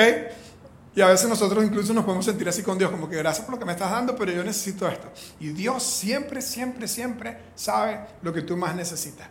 Y 0.96 1.02
a 1.02 1.08
veces 1.08 1.28
nosotros 1.28 1.62
incluso 1.66 1.94
nos 1.94 2.06
podemos 2.06 2.24
sentir 2.24 2.48
así 2.48 2.64
con 2.64 2.78
Dios, 2.78 2.90
como 2.90 3.10
que 3.10 3.18
gracias 3.18 3.46
por 3.46 3.56
lo 3.56 3.60
que 3.60 3.66
me 3.66 3.74
estás 3.74 3.92
dando, 3.92 4.16
pero 4.16 4.32
yo 4.32 4.46
necesito 4.46 4.88
esto. 4.88 5.12
Y 5.42 5.50
Dios 5.50 5.84
siempre, 5.84 6.42
siempre, 6.42 6.88
siempre 6.88 7.38
sabe 7.54 8.00
lo 8.22 8.32
que 8.32 8.44
tú 8.44 8.56
más 8.56 8.76
necesitas. 8.76 9.28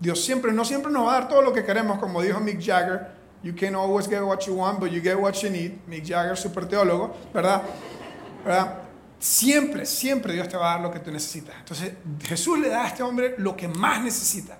Dios 0.00 0.24
siempre, 0.24 0.52
no 0.52 0.64
siempre 0.64 0.90
nos 0.92 1.06
va 1.06 1.16
a 1.16 1.20
dar 1.20 1.28
todo 1.28 1.42
lo 1.42 1.52
que 1.52 1.64
queremos, 1.64 1.98
como 1.98 2.20
dijo 2.22 2.40
Mick 2.40 2.60
Jagger. 2.60 3.24
You 3.42 3.54
can 3.54 3.74
always 3.74 4.08
get 4.08 4.22
what 4.22 4.40
you 4.46 4.54
want, 4.54 4.80
but 4.80 4.90
you 4.90 5.02
get 5.02 5.16
what 5.16 5.34
you 5.34 5.50
need. 5.50 5.72
Mick 5.86 6.04
Jagger, 6.04 6.36
super 6.36 6.66
teólogo, 6.66 7.14
¿verdad? 7.32 7.62
¿verdad? 8.44 8.78
Siempre, 9.18 9.86
siempre 9.86 10.34
Dios 10.34 10.48
te 10.48 10.56
va 10.56 10.72
a 10.72 10.74
dar 10.74 10.82
lo 10.82 10.90
que 10.90 11.00
tú 11.00 11.10
necesitas. 11.10 11.54
Entonces, 11.58 11.92
Jesús 12.22 12.58
le 12.58 12.68
da 12.68 12.84
a 12.84 12.88
este 12.88 13.02
hombre 13.02 13.34
lo 13.38 13.56
que 13.56 13.68
más 13.68 14.02
necesita. 14.02 14.58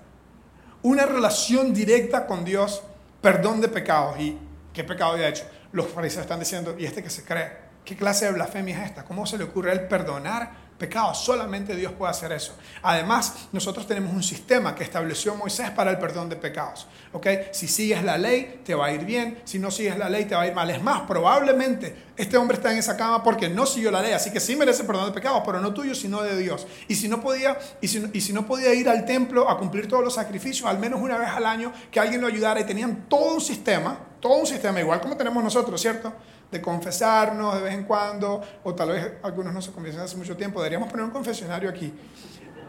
Una 0.81 1.05
relación 1.05 1.73
directa 1.73 2.25
con 2.25 2.43
Dios, 2.43 2.81
perdón 3.21 3.61
de 3.61 3.67
pecados. 3.67 4.19
¿Y 4.19 4.37
qué 4.73 4.83
pecado 4.83 5.13
había 5.13 5.27
hecho? 5.27 5.45
Los 5.71 5.87
fariseos 5.87 6.21
están 6.21 6.39
diciendo, 6.39 6.75
¿y 6.77 6.85
este 6.85 7.03
que 7.03 7.09
se 7.09 7.23
cree? 7.23 7.64
¿Qué 7.85 7.95
clase 7.95 8.25
de 8.25 8.31
blasfemia 8.31 8.81
es 8.81 8.89
esta? 8.89 9.05
¿Cómo 9.05 9.25
se 9.25 9.37
le 9.37 9.43
ocurre 9.43 9.71
el 9.71 9.87
perdonar 9.87 10.65
pecado. 10.77 11.13
Solamente 11.13 11.75
Dios 11.75 11.93
puede 11.93 12.11
hacer 12.11 12.31
eso. 12.31 12.53
Además, 12.81 13.47
nosotros 13.51 13.87
tenemos 13.87 14.13
un 14.13 14.23
sistema 14.23 14.75
que 14.75 14.83
estableció 14.83 15.35
Moisés 15.35 15.69
para 15.71 15.91
el 15.91 15.97
perdón 15.97 16.29
de 16.29 16.35
pecados. 16.35 16.87
¿ok? 17.13 17.27
Si 17.51 17.67
sigues 17.67 18.03
la 18.03 18.17
ley, 18.17 18.61
te 18.65 18.75
va 18.75 18.87
a 18.87 18.91
ir 18.91 19.05
bien. 19.05 19.39
Si 19.45 19.57
no 19.57 19.71
sigues 19.71 19.97
la 19.97 20.09
ley, 20.09 20.25
te 20.25 20.35
va 20.35 20.41
a 20.41 20.47
ir 20.47 20.53
mal. 20.53 20.69
Es 20.69 20.81
más, 20.81 21.01
probablemente 21.01 21.95
este 22.17 22.37
hombre 22.37 22.57
está 22.57 22.71
en 22.71 22.79
esa 22.79 22.97
cama 22.97 23.23
porque 23.23 23.49
no 23.49 23.65
siguió 23.65 23.91
la 23.91 24.01
ley. 24.01 24.11
Así 24.11 24.31
que 24.31 24.39
sí 24.39 24.55
merece 24.55 24.83
perdón 24.83 25.07
de 25.07 25.11
pecados, 25.13 25.43
pero 25.45 25.59
no 25.61 25.73
tuyo, 25.73 25.95
sino 25.95 26.21
de 26.21 26.37
Dios. 26.37 26.67
Y 26.87 26.95
si 26.95 27.07
no 27.07 27.21
podía, 27.21 27.57
y 27.81 27.87
si, 27.87 28.03
y 28.13 28.21
si 28.21 28.33
no 28.33 28.45
podía 28.45 28.73
ir 28.73 28.89
al 28.89 29.05
templo 29.05 29.49
a 29.49 29.57
cumplir 29.57 29.87
todos 29.87 30.03
los 30.03 30.15
sacrificios, 30.15 30.69
al 30.69 30.79
menos 30.79 30.99
una 31.01 31.17
vez 31.17 31.29
al 31.29 31.45
año, 31.45 31.71
que 31.89 31.99
alguien 31.99 32.19
lo 32.19 32.27
ayudara. 32.27 32.59
Y 32.59 32.65
tenían 32.65 33.07
todo 33.07 33.35
un 33.35 33.41
sistema, 33.41 33.97
todo 34.19 34.33
un 34.33 34.47
sistema, 34.47 34.79
igual 34.81 34.99
como 34.99 35.15
tenemos 35.15 35.41
nosotros, 35.43 35.79
¿cierto? 35.79 36.13
De 36.51 36.61
confesarnos 36.61 37.55
de 37.55 37.61
vez 37.61 37.73
en 37.73 37.83
cuando, 37.83 38.41
o 38.63 38.75
tal 38.75 38.89
vez 38.89 39.13
algunos 39.23 39.53
no 39.53 39.61
se 39.61 39.71
confiesan 39.71 40.03
hace 40.03 40.15
mucho 40.15 40.37
tiempo, 40.37 40.59
deberíamos 40.59 40.89
poner 40.89 41.05
un 41.05 41.11
confesionario 41.11 41.69
aquí. 41.69 41.93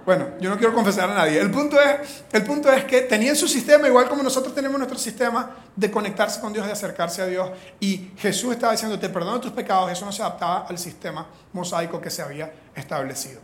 Bueno, 0.07 0.29
yo 0.41 0.49
no 0.49 0.57
quiero 0.57 0.73
confesar 0.73 1.11
a 1.11 1.15
nadie. 1.15 1.41
El 1.41 1.51
punto 1.51 1.81
es, 1.81 2.23
el 2.31 2.45
punto 2.45 2.71
es 2.71 2.85
que 2.85 3.03
tenían 3.03 3.35
su 3.35 3.49
sistema, 3.49 3.89
igual 3.89 4.09
como 4.09 4.23
nosotros 4.23 4.55
tenemos 4.55 4.79
nuestro 4.79 4.97
sistema 4.97 5.57
de 5.75 5.91
conectarse 5.91 6.41
con 6.41 6.53
Dios, 6.53 6.65
de 6.65 6.71
acercarse 6.71 7.23
a 7.23 7.27
Dios. 7.27 7.51
Y 7.81 8.13
Jesús 8.17 8.53
estaba 8.53 8.71
diciendo, 8.71 9.01
te 9.01 9.09
perdono 9.09 9.41
tus 9.41 9.51
pecados. 9.51 9.91
Eso 9.91 10.05
no 10.05 10.13
se 10.13 10.23
adaptaba 10.23 10.65
al 10.69 10.79
sistema 10.79 11.27
mosaico 11.53 12.01
que 12.01 12.11
se 12.11 12.23
había 12.23 12.53
establecido. 12.77 13.41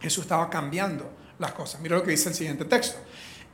Jesús 0.00 0.22
estaba 0.22 0.48
cambiando 0.48 1.10
las 1.40 1.50
cosas. 1.52 1.80
Mira 1.80 1.96
lo 1.96 2.04
que 2.04 2.12
dice 2.12 2.28
el 2.28 2.36
siguiente 2.36 2.64
texto. 2.66 2.96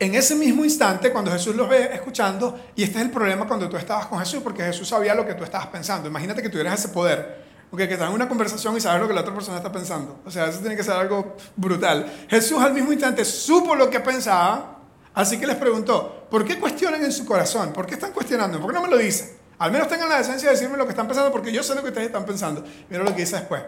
En 0.01 0.15
ese 0.15 0.33
mismo 0.33 0.65
instante, 0.65 1.11
cuando 1.11 1.29
Jesús 1.29 1.55
los 1.55 1.69
ve 1.69 1.91
escuchando, 1.93 2.59
y 2.75 2.81
este 2.81 2.97
es 2.97 3.05
el 3.05 3.11
problema 3.11 3.47
cuando 3.47 3.69
tú 3.69 3.77
estabas 3.77 4.07
con 4.07 4.17
Jesús, 4.17 4.41
porque 4.41 4.63
Jesús 4.63 4.87
sabía 4.87 5.13
lo 5.13 5.27
que 5.27 5.35
tú 5.35 5.43
estabas 5.43 5.67
pensando. 5.67 6.09
Imagínate 6.09 6.41
que 6.41 6.49
tuvieras 6.49 6.79
ese 6.79 6.87
poder, 6.89 7.45
porque 7.69 7.87
que 7.87 7.93
estás 7.93 8.09
en 8.09 8.15
una 8.15 8.27
conversación 8.27 8.75
y 8.75 8.81
sabes 8.81 8.99
lo 8.99 9.07
que 9.07 9.13
la 9.13 9.21
otra 9.21 9.35
persona 9.35 9.57
está 9.57 9.71
pensando. 9.71 10.19
O 10.25 10.31
sea, 10.31 10.47
eso 10.47 10.57
tiene 10.57 10.75
que 10.75 10.83
ser 10.83 10.95
algo 10.95 11.37
brutal. 11.55 12.11
Jesús 12.27 12.59
al 12.63 12.73
mismo 12.73 12.91
instante 12.91 13.23
supo 13.23 13.75
lo 13.75 13.91
que 13.91 13.99
pensaba, 13.99 14.79
así 15.13 15.39
que 15.39 15.45
les 15.45 15.57
preguntó, 15.57 16.25
¿por 16.31 16.45
qué 16.45 16.59
cuestionan 16.59 17.05
en 17.05 17.11
su 17.11 17.23
corazón? 17.23 17.71
¿Por 17.71 17.85
qué 17.85 17.93
están 17.93 18.11
cuestionando? 18.11 18.59
¿Por 18.59 18.71
qué 18.71 18.77
no 18.77 18.81
me 18.81 18.89
lo 18.89 18.97
dicen? 18.97 19.37
Al 19.59 19.71
menos 19.71 19.87
tengan 19.87 20.09
la 20.09 20.17
decencia 20.17 20.49
de 20.49 20.55
decirme 20.55 20.77
lo 20.77 20.85
que 20.85 20.93
están 20.93 21.05
pensando, 21.05 21.31
porque 21.31 21.51
yo 21.51 21.61
sé 21.61 21.75
lo 21.75 21.83
que 21.83 21.89
ustedes 21.89 22.07
están 22.07 22.25
pensando. 22.25 22.63
Mira 22.89 23.03
lo 23.03 23.13
que 23.13 23.21
dice 23.21 23.35
después. 23.35 23.61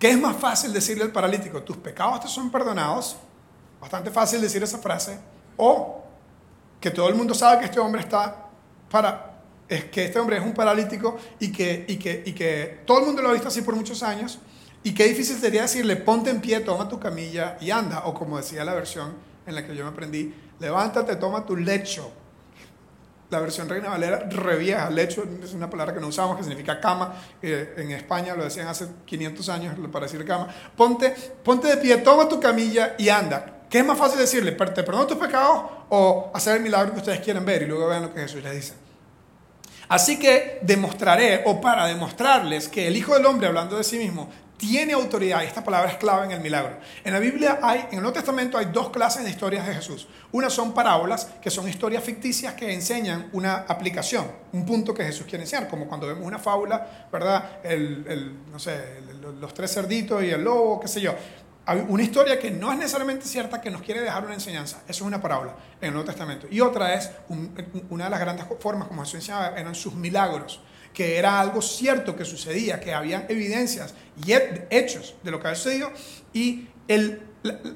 ¿Qué 0.00 0.10
es 0.10 0.20
más 0.20 0.34
fácil 0.34 0.72
decirle 0.72 1.04
al 1.04 1.12
paralítico? 1.12 1.62
Tus 1.62 1.76
pecados 1.76 2.22
te 2.22 2.26
son 2.26 2.50
perdonados 2.50 3.18
Bastante 3.82 4.12
fácil 4.12 4.40
decir 4.40 4.62
esa 4.62 4.78
frase. 4.78 5.18
O 5.56 6.04
que 6.80 6.92
todo 6.92 7.08
el 7.08 7.16
mundo 7.16 7.34
sabe 7.34 7.58
que 7.58 7.64
este 7.64 7.80
hombre 7.80 8.00
está 8.00 8.46
para, 8.88 9.40
es 9.68 9.86
que 9.86 10.04
este 10.04 10.20
hombre 10.20 10.36
es 10.36 10.44
un 10.44 10.54
paralítico 10.54 11.16
y 11.40 11.50
que, 11.50 11.84
y 11.88 11.96
que, 11.96 12.22
y 12.24 12.32
que 12.32 12.82
todo 12.86 13.00
el 13.00 13.06
mundo 13.06 13.22
lo 13.22 13.30
ha 13.30 13.32
visto 13.32 13.48
así 13.48 13.62
por 13.62 13.74
muchos 13.74 14.04
años. 14.04 14.38
Y 14.84 14.94
qué 14.94 15.08
difícil 15.08 15.36
sería 15.36 15.62
decirle, 15.62 15.96
ponte 15.96 16.30
en 16.30 16.40
pie, 16.40 16.60
toma 16.60 16.88
tu 16.88 17.00
camilla 17.00 17.56
y 17.60 17.72
anda. 17.72 18.04
O 18.06 18.14
como 18.14 18.36
decía 18.36 18.64
la 18.64 18.74
versión 18.74 19.14
en 19.46 19.54
la 19.56 19.66
que 19.66 19.74
yo 19.74 19.84
me 19.84 19.90
aprendí, 19.90 20.32
levántate, 20.60 21.16
toma 21.16 21.44
tu 21.44 21.56
lecho. 21.56 22.12
La 23.30 23.40
versión 23.40 23.68
Reina 23.68 23.88
Valera 23.88 24.28
revieja, 24.28 24.90
lecho 24.90 25.24
es 25.42 25.54
una 25.54 25.68
palabra 25.68 25.92
que 25.92 26.00
no 26.00 26.06
usamos, 26.06 26.36
que 26.36 26.44
significa 26.44 26.78
cama. 26.78 27.14
Eh, 27.40 27.74
en 27.78 27.90
España 27.90 28.36
lo 28.36 28.44
decían 28.44 28.68
hace 28.68 28.86
500 29.06 29.48
años 29.48 29.74
para 29.90 30.06
decir 30.06 30.24
cama. 30.24 30.48
Ponte, 30.76 31.10
ponte 31.42 31.66
de 31.66 31.78
pie, 31.78 31.96
toma 31.98 32.28
tu 32.28 32.38
camilla 32.38 32.94
y 32.96 33.08
anda. 33.08 33.61
¿Qué 33.72 33.78
es 33.78 33.86
más 33.86 33.96
fácil 33.96 34.18
decirle? 34.18 34.52
¿Te 34.52 34.82
perdono 34.82 35.06
tus 35.06 35.16
pecados 35.16 35.62
o 35.88 36.30
hacer 36.34 36.58
el 36.58 36.62
milagro 36.62 36.92
que 36.92 36.98
ustedes 36.98 37.20
quieren 37.20 37.42
ver? 37.42 37.62
Y 37.62 37.66
luego 37.66 37.88
vean 37.88 38.02
lo 38.02 38.12
que 38.12 38.20
Jesús 38.20 38.42
les 38.42 38.54
dice. 38.54 38.74
Así 39.88 40.18
que 40.18 40.58
demostraré, 40.60 41.42
o 41.46 41.58
para 41.58 41.86
demostrarles, 41.86 42.68
que 42.68 42.86
el 42.86 42.94
Hijo 42.98 43.14
del 43.14 43.24
Hombre, 43.24 43.46
hablando 43.46 43.78
de 43.78 43.82
sí 43.82 43.96
mismo, 43.96 44.28
tiene 44.58 44.92
autoridad, 44.92 45.42
y 45.42 45.46
esta 45.46 45.64
palabra 45.64 45.90
es 45.90 45.96
clave 45.96 46.26
en 46.26 46.32
el 46.32 46.40
milagro. 46.40 46.76
En 47.02 47.14
la 47.14 47.18
Biblia 47.18 47.60
hay, 47.62 47.80
en 47.80 47.94
el 47.94 48.02
Nuevo 48.02 48.12
Testamento 48.12 48.58
hay 48.58 48.66
dos 48.66 48.90
clases 48.90 49.24
de 49.24 49.30
historias 49.30 49.66
de 49.66 49.74
Jesús. 49.74 50.06
Una 50.32 50.50
son 50.50 50.74
parábolas, 50.74 51.30
que 51.40 51.50
son 51.50 51.66
historias 51.66 52.04
ficticias 52.04 52.52
que 52.52 52.74
enseñan 52.74 53.30
una 53.32 53.64
aplicación, 53.66 54.30
un 54.52 54.66
punto 54.66 54.92
que 54.92 55.02
Jesús 55.02 55.24
quiere 55.26 55.44
enseñar, 55.44 55.66
como 55.66 55.88
cuando 55.88 56.06
vemos 56.06 56.26
una 56.26 56.38
fábula, 56.38 57.08
¿verdad? 57.10 57.60
El, 57.64 58.36
no 58.52 58.58
sé, 58.58 59.00
los 59.40 59.54
tres 59.54 59.72
cerditos 59.72 60.22
y 60.22 60.28
el 60.28 60.44
lobo, 60.44 60.78
qué 60.78 60.88
sé 60.88 61.00
yo 61.00 61.14
una 61.88 62.02
historia 62.02 62.38
que 62.38 62.50
no 62.50 62.72
es 62.72 62.78
necesariamente 62.78 63.24
cierta, 63.26 63.60
que 63.60 63.70
nos 63.70 63.82
quiere 63.82 64.00
dejar 64.00 64.24
una 64.24 64.34
enseñanza. 64.34 64.78
Eso 64.88 65.04
es 65.04 65.08
una 65.08 65.22
parábola 65.22 65.54
en 65.80 65.88
el 65.88 65.94
Nuevo 65.94 66.06
Testamento. 66.06 66.48
Y 66.50 66.60
otra 66.60 66.94
es, 66.94 67.10
una 67.88 68.04
de 68.04 68.10
las 68.10 68.20
grandes 68.20 68.46
formas 68.58 68.88
como 68.88 69.02
Jesús 69.02 69.16
enseñaba, 69.16 69.58
eran 69.58 69.74
sus 69.74 69.94
milagros, 69.94 70.60
que 70.92 71.18
era 71.18 71.40
algo 71.40 71.62
cierto 71.62 72.16
que 72.16 72.24
sucedía, 72.24 72.80
que 72.80 72.92
habían 72.92 73.26
evidencias 73.28 73.94
y 74.26 74.32
hechos 74.70 75.14
de 75.22 75.30
lo 75.30 75.40
que 75.40 75.48
había 75.48 75.56
sucedido. 75.56 75.92
Y 76.32 76.68
el, 76.88 77.22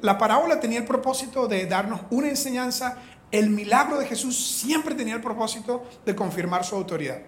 la 0.03 0.18
parábola 0.18 0.59
tenía 0.59 0.81
el 0.81 0.85
propósito 0.85 1.46
de 1.46 1.66
darnos 1.66 2.01
una 2.11 2.29
enseñanza. 2.29 2.99
El 3.31 3.51
milagro 3.51 3.99
de 3.99 4.07
Jesús 4.07 4.37
siempre 4.37 4.94
tenía 4.96 5.14
el 5.14 5.22
propósito 5.22 5.85
de 6.05 6.14
confirmar 6.16 6.64
su 6.64 6.75
autoridad 6.75 7.18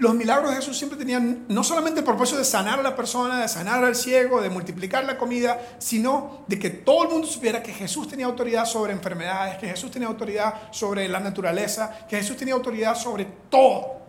los 0.00 0.14
milagros 0.14 0.50
de 0.50 0.56
Jesús 0.56 0.76
siempre 0.76 0.98
tenían 0.98 1.44
no 1.48 1.64
solamente 1.64 2.00
el 2.00 2.06
propósito 2.06 2.38
de 2.38 2.44
sanar 2.44 2.78
a 2.78 2.82
la 2.82 2.96
persona, 2.96 3.40
de 3.40 3.48
sanar 3.48 3.84
al 3.84 3.94
ciego, 3.94 4.40
de 4.40 4.50
multiplicar 4.50 5.04
la 5.04 5.18
comida, 5.18 5.76
sino 5.78 6.44
de 6.46 6.58
que 6.58 6.70
todo 6.70 7.04
el 7.04 7.10
mundo 7.10 7.26
supiera 7.26 7.62
que 7.62 7.72
Jesús 7.72 8.08
tenía 8.08 8.26
autoridad 8.26 8.66
sobre 8.66 8.92
enfermedades, 8.92 9.58
que 9.58 9.68
Jesús 9.68 9.90
tenía 9.90 10.08
autoridad 10.08 10.72
sobre 10.72 11.08
la 11.08 11.20
naturaleza, 11.20 12.06
que 12.08 12.16
Jesús 12.16 12.36
tenía 12.36 12.54
autoridad 12.54 12.94
sobre 12.94 13.26
todo. 13.48 14.02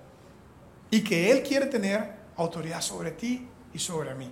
Y 0.92 1.04
que 1.04 1.32
Él 1.32 1.42
quiere 1.42 1.66
tener 1.66 2.14
autoridad 2.38 2.82
sobre 2.82 3.12
ti 3.12 3.48
y 3.74 3.80
sobre 3.80 4.14
mí. 4.16 4.32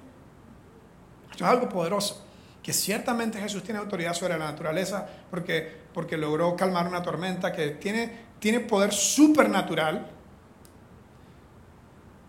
Esto 1.32 1.46
es 1.46 1.50
algo 1.50 1.68
poderoso. 1.68 2.26
Que 2.62 2.72
ciertamente 2.72 3.40
Jesús 3.40 3.64
tiene 3.64 3.80
autoridad 3.80 4.14
sobre 4.14 4.38
la 4.38 4.46
naturaleza 4.46 5.08
porque, 5.30 5.82
porque 5.94 6.16
logró 6.16 6.56
calmar 6.56 6.88
una 6.88 7.02
tormenta, 7.02 7.52
que 7.52 7.72
tiene, 7.72 8.26
tiene 8.40 8.62
poder 8.62 8.94
supernatural 8.94 10.10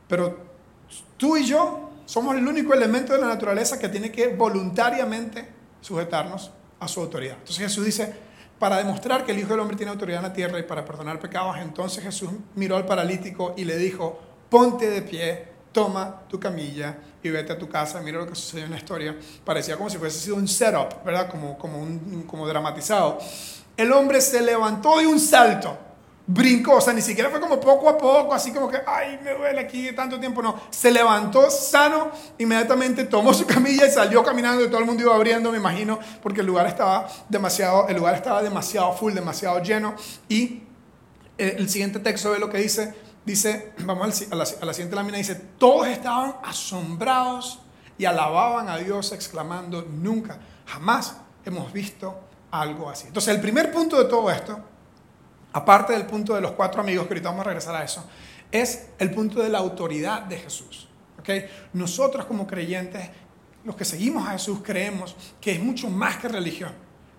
pero 0.08 0.36
tú 1.16 1.36
y 1.36 1.44
yo 1.44 1.90
somos 2.06 2.36
el 2.36 2.46
único 2.46 2.74
elemento 2.74 3.12
de 3.12 3.20
la 3.20 3.28
naturaleza 3.28 3.78
que 3.78 3.88
tiene 3.88 4.12
que 4.12 4.28
voluntariamente 4.28 5.48
sujetarnos 5.80 6.50
a 6.80 6.88
su 6.88 7.00
autoridad. 7.00 7.36
Entonces 7.38 7.58
Jesús 7.58 7.84
dice, 7.84 8.14
para 8.58 8.78
demostrar 8.78 9.24
que 9.24 9.32
el 9.32 9.38
Hijo 9.38 9.50
del 9.50 9.60
Hombre 9.60 9.76
tiene 9.76 9.92
autoridad 9.92 10.18
en 10.18 10.28
la 10.28 10.32
tierra 10.32 10.58
y 10.58 10.62
para 10.62 10.84
perdonar 10.84 11.18
pecados, 11.18 11.56
entonces 11.58 12.04
Jesús 12.04 12.30
miró 12.54 12.76
al 12.76 12.86
paralítico 12.86 13.54
y 13.56 13.64
le 13.64 13.76
dijo, 13.76 14.18
ponte 14.48 14.90
de 14.90 15.02
pie, 15.02 15.48
toma 15.72 16.22
tu 16.28 16.38
camilla 16.38 16.96
y 17.22 17.30
vete 17.30 17.52
a 17.52 17.58
tu 17.58 17.68
casa. 17.68 18.00
Mira 18.00 18.18
lo 18.18 18.26
que 18.26 18.34
sucedió 18.34 18.64
en 18.64 18.70
la 18.70 18.78
historia. 18.78 19.16
Parecía 19.44 19.76
como 19.76 19.90
si 19.90 19.98
fuese 19.98 20.18
sido 20.18 20.36
un 20.36 20.46
setup, 20.46 21.04
¿verdad? 21.04 21.28
Como, 21.30 21.58
como, 21.58 21.78
un, 21.78 22.24
como 22.26 22.46
dramatizado. 22.46 23.18
El 23.76 23.92
hombre 23.92 24.20
se 24.20 24.40
levantó 24.40 24.98
de 24.98 25.06
un 25.06 25.18
salto 25.18 25.76
brincó, 26.26 26.76
o 26.76 26.80
sea, 26.80 26.92
ni 26.94 27.02
siquiera 27.02 27.28
fue 27.28 27.38
como 27.38 27.60
poco 27.60 27.88
a 27.88 27.98
poco, 27.98 28.32
así 28.32 28.52
como 28.52 28.68
que, 28.68 28.78
ay, 28.86 29.18
me 29.22 29.34
duele 29.34 29.60
aquí 29.60 29.92
tanto 29.92 30.18
tiempo, 30.18 30.42
no, 30.42 30.58
se 30.70 30.90
levantó 30.90 31.50
sano, 31.50 32.10
inmediatamente 32.38 33.04
tomó 33.04 33.34
su 33.34 33.46
camilla 33.46 33.86
y 33.86 33.90
salió 33.90 34.22
caminando 34.22 34.64
y 34.64 34.68
todo 34.68 34.78
el 34.78 34.86
mundo 34.86 35.02
iba 35.02 35.14
abriendo, 35.14 35.50
me 35.50 35.58
imagino, 35.58 35.98
porque 36.22 36.40
el 36.40 36.46
lugar 36.46 36.66
estaba 36.66 37.08
demasiado, 37.28 37.88
el 37.88 37.96
lugar 37.96 38.14
estaba 38.14 38.42
demasiado 38.42 38.92
full, 38.94 39.12
demasiado 39.12 39.62
lleno 39.62 39.94
y 40.28 40.62
eh, 41.36 41.56
el 41.58 41.68
siguiente 41.68 41.98
texto 41.98 42.30
ve 42.30 42.38
lo 42.38 42.48
que 42.48 42.58
dice, 42.58 42.94
dice, 43.26 43.72
vamos 43.80 44.22
a 44.30 44.34
la, 44.34 44.44
a 44.44 44.64
la 44.64 44.72
siguiente 44.72 44.96
lámina, 44.96 45.18
dice, 45.18 45.34
todos 45.58 45.88
estaban 45.88 46.36
asombrados 46.42 47.60
y 47.98 48.06
alababan 48.06 48.70
a 48.70 48.78
Dios 48.78 49.12
exclamando, 49.12 49.82
nunca, 49.82 50.38
jamás 50.64 51.18
hemos 51.44 51.70
visto 51.70 52.18
algo 52.50 52.88
así. 52.88 53.08
Entonces, 53.08 53.34
el 53.34 53.42
primer 53.42 53.70
punto 53.70 53.98
de 54.02 54.08
todo 54.08 54.30
esto 54.30 54.73
aparte 55.54 55.92
del 55.92 56.04
punto 56.04 56.34
de 56.34 56.40
los 56.40 56.50
cuatro 56.52 56.80
amigos, 56.80 57.06
que 57.06 57.14
ahorita 57.14 57.30
vamos 57.30 57.46
a 57.46 57.48
regresar 57.48 57.76
a 57.76 57.84
eso, 57.84 58.04
es 58.50 58.88
el 58.98 59.10
punto 59.12 59.40
de 59.40 59.48
la 59.48 59.58
autoridad 59.58 60.22
de 60.22 60.38
Jesús. 60.38 60.88
¿okay? 61.18 61.46
Nosotros 61.72 62.26
como 62.26 62.46
creyentes, 62.46 63.08
los 63.64 63.76
que 63.76 63.84
seguimos 63.84 64.26
a 64.28 64.32
Jesús, 64.32 64.58
creemos 64.62 65.14
que 65.40 65.52
es 65.52 65.60
mucho 65.62 65.88
más 65.88 66.16
que 66.16 66.28
religión, 66.28 66.72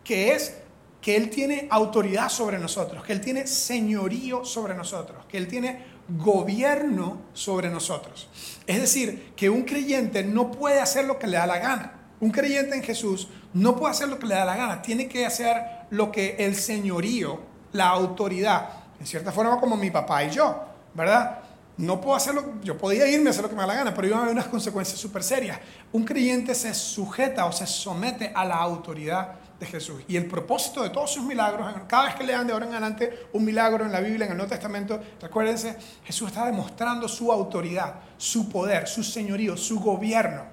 que 0.03 0.33
es 0.33 0.57
que 1.01 1.15
Él 1.15 1.29
tiene 1.29 1.67
autoridad 1.71 2.27
sobre 2.27 2.59
nosotros, 2.59 3.05
que 3.05 3.13
Él 3.13 3.21
tiene 3.21 3.47
señorío 3.47 4.43
sobre 4.43 4.75
nosotros, 4.75 5.25
que 5.29 5.37
Él 5.37 5.47
tiene 5.47 5.85
gobierno 6.09 7.21
sobre 7.33 7.69
nosotros. 7.69 8.27
Es 8.67 8.81
decir, 8.81 9.31
que 9.37 9.49
un 9.49 9.63
creyente 9.63 10.25
no 10.25 10.51
puede 10.51 10.81
hacer 10.81 11.05
lo 11.05 11.17
que 11.19 11.27
le 11.27 11.37
da 11.37 11.47
la 11.47 11.59
gana. 11.59 12.01
Un 12.19 12.31
creyente 12.31 12.75
en 12.75 12.83
Jesús 12.83 13.29
no 13.53 13.77
puede 13.77 13.91
hacer 13.91 14.09
lo 14.09 14.19
que 14.19 14.27
le 14.27 14.35
da 14.35 14.43
la 14.43 14.57
gana, 14.57 14.81
tiene 14.81 15.07
que 15.07 15.25
hacer 15.25 15.55
lo 15.89 16.11
que 16.11 16.35
el 16.39 16.55
señorío 16.55 17.54
la 17.75 17.89
autoridad, 17.89 18.69
en 18.99 19.05
cierta 19.05 19.31
forma 19.31 19.59
como 19.59 19.75
mi 19.75 19.91
papá 19.91 20.23
y 20.23 20.31
yo, 20.31 20.63
¿verdad? 20.93 21.39
No 21.77 21.99
puedo 21.99 22.15
hacerlo, 22.15 22.53
yo 22.63 22.77
podía 22.77 23.05
irme 23.07 23.27
a 23.27 23.31
hacer 23.31 23.43
lo 23.43 23.49
que 23.49 23.55
me 23.55 23.61
da 23.61 23.67
la 23.67 23.75
gana, 23.75 23.93
pero 23.93 24.07
iba 24.07 24.17
a 24.17 24.21
haber 24.21 24.31
unas 24.31 24.47
consecuencias 24.47 24.97
súper 24.97 25.23
serias. 25.23 25.59
Un 25.91 26.05
creyente 26.05 26.55
se 26.55 26.73
sujeta 26.73 27.45
o 27.45 27.51
se 27.51 27.67
somete 27.67 28.31
a 28.33 28.45
la 28.45 28.55
autoridad 28.55 29.33
de 29.59 29.65
Jesús. 29.65 30.01
Y 30.07 30.15
el 30.15 30.25
propósito 30.25 30.83
de 30.83 30.89
todos 30.89 31.11
sus 31.11 31.25
milagros, 31.25 31.69
cada 31.87 32.05
vez 32.05 32.15
que 32.15 32.23
lean 32.23 32.47
de 32.47 32.53
ahora 32.53 32.65
en 32.65 32.71
adelante 32.71 33.27
un 33.33 33.43
milagro 33.43 33.83
en 33.83 33.91
la 33.91 33.99
Biblia, 33.99 34.25
en 34.25 34.31
el 34.31 34.37
Nuevo 34.37 34.49
Testamento, 34.49 35.01
recuérdense, 35.21 35.77
Jesús 36.05 36.29
está 36.29 36.45
demostrando 36.45 37.09
su 37.09 37.29
autoridad, 37.29 37.95
su 38.17 38.47
poder, 38.47 38.87
su 38.87 39.03
señorío, 39.03 39.57
su 39.57 39.81
gobierno 39.81 40.43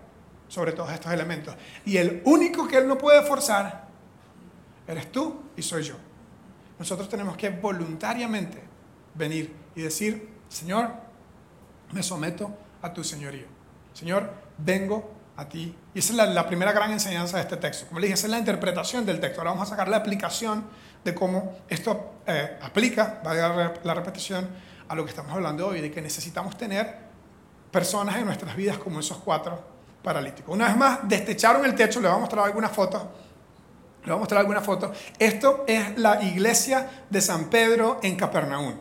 sobre 0.49 0.73
todos 0.73 0.91
estos 0.91 1.13
elementos. 1.13 1.55
Y 1.85 1.99
el 1.99 2.21
único 2.25 2.67
que 2.67 2.79
Él 2.79 2.89
no 2.89 2.99
puede 2.99 3.23
forzar, 3.23 3.85
eres 4.89 5.13
tú 5.13 5.41
y 5.57 5.63
soy 5.63 5.85
yo. 5.85 5.95
Nosotros 6.79 7.09
tenemos 7.09 7.37
que 7.37 7.51
voluntariamente 7.51 8.63
venir 9.15 9.55
y 9.75 9.83
decir, 9.83 10.29
Señor, 10.49 10.91
me 11.93 12.03
someto 12.03 12.51
a 12.81 12.93
tu 12.93 13.05
señorío. 13.05 13.47
Señor, 13.93 14.31
vengo 14.59 15.11
a 15.37 15.49
ti. 15.49 15.77
Y 15.95 15.99
esa 15.99 16.13
es 16.13 16.35
la, 16.35 16.47
primera 16.47 16.73
gran 16.73 16.91
enseñanza 16.91 17.37
de 17.37 17.43
este 17.43 17.57
texto. 17.57 17.87
Como 17.87 18.01
le 18.01 18.07
dije, 18.07 18.15
esa 18.15 18.27
es 18.27 18.31
la 18.31 18.39
interpretación 18.39 19.07
del 19.07 19.21
texto. 19.21 19.41
Ahora 19.41 19.53
vamos 19.53 19.69
a 19.69 19.71
sacar 19.71 19.89
la 19.89 19.99
aplicación 19.99 20.65
de 21.05 21.15
cómo 21.15 21.59
esto 21.69 22.15
eh, 22.27 22.59
aplica, 22.63 23.23
va 23.27 23.33
a 23.33 23.35
dar 23.35 23.81
la 23.85 23.95
repetición, 23.95 24.49
a 24.89 24.95
lo 24.95 25.05
que 25.05 25.11
estamos 25.11 25.33
hablando 25.33 25.69
hoy, 25.69 25.81
de 25.81 25.91
que 25.91 26.03
necesitamos 26.03 26.57
tener 26.57 26.97
personas 27.71 28.17
en 28.17 28.27
nuestras 28.27 28.55
vidas 28.55 28.77
como 28.79 29.01
esos 29.01 29.19
cuatro 29.19 29.59
paralíticos. 30.03 30.55
Una 30.55 30.67
vez 30.67 30.77
más, 30.77 30.99
destecharon 31.09 31.65
el 31.65 31.75
techo, 31.75 32.01
le 32.01 32.09
voy 32.09 32.17
a 32.17 32.21
mostrar 32.21 32.45
algunas 32.45 32.71
fotos. 32.73 33.03
Le 34.05 34.11
voy 34.11 34.17
a 34.17 34.19
mostrar 34.19 34.41
algunas 34.41 34.65
fotos. 34.65 34.97
Esto 35.19 35.65
es 35.67 35.97
la 35.99 36.23
iglesia 36.23 37.05
de 37.09 37.21
San 37.21 37.51
Pedro 37.51 38.01
en 38.03 38.17
Capernaum. 38.17 38.75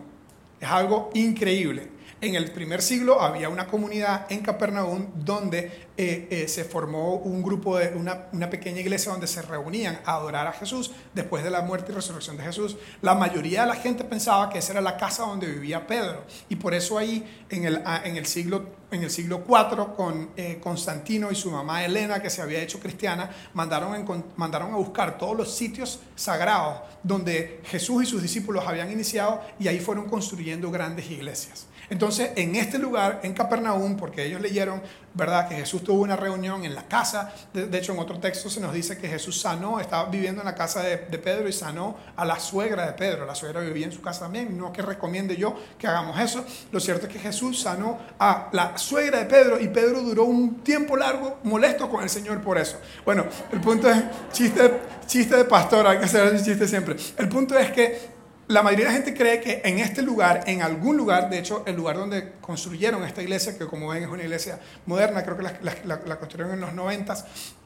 Es 0.60 0.68
algo 0.68 1.12
increíble. 1.14 1.92
En 2.22 2.36
el 2.36 2.52
primer 2.52 2.84
siglo 2.84 3.20
había 3.20 3.50
una 3.50 3.66
comunidad 3.66 4.28
en 4.32 4.42
Capernaum 4.42 5.08
donde 5.16 5.90
eh, 5.98 6.28
eh, 6.30 6.48
se 6.48 6.64
formó 6.64 7.16
un 7.16 7.42
grupo 7.42 7.80
de 7.80 7.96
una, 7.96 8.28
una, 8.32 8.48
pequeña 8.48 8.80
iglesia 8.80 9.12
donde 9.12 9.26
se 9.26 9.42
reunían 9.42 10.00
a 10.06 10.18
adorar 10.18 10.46
a 10.46 10.54
Jesús 10.54 10.92
después 11.16 11.44
de 11.44 11.50
la 11.50 11.64
muerte 11.64 11.92
y 11.92 11.96
resurrección 11.96 12.38
de 12.38 12.44
Jesús. 12.44 12.78
La 13.02 13.16
mayoría 13.16 13.62
de 13.62 13.70
la 13.70 13.76
gente 13.76 14.04
pensaba 14.04 14.52
que 14.52 14.60
esa 14.60 14.74
era 14.74 14.82
la 14.82 14.98
casa 14.98 15.24
donde 15.24 15.48
vivía 15.48 15.88
Pedro 15.88 16.24
y 16.48 16.58
por 16.58 16.76
eso 16.76 17.00
ahí 17.00 17.44
en 17.50 17.66
el, 17.66 17.82
ah, 17.86 18.04
en 18.06 18.16
el 18.18 18.28
siglo 18.28 18.82
en 18.92 19.04
el 19.04 19.10
siglo 19.10 19.44
IV 19.48 19.96
con 19.96 20.32
eh, 20.36 20.60
Constantino 20.62 21.32
y 21.32 21.36
su 21.36 21.50
mamá 21.50 21.84
Elena 21.84 22.22
que 22.22 22.30
se 22.30 22.42
había 22.42 22.62
hecho 22.62 22.80
cristiana 22.80 23.30
mandaron, 23.54 24.06
mandaron 24.36 24.74
a 24.74 24.78
buscar 24.78 25.18
todos 25.18 25.36
los 25.36 25.56
sitios 25.56 26.02
sagrados 26.16 26.82
donde 27.02 27.62
Jesús 27.64 28.04
y 28.04 28.06
sus 28.06 28.22
discípulos 28.22 28.66
habían 28.68 28.92
iniciado 28.92 29.42
y 29.60 29.70
ahí 29.70 29.80
fueron 29.80 30.10
construyendo 30.10 30.70
grandes 30.70 31.10
iglesias. 31.10 31.68
Entonces, 31.92 32.32
en 32.38 32.56
este 32.56 32.80
lugar, 32.80 33.20
en 33.22 33.34
Capernaum, 33.34 33.98
porque 33.98 34.24
ellos 34.24 34.40
leyeron, 34.40 34.82
¿verdad?, 35.14 35.50
que 35.50 35.56
Jesús 35.56 35.84
tuvo 35.84 36.02
una 36.02 36.16
reunión 36.16 36.64
en 36.64 36.74
la 36.74 36.88
casa. 36.88 37.34
De, 37.54 37.78
hecho, 37.78 37.92
en 37.92 38.00
otro 38.00 38.18
texto 38.18 38.50
se 38.50 38.62
nos 38.62 38.72
dice 38.74 38.98
que 38.98 39.10
Jesús 39.10 39.42
sanó, 39.42 39.78
estaba 39.78 40.10
viviendo 40.10 40.40
en 40.40 40.46
la 40.46 40.56
casa 40.56 40.82
de, 40.82 40.98
Pedro 40.98 41.50
y 41.50 41.52
sanó 41.52 41.98
a 42.16 42.24
la 42.24 42.40
suegra 42.40 42.86
de 42.86 42.94
Pedro. 42.94 43.26
La 43.26 43.36
suegra 43.36 43.60
vivía 43.60 43.86
en 43.86 43.92
su 43.92 44.02
casa 44.02 44.22
también. 44.22 44.58
No 44.58 44.72
que 44.72 44.82
recomiende 44.82 45.36
yo 45.36 45.54
que 45.78 45.86
hagamos 45.86 46.18
eso. 46.18 46.46
Lo 46.72 46.80
cierto 46.80 47.08
es 47.08 47.14
que 47.14 47.20
Jesús 47.20 47.60
sanó 47.60 48.00
a 48.18 48.48
la 48.54 48.78
suegra 48.78 49.20
de 49.20 49.26
Pedro 49.26 49.60
y 49.60 49.68
Pedro 49.68 50.00
duró 50.00 50.24
un 50.24 50.64
tiempo 50.64 50.96
largo 50.96 51.40
molesto 51.44 51.90
con 51.90 52.04
el 52.04 52.10
Señor 52.10 52.40
por 52.40 52.58
eso. 52.58 52.78
Bueno, 53.04 53.26
el 53.52 53.60
punto 53.60 53.90
es, 53.90 54.02
chiste, 54.32 54.80
chiste 55.06 55.36
de 55.36 55.44
pastor, 55.44 55.86
hay 55.86 55.98
que 55.98 56.06
hacer 56.06 56.34
ese 56.34 56.46
chiste 56.46 56.70
siempre. 56.70 56.96
El 57.18 57.28
punto 57.28 57.58
es 57.58 57.70
que 57.74 58.21
la 58.52 58.62
mayoría 58.62 58.86
de 58.86 58.92
la 58.92 58.98
gente 58.98 59.14
cree 59.14 59.40
que 59.40 59.62
en 59.64 59.80
este 59.80 60.02
lugar, 60.02 60.44
en 60.46 60.62
algún 60.62 60.98
lugar, 60.98 61.30
de 61.30 61.40
hecho, 61.40 61.64
el 61.66 61.76
lugar 61.76 61.98
donde 61.98 62.34
construyeron 62.42 63.04
esta 63.04 63.22
iglesia, 63.22 63.58
que 63.58 63.66
como 63.66 63.88
ven 63.88 64.04
es 64.04 64.10
una 64.10 64.24
iglesia 64.24 64.60
moderna, 64.86 65.24
creo 65.24 65.38
que 65.38 65.44
la, 65.44 66.20
construyeron 66.20 66.54
en 66.54 66.62
los 66.62 66.74
90, 66.74 67.16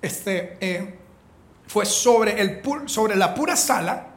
este, 0.01 0.57
eh, 0.61 0.95
fue 1.67 1.85
sobre, 1.85 2.39
el, 2.39 2.61
sobre 2.85 3.15
la 3.15 3.33
pura 3.33 3.55
sala 3.55 4.07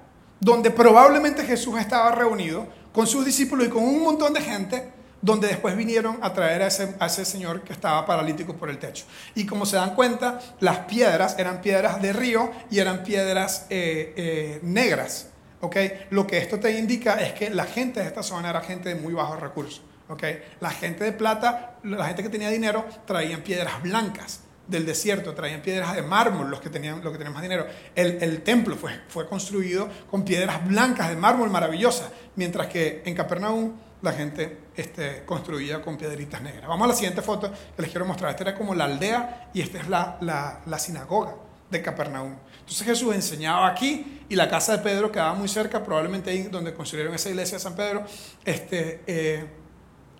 donde 0.40 0.70
probablemente 0.70 1.44
Jesús 1.44 1.78
estaba 1.78 2.12
reunido 2.12 2.66
con 2.92 3.07
sus 3.07 3.24
discípulos 3.24 3.66
y 3.66 3.70
con 3.70 3.83
un 3.83 4.02
montón 4.02 4.33
de 4.33 4.40
gente, 4.40 4.90
donde 5.20 5.48
después 5.48 5.76
vinieron 5.76 6.18
a 6.22 6.33
traer 6.33 6.62
a 6.62 7.07
ese, 7.07 7.24
señor 7.24 7.62
que 7.62 7.72
estaba 7.72 8.07
paralítico 8.07 8.54
por 8.54 8.70
el 8.70 8.78
techo. 8.78 9.04
Y 9.35 9.46
como 9.46 9.66
se 9.66 9.76
dan 9.76 9.94
cuenta, 9.94 10.38
las 10.61 10.78
piedras 10.81 11.37
eran 11.38 11.61
piedras 11.61 12.00
de 12.00 12.12
río 12.12 12.52
y 12.70 12.78
eran 12.78 13.02
piedras 13.02 13.66
eh, 13.68 14.12
eh, 14.16 14.61
negras. 14.62 15.28
¿Okay? 15.61 16.07
Lo 16.11 16.27
que 16.27 16.38
esto 16.38 16.59
te 16.59 16.71
indica 16.79 17.21
es 17.21 17.33
que 17.33 17.51
la 17.51 17.64
gente 17.64 18.01
de 18.01 18.07
esta 18.07 18.23
zona 18.23 18.51
era 18.51 18.61
gente 18.61 18.88
de 18.90 18.94
muy 18.97 19.12
bajos 19.12 19.40
recursos. 19.40 19.83
¿okay? 20.09 20.42
La 20.61 20.71
gente 20.71 21.05
de 21.05 21.12
plata, 21.12 21.79
la 21.83 22.07
gente 22.07 22.23
que 22.23 22.29
tenía 22.29 22.51
dinero, 22.51 22.85
traían 23.07 23.42
piedras 23.42 23.83
blancas 23.83 24.40
del 24.66 24.85
desierto, 24.85 25.35
traían 25.35 25.62
piedras 25.62 25.97
de 25.97 26.03
mármol, 26.03 26.51
los 26.51 26.61
que 26.61 26.68
tenían, 26.68 27.03
los 27.03 27.12
que 27.12 27.18
tenían 27.18 27.33
más 27.33 27.42
dinero. 27.42 27.66
El, 27.94 28.42
templo 28.42 28.77
fue, 28.77 29.27
construido 29.29 29.88
con 30.11 30.25
piedras 30.25 30.66
blancas 30.66 31.09
de 31.09 31.16
mármol 31.16 31.51
maravillosas, 31.51 32.11
mientras 32.37 32.66
que 32.66 33.03
en 33.05 33.14
Capernaum 33.14 33.73
la 34.03 34.12
gente 34.12 34.59
este, 34.77 35.25
construía 35.25 35.83
con 35.83 35.97
piedritas 35.97 36.42
negras. 36.42 36.68
Vamos 36.68 36.85
a 36.85 36.88
la 36.88 36.94
siguiente 36.94 37.23
foto 37.23 37.51
que 37.51 37.83
les 37.83 37.90
quiero 37.90 38.05
mostrar. 38.05 38.31
Esta 38.31 38.44
era 38.44 38.55
como 38.55 38.75
la 38.75 38.85
aldea 38.85 39.51
y 39.55 39.62
esta 39.62 39.79
es 39.79 39.88
la 39.88 40.79
sinagoga 40.79 41.47
de 41.70 41.83
Capernaum. 41.83 42.35
Entonces 42.61 42.87
Jesús 42.87 43.14
enseñaba 43.14 43.66
aquí 43.66 44.20
y 44.28 44.35
la 44.35 44.48
casa 44.48 44.76
de 44.76 44.83
Pedro 44.83 45.11
quedaba 45.11 45.35
muy 45.35 45.48
cerca, 45.48 45.83
probablemente 45.83 46.31
ahí 46.31 46.42
donde 46.44 46.74
construyeron 46.74 47.14
esa 47.14 47.31
iglesia 47.31 47.57
de 47.57 47.62
San 47.62 47.74
Pedro, 47.74 48.04
este, 48.44 49.02
eh, 49.07 49.46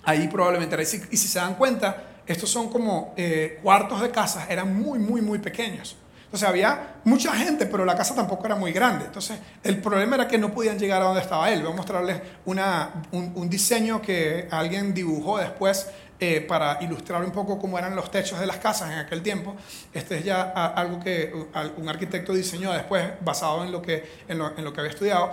ahí 0.04 0.28
probablemente 0.28 0.74
era. 0.74 0.82
Y 0.82 0.87
si, 0.87 1.28
se 1.28 1.38
dan 1.38 1.54
cuenta, 1.54 2.22
estos 2.26 2.50
son 2.50 2.70
como 2.70 3.12
eh, 3.16 3.61
cuartos 3.62 4.00
de 4.00 4.11
casas, 4.11 4.48
eran 4.48 4.80
muy, 4.80 4.98
muy, 4.98 5.20
muy 5.20 5.38
pequeños. 5.38 5.96
Entonces 6.24 6.46
había 6.46 6.96
mucha 7.04 7.32
gente, 7.34 7.64
pero 7.64 7.87
la 7.87 7.96
casa 7.96 8.14
tampoco 8.14 8.44
era 8.44 8.54
muy 8.54 8.70
grande. 8.70 9.06
Entonces 9.06 9.38
el 9.62 9.80
problema 9.80 10.16
era 10.16 10.28
que 10.28 10.37
no 10.37 10.52
podían 10.52 10.78
llegar 10.78 11.00
a 11.00 11.06
donde 11.06 11.22
estaba 11.22 11.50
él. 11.50 11.62
Voy 11.62 11.72
a 11.72 11.76
mostrarles 11.76 12.20
una, 12.44 13.02
un, 13.12 13.32
un 13.34 13.48
diseño 13.48 14.02
que 14.02 14.46
alguien 14.50 14.92
dibujó 14.92 15.38
después 15.38 15.87
eh, 16.20 16.40
para 16.40 16.78
ilustrar 16.83 17.24
un 17.24 17.31
poco 17.31 17.59
cómo 17.59 17.78
eran 17.78 17.94
los 17.94 18.11
techos 18.11 18.40
de 18.40 18.46
las 18.46 18.57
casas 18.57 18.90
en 18.90 18.98
aquel 18.98 19.22
tiempo. 19.22 19.54
Este 19.92 20.18
es 20.18 20.24
ya 20.24 20.42
algo 20.42 20.98
que 20.98 21.33
un 21.76 21.88
arquitecto 21.88 22.33
diseñó 22.33 22.72
después 22.72 23.04
basado 23.20 23.64
en 23.64 23.70
lo 23.70 23.81
que, 23.81 24.22
en 24.26 24.38
lo, 24.38 24.72
que 24.72 24.81
había 24.81 24.90
estudiado. 24.90 25.33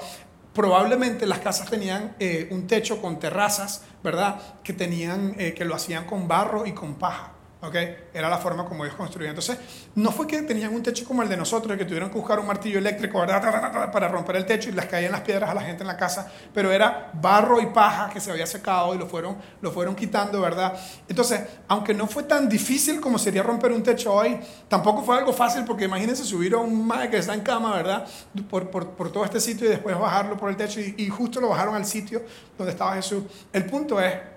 Probablemente 0.54 1.26
las 1.26 1.39
casas 1.39 1.69
tenían 1.69 2.15
eh, 2.19 2.48
un 2.52 2.67
techo 2.67 3.02
con 3.02 3.19
terrazas, 3.19 3.84
¿verdad? 4.04 4.39
Que, 4.63 4.74
tenían, 4.74 5.36
eh, 5.38 5.54
que 5.54 5.65
lo 5.65 5.76
hacían 5.76 6.06
con 6.06 6.28
barro 6.28 6.65
y 6.65 6.74
con 6.74 6.95
paja. 6.95 7.35
Era 7.73 8.30
la 8.30 8.38
forma 8.38 8.65
como 8.65 8.86
ellos 8.86 8.95
construían. 8.95 9.32
Entonces, 9.32 9.58
no 9.95 10.12
fue 10.12 10.28
que 10.28 10.41
tenían 10.41 10.73
un 10.73 10.84
techo 10.84 11.06
como 11.06 11.23
el 11.23 11.30
de 11.30 11.38
nosotros, 11.38 11.78
que 11.78 11.86
tuvieron 11.86 12.10
que 12.10 12.17
buscar 12.17 12.39
un 12.39 12.47
martillo 12.47 12.80
eléctrico 12.80 13.19
para 13.19 14.08
romper 14.08 14.36
el 14.38 14.45
techo 14.45 14.69
y 14.69 14.73
les 14.73 14.86
caían 14.86 15.12
las 15.12 15.21
piedras 15.21 15.49
a 15.49 15.54
la 15.54 15.62
gente 15.62 15.84
en 15.84 15.88
la 15.88 15.97
casa, 15.97 16.32
pero 16.54 16.71
era 16.71 17.12
barro 17.13 17.62
y 17.62 17.67
paja 17.67 18.10
que 18.10 18.19
se 18.19 18.32
había 18.32 18.47
secado 18.47 18.93
y 18.93 18.97
lo 18.97 19.08
fueron, 19.08 19.38
lo 19.62 19.71
fueron 19.71 19.95
quitando, 19.95 20.41
¿verdad? 20.41 20.73
Entonces, 21.08 21.41
aunque 21.67 21.93
no 21.93 22.08
fue 22.08 22.23
tan 22.23 22.47
difícil 22.49 22.99
como 23.01 23.17
sería 23.17 23.43
romper 23.43 23.71
un 23.71 23.84
techo 23.84 24.13
hoy, 24.13 24.39
tampoco 24.67 25.04
fue 25.04 25.17
algo 25.17 25.34
fácil 25.34 25.63
porque 25.65 25.86
imagínense 25.86 26.23
subir 26.23 26.54
a 26.54 26.58
un 26.58 26.86
madre 26.86 27.10
que 27.10 27.17
está 27.17 27.34
en 27.34 27.41
cama, 27.41 27.75
¿verdad? 27.75 28.06
Por, 28.49 28.69
por, 28.69 28.91
por, 28.91 29.12
todo 29.12 29.23
este 29.23 29.39
sitio 29.39 29.67
y 29.67 29.69
después 29.69 29.97
bajarlo 29.97 30.38
por 30.38 30.49
el 30.49 30.58
techo 30.58 30.80
y 30.80 31.08
justo 31.10 31.39
lo 31.39 31.49
bajaron 31.49 31.75
al 31.75 31.86
sitio 31.86 32.23
donde 32.58 32.71
estaba 32.71 32.95
Jesús. 32.95 33.23
El 33.54 33.65
punto 33.65 33.99
es 33.99 34.35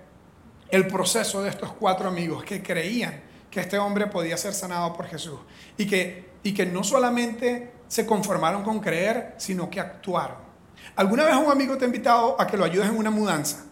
el 0.70 0.86
proceso 0.86 1.42
de 1.42 1.50
estos 1.50 1.72
cuatro 1.72 2.08
amigos 2.08 2.44
que 2.44 2.62
creían 2.62 3.20
que 3.50 3.60
este 3.60 3.78
hombre 3.78 4.06
podía 4.06 4.36
ser 4.36 4.52
sanado 4.52 4.92
por 4.92 5.06
Jesús 5.06 5.38
y 5.76 5.86
que, 5.86 6.30
y 6.42 6.52
que 6.52 6.66
no 6.66 6.84
solamente 6.84 7.72
se 7.88 8.04
conformaron 8.04 8.62
con 8.62 8.80
creer, 8.80 9.34
sino 9.38 9.70
que 9.70 9.80
actuaron. 9.80 10.36
¿Alguna 10.96 11.24
vez 11.24 11.34
un 11.36 11.50
amigo 11.50 11.76
te 11.76 11.84
ha 11.84 11.86
invitado 11.86 12.40
a 12.40 12.46
que 12.46 12.56
lo 12.56 12.64
ayudes 12.64 12.88
en 12.88 12.96
una 12.96 13.10
mudanza? 13.10 13.64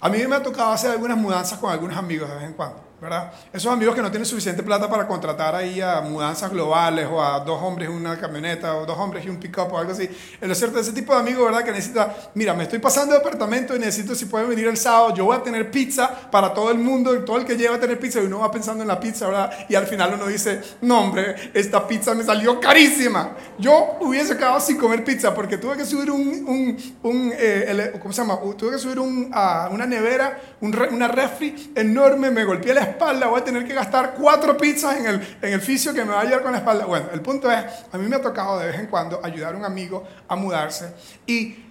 A 0.00 0.08
mí 0.08 0.18
me 0.26 0.36
ha 0.36 0.42
tocado 0.42 0.72
hacer 0.72 0.90
algunas 0.90 1.16
mudanzas 1.16 1.58
con 1.58 1.70
algunos 1.70 1.96
amigos 1.96 2.28
de 2.28 2.34
vez 2.34 2.44
en 2.44 2.52
cuando. 2.52 2.89
¿Verdad? 3.00 3.32
Esos 3.52 3.72
amigos 3.72 3.94
que 3.94 4.02
no 4.02 4.10
tienen 4.10 4.26
suficiente 4.26 4.62
plata 4.62 4.88
para 4.90 5.06
contratar 5.06 5.54
ahí 5.54 5.80
a 5.80 6.00
mudanzas 6.02 6.50
globales 6.50 7.08
o 7.10 7.22
a 7.22 7.40
dos 7.40 7.60
hombres 7.62 7.88
y 7.88 7.92
una 7.92 8.18
camioneta 8.18 8.76
o 8.76 8.84
dos 8.84 8.98
hombres 8.98 9.24
y 9.24 9.28
un 9.28 9.38
pick-up 9.38 9.72
o 9.72 9.78
algo 9.78 9.92
así. 9.92 10.08
Es 10.40 10.58
cierto, 10.58 10.78
ese 10.78 10.92
tipo 10.92 11.14
de 11.14 11.20
amigos, 11.20 11.46
¿verdad? 11.46 11.64
Que 11.64 11.72
necesita, 11.72 12.14
mira, 12.34 12.52
me 12.52 12.64
estoy 12.64 12.78
pasando 12.78 13.14
de 13.14 13.20
apartamento 13.20 13.74
y 13.74 13.78
necesito 13.78 14.14
si 14.14 14.26
pueden 14.26 14.48
venir 14.48 14.66
el 14.66 14.76
sábado, 14.76 15.14
yo 15.14 15.24
voy 15.24 15.36
a 15.36 15.42
tener 15.42 15.70
pizza 15.70 16.08
para 16.30 16.52
todo 16.52 16.70
el 16.70 16.78
mundo 16.78 17.14
y 17.14 17.24
todo 17.24 17.38
el 17.38 17.44
que 17.44 17.56
lleva 17.56 17.76
a 17.76 17.80
tener 17.80 17.98
pizza 17.98 18.20
y 18.20 18.26
uno 18.26 18.40
va 18.40 18.50
pensando 18.50 18.82
en 18.82 18.88
la 18.88 19.00
pizza, 19.00 19.26
¿verdad? 19.26 19.50
Y 19.68 19.74
al 19.74 19.86
final 19.86 20.12
uno 20.14 20.26
dice, 20.26 20.60
no 20.82 21.00
hombre, 21.00 21.50
esta 21.54 21.86
pizza 21.86 22.14
me 22.14 22.22
salió 22.22 22.60
carísima. 22.60 23.30
Yo 23.58 23.96
hubiese 24.00 24.36
quedado 24.36 24.60
sin 24.60 24.76
comer 24.76 25.04
pizza 25.04 25.34
porque 25.34 25.56
tuve 25.56 25.76
que 25.76 25.86
subir 25.86 26.10
un, 26.10 26.44
un, 26.46 26.94
un 27.02 27.32
eh, 27.34 27.92
¿cómo 28.00 28.12
se 28.12 28.20
llama? 28.20 28.38
Tuve 28.56 28.72
que 28.72 28.78
subir 28.78 28.98
un, 28.98 29.32
una 29.70 29.86
nevera, 29.86 30.38
una 30.60 31.08
refri 31.08 31.72
enorme, 31.74 32.30
me 32.30 32.44
golpeé 32.44 32.74
la 32.74 32.89
espalda, 32.90 33.26
voy 33.26 33.40
a 33.40 33.44
tener 33.44 33.66
que 33.66 33.74
gastar 33.74 34.14
cuatro 34.14 34.56
pizzas 34.56 34.96
en 34.98 35.06
el, 35.06 35.38
en 35.42 35.52
el 35.52 35.60
fisio 35.60 35.92
que 35.92 36.04
me 36.04 36.12
va 36.12 36.20
a 36.20 36.24
llevar 36.24 36.42
con 36.42 36.52
la 36.52 36.58
espalda. 36.58 36.84
Bueno, 36.84 37.06
el 37.12 37.20
punto 37.20 37.50
es, 37.50 37.64
a 37.92 37.98
mí 37.98 38.06
me 38.08 38.16
ha 38.16 38.20
tocado 38.20 38.58
de 38.58 38.66
vez 38.66 38.78
en 38.78 38.86
cuando 38.86 39.20
ayudar 39.24 39.54
a 39.54 39.56
un 39.56 39.64
amigo 39.64 40.06
a 40.28 40.36
mudarse 40.36 40.94
y 41.26 41.64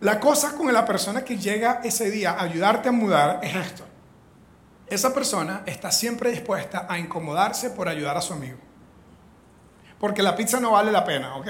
la 0.00 0.20
cosa 0.20 0.52
con 0.52 0.72
la 0.72 0.84
persona 0.84 1.24
que 1.24 1.38
llega 1.38 1.80
ese 1.82 2.10
día 2.10 2.32
a 2.32 2.42
ayudarte 2.42 2.88
a 2.88 2.92
mudar 2.92 3.40
es 3.42 3.54
esto. 3.54 3.84
Esa 4.86 5.12
persona 5.12 5.62
está 5.66 5.90
siempre 5.90 6.30
dispuesta 6.30 6.86
a 6.88 6.98
incomodarse 6.98 7.70
por 7.70 7.88
ayudar 7.88 8.16
a 8.16 8.20
su 8.20 8.32
amigo. 8.32 8.58
Porque 9.98 10.22
la 10.22 10.36
pizza 10.36 10.60
no 10.60 10.72
vale 10.72 10.92
la 10.92 11.04
pena, 11.04 11.36
¿ok? 11.36 11.46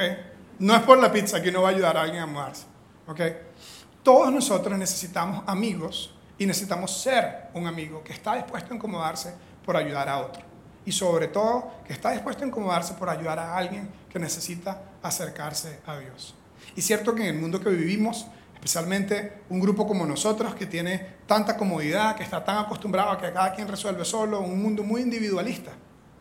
No 0.61 0.75
es 0.75 0.83
por 0.83 0.99
la 0.99 1.13
pizza 1.13 1.43
que 1.43 1.51
uno 1.51 1.63
va 1.63 1.69
a 1.69 1.73
ayudar 1.73 1.97
a 1.97 2.03
alguien 2.03 2.23
a 2.23 2.27
mudarse. 2.27 2.65
¿Ok? 3.07 3.21
Todos 4.03 4.33
nosotros 4.33 4.79
necesitamos 4.79 5.43
amigos 5.47 6.16
y 6.39 6.47
necesitamos 6.47 7.01
ser 7.01 7.49
un 7.55 7.67
amigo 7.67 8.03
que 8.05 8.13
está 8.13 8.35
dispuesto 8.35 8.73
a 8.73 8.77
incomodarse 8.77 9.35
por 9.65 9.77
ayudar 9.77 10.09
a 10.09 10.19
otro. 10.19 10.43
Y 10.85 10.93
sobre 10.93 11.29
todo, 11.29 11.73
que 11.85 11.93
está 11.93 12.13
dispuesto 12.13 12.45
a 12.45 12.47
incomodarse 12.47 12.95
por 12.95 13.09
ayudar 13.09 13.39
a 13.39 13.57
alguien 13.57 13.91
que 14.09 14.19
necesita 14.19 14.83
acercarse 15.03 15.81
a 15.87 15.99
Dios. 15.99 16.35
Y 16.77 16.83
cierto 16.83 17.15
que 17.15 17.23
en 17.23 17.35
el 17.35 17.41
mundo 17.41 17.61
que 17.61 17.71
vivimos, 17.71 18.27
especialmente 18.55 19.43
un 19.49 19.61
grupo 19.61 19.87
como 19.87 20.07
nosotros 20.07 20.55
que 20.55 20.67
tiene 20.67 21.17
tanta 21.27 21.57
comodidad, 21.57 22.17
que 22.17 22.23
está 22.23 22.45
tan 22.45 22.59
acostumbrado 22.59 23.11
a 23.11 23.19
que 23.19 23.33
cada 23.33 23.53
quien 23.55 23.67
resuelve 23.67 24.05
solo, 24.05 24.41
un 24.41 24.63
mundo 24.63 24.83
muy 24.83 25.03
individualista, 25.03 25.73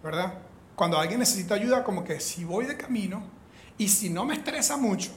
¿verdad? 0.03 0.33
Cuando 0.75 0.99
alguien 0.99 1.19
necesita 1.19 1.55
ayuda, 1.55 1.83
como 1.83 2.03
que 2.03 2.19
si 2.19 2.43
voy 2.43 2.65
de 2.65 2.75
camino 2.75 3.23
y 3.77 3.87
si 3.87 4.09
no 4.09 4.25
me 4.25 4.33
estresa 4.33 4.77
mucho, 4.77 5.11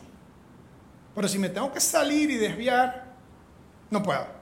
pero 1.14 1.26
si 1.26 1.38
me 1.38 1.48
tengo 1.48 1.72
que 1.72 1.80
salir 1.80 2.30
y 2.30 2.36
desviar, 2.36 3.14
no 3.90 4.02
puedo. 4.02 4.37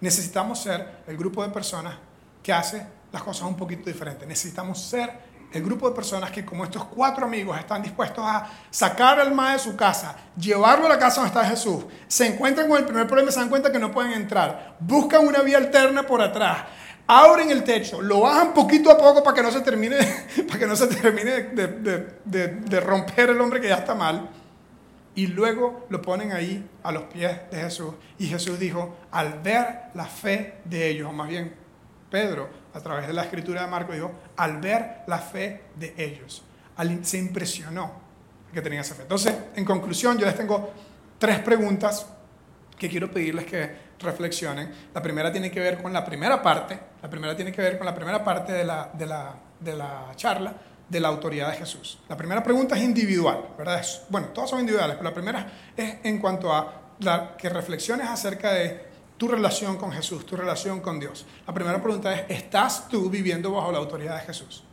Necesitamos 0.00 0.60
ser 0.60 1.02
el 1.06 1.16
grupo 1.16 1.42
de 1.42 1.50
personas 1.50 1.94
que 2.42 2.52
hace 2.52 2.86
las 3.12 3.22
cosas 3.22 3.48
un 3.48 3.56
poquito 3.56 3.90
diferentes. 3.90 4.26
Necesitamos 4.26 4.80
ser 4.80 5.30
el 5.52 5.62
grupo 5.62 5.88
de 5.88 5.94
personas 5.94 6.30
que 6.30 6.44
como 6.44 6.64
estos 6.64 6.84
cuatro 6.84 7.26
amigos 7.26 7.58
están 7.58 7.82
dispuestos 7.82 8.24
a 8.24 8.48
sacar 8.70 9.18
al 9.18 9.34
más 9.34 9.54
de 9.54 9.70
su 9.70 9.76
casa, 9.76 10.16
llevarlo 10.36 10.86
a 10.86 10.90
la 10.90 10.98
casa 10.98 11.20
donde 11.20 11.36
está 11.36 11.48
Jesús, 11.48 11.84
se 12.06 12.26
encuentran 12.26 12.68
con 12.68 12.78
el 12.78 12.84
primer 12.84 13.06
problema 13.06 13.30
y 13.30 13.32
se 13.32 13.40
dan 13.40 13.48
cuenta 13.48 13.72
que 13.72 13.78
no 13.78 13.90
pueden 13.90 14.12
entrar, 14.12 14.76
buscan 14.78 15.26
una 15.26 15.40
vía 15.42 15.58
alterna 15.58 16.04
por 16.04 16.22
atrás, 16.22 16.66
abren 17.06 17.50
el 17.50 17.64
techo, 17.64 18.00
lo 18.00 18.20
bajan 18.20 18.54
poquito 18.54 18.92
a 18.92 18.96
poco 18.96 19.24
para 19.24 19.34
que 19.34 19.42
no 19.42 19.50
se 19.50 19.60
termine, 19.60 19.98
para 20.46 20.58
que 20.58 20.66
no 20.66 20.76
se 20.76 20.86
termine 20.86 21.30
de, 21.42 22.16
de 22.24 22.80
romper 22.80 23.30
el 23.30 23.40
hombre 23.40 23.60
que 23.60 23.68
ya 23.68 23.76
está 23.76 23.94
mal, 23.94 24.30
y 25.20 25.26
luego 25.26 25.84
lo 25.90 26.00
ponen 26.00 26.32
ahí 26.32 26.66
a 26.82 26.90
los 26.90 27.02
pies 27.02 27.30
de 27.50 27.60
Jesús. 27.60 27.92
Y 28.18 28.26
Jesús 28.28 28.58
dijo, 28.58 28.96
al 29.10 29.40
ver 29.40 29.90
la 29.92 30.06
fe 30.06 30.60
de 30.64 30.88
ellos, 30.88 31.10
o 31.10 31.12
más 31.12 31.28
bien 31.28 31.54
Pedro, 32.10 32.48
a 32.72 32.80
través 32.80 33.06
de 33.06 33.12
la 33.12 33.24
escritura 33.24 33.60
de 33.60 33.66
Marco, 33.66 33.92
dijo, 33.92 34.10
al 34.38 34.62
ver 34.62 35.02
la 35.06 35.18
fe 35.18 35.64
de 35.76 35.92
ellos, 35.98 36.42
se 37.02 37.18
impresionó 37.18 37.92
que 38.50 38.62
tenía 38.62 38.80
esa 38.80 38.94
fe. 38.94 39.02
Entonces, 39.02 39.34
en 39.56 39.66
conclusión, 39.66 40.16
yo 40.16 40.24
les 40.24 40.34
tengo 40.34 40.72
tres 41.18 41.40
preguntas 41.40 42.06
que 42.78 42.88
quiero 42.88 43.10
pedirles 43.10 43.44
que 43.44 43.76
reflexionen. 43.98 44.72
La 44.94 45.02
primera 45.02 45.30
tiene 45.30 45.50
que 45.50 45.60
ver 45.60 45.82
con 45.82 45.92
la 45.92 46.02
primera 46.02 46.42
parte, 46.42 46.78
la 47.02 47.10
primera 47.10 47.36
tiene 47.36 47.52
que 47.52 47.60
ver 47.60 47.76
con 47.76 47.86
la 47.86 47.94
primera 47.94 48.24
parte 48.24 48.54
de 48.54 48.64
la, 48.64 48.90
de 48.94 49.04
la, 49.04 49.34
de 49.60 49.76
la 49.76 50.12
charla 50.16 50.54
de 50.90 51.00
la 51.00 51.08
autoridad 51.08 51.52
de 51.52 51.56
Jesús. 51.56 51.98
La 52.08 52.16
primera 52.16 52.42
pregunta 52.42 52.76
es 52.76 52.82
individual, 52.82 53.54
¿verdad? 53.56 53.82
bueno, 54.08 54.28
todas 54.28 54.50
son 54.50 54.60
individuales, 54.60 54.96
pero 54.96 55.08
la 55.08 55.14
primera 55.14 55.52
es 55.76 55.98
en 56.02 56.18
cuanto 56.18 56.52
a 56.52 56.82
la, 56.98 57.36
que 57.36 57.48
reflexiones 57.48 58.08
acerca 58.08 58.52
de 58.52 58.90
tu 59.16 59.28
relación 59.28 59.76
con 59.76 59.92
Jesús, 59.92 60.26
tu 60.26 60.36
relación 60.36 60.80
con 60.80 60.98
Dios. 60.98 61.26
La 61.46 61.54
primera 61.54 61.80
pregunta 61.80 62.12
es, 62.12 62.24
¿estás 62.28 62.88
tú 62.88 63.08
viviendo 63.08 63.52
bajo 63.52 63.70
la 63.70 63.78
autoridad 63.78 64.16
de 64.16 64.22
Jesús? 64.22 64.64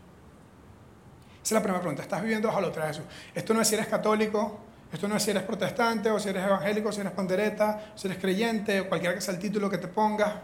Esa 1.36 1.41
es 1.43 1.51
la 1.51 1.61
primera 1.61 1.80
pregunta, 1.80 2.01
¿estás 2.01 2.22
viviendo 2.22 2.47
bajo 2.47 2.61
la 2.61 2.68
autoridad 2.68 2.89
de 2.89 2.95
Jesús? 2.95 3.11
Esto 3.36 3.53
no 3.53 3.61
es 3.61 3.68
si 3.68 3.76
eres 3.76 3.88
católico, 3.88 4.59
esto 4.91 5.07
no 5.07 5.15
es 5.15 5.24
si 5.24 5.32
eres 5.32 5.43
protestante, 5.43 6.09
o 6.09 6.20
si 6.20 6.30
eres 6.30 6.43
evangélico, 6.43 6.91
si 6.91 7.01
eres 7.01 7.13
pandereta, 7.13 7.91
si 7.95 8.07
eres 8.07 8.20
creyente, 8.20 8.82
o 8.82 8.89
cualquiera 8.89 9.13
que 9.13 9.22
sea 9.22 9.36
el 9.36 9.39
título 9.39 9.70
que 9.70 9.78
te 9.78 9.88
ponga. 9.88 10.41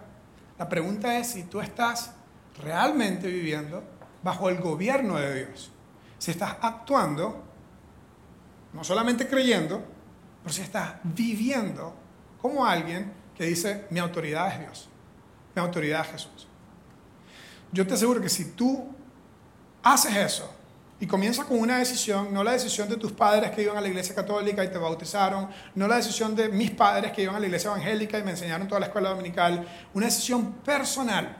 La 0.59 0.69
pregunta 0.69 1.17
es 1.17 1.27
si 1.27 1.43
tú 1.43 1.59
estás 1.61 2.11
realmente 2.61 3.27
viviendo 3.27 3.83
bajo 4.23 4.49
el 4.49 4.59
gobierno 4.59 5.17
de 5.17 5.45
Dios. 5.45 5.71
Si 6.17 6.31
estás 6.31 6.57
actuando, 6.61 7.43
no 8.73 8.83
solamente 8.83 9.27
creyendo, 9.27 9.83
pero 10.41 10.53
si 10.53 10.61
estás 10.61 10.95
viviendo 11.03 11.93
como 12.41 12.65
alguien 12.65 13.13
que 13.35 13.45
dice, 13.45 13.85
mi 13.89 13.99
autoridad 13.99 14.53
es 14.53 14.59
Dios, 14.59 14.89
mi 15.55 15.61
autoridad 15.61 16.01
es 16.01 16.11
Jesús. 16.11 16.47
Yo 17.71 17.85
te 17.87 17.95
aseguro 17.95 18.21
que 18.21 18.29
si 18.29 18.51
tú 18.51 18.87
haces 19.81 20.15
eso 20.15 20.53
y 20.99 21.07
comienzas 21.07 21.45
con 21.45 21.59
una 21.59 21.79
decisión, 21.79 22.33
no 22.33 22.43
la 22.43 22.51
decisión 22.51 22.87
de 22.87 22.97
tus 22.97 23.11
padres 23.11 23.51
que 23.51 23.63
iban 23.63 23.75
a 23.75 23.81
la 23.81 23.87
iglesia 23.87 24.15
católica 24.15 24.63
y 24.63 24.69
te 24.69 24.77
bautizaron, 24.77 25.49
no 25.75 25.87
la 25.87 25.97
decisión 25.97 26.35
de 26.35 26.49
mis 26.49 26.71
padres 26.71 27.11
que 27.11 27.23
iban 27.23 27.35
a 27.35 27.39
la 27.39 27.47
iglesia 27.47 27.71
evangélica 27.71 28.19
y 28.19 28.23
me 28.23 28.31
enseñaron 28.31 28.67
toda 28.67 28.79
la 28.79 28.85
escuela 28.85 29.09
dominical, 29.09 29.67
una 29.93 30.05
decisión 30.05 30.53
personal 30.53 31.37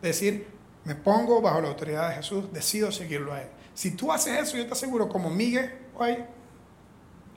de 0.00 0.08
decir, 0.08 0.48
me 0.84 0.94
pongo 0.94 1.40
bajo 1.40 1.60
la 1.60 1.68
autoridad 1.68 2.08
de 2.08 2.16
Jesús, 2.16 2.52
decido 2.52 2.90
seguirlo 2.90 3.32
a 3.32 3.42
Él. 3.42 3.48
Si 3.74 3.92
tú 3.92 4.12
haces 4.12 4.40
eso, 4.40 4.56
yo 4.56 4.66
te 4.66 4.72
aseguro, 4.72 5.08
como 5.08 5.30
Miguel 5.30 5.78
hoy, 5.94 6.18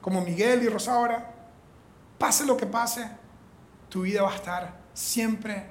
como 0.01 0.21
Miguel 0.21 0.63
y 0.63 0.69
Rosaura, 0.69 1.31
pase 2.17 2.45
lo 2.45 2.57
que 2.57 2.65
pase, 2.65 3.09
tu 3.89 4.01
vida 4.01 4.21
va 4.21 4.31
a 4.31 4.35
estar 4.35 4.77
siempre 4.93 5.65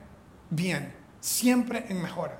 bien, 0.50 0.94
siempre 1.20 1.86
en 1.88 2.00
mejora. 2.00 2.38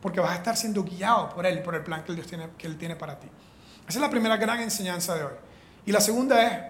Porque 0.00 0.20
vas 0.20 0.30
a 0.32 0.36
estar 0.36 0.56
siendo 0.56 0.84
guiado 0.84 1.30
por 1.30 1.46
Él, 1.46 1.62
por 1.62 1.74
el 1.74 1.82
plan 1.82 2.04
que 2.04 2.12
Él, 2.12 2.24
tiene, 2.24 2.48
que 2.56 2.66
Él 2.66 2.78
tiene 2.78 2.96
para 2.96 3.18
ti. 3.18 3.28
Esa 3.88 3.98
es 3.98 4.02
la 4.02 4.10
primera 4.10 4.36
gran 4.36 4.60
enseñanza 4.60 5.14
de 5.14 5.24
hoy. 5.24 5.32
Y 5.84 5.92
la 5.92 6.00
segunda 6.00 6.42
es, 6.42 6.60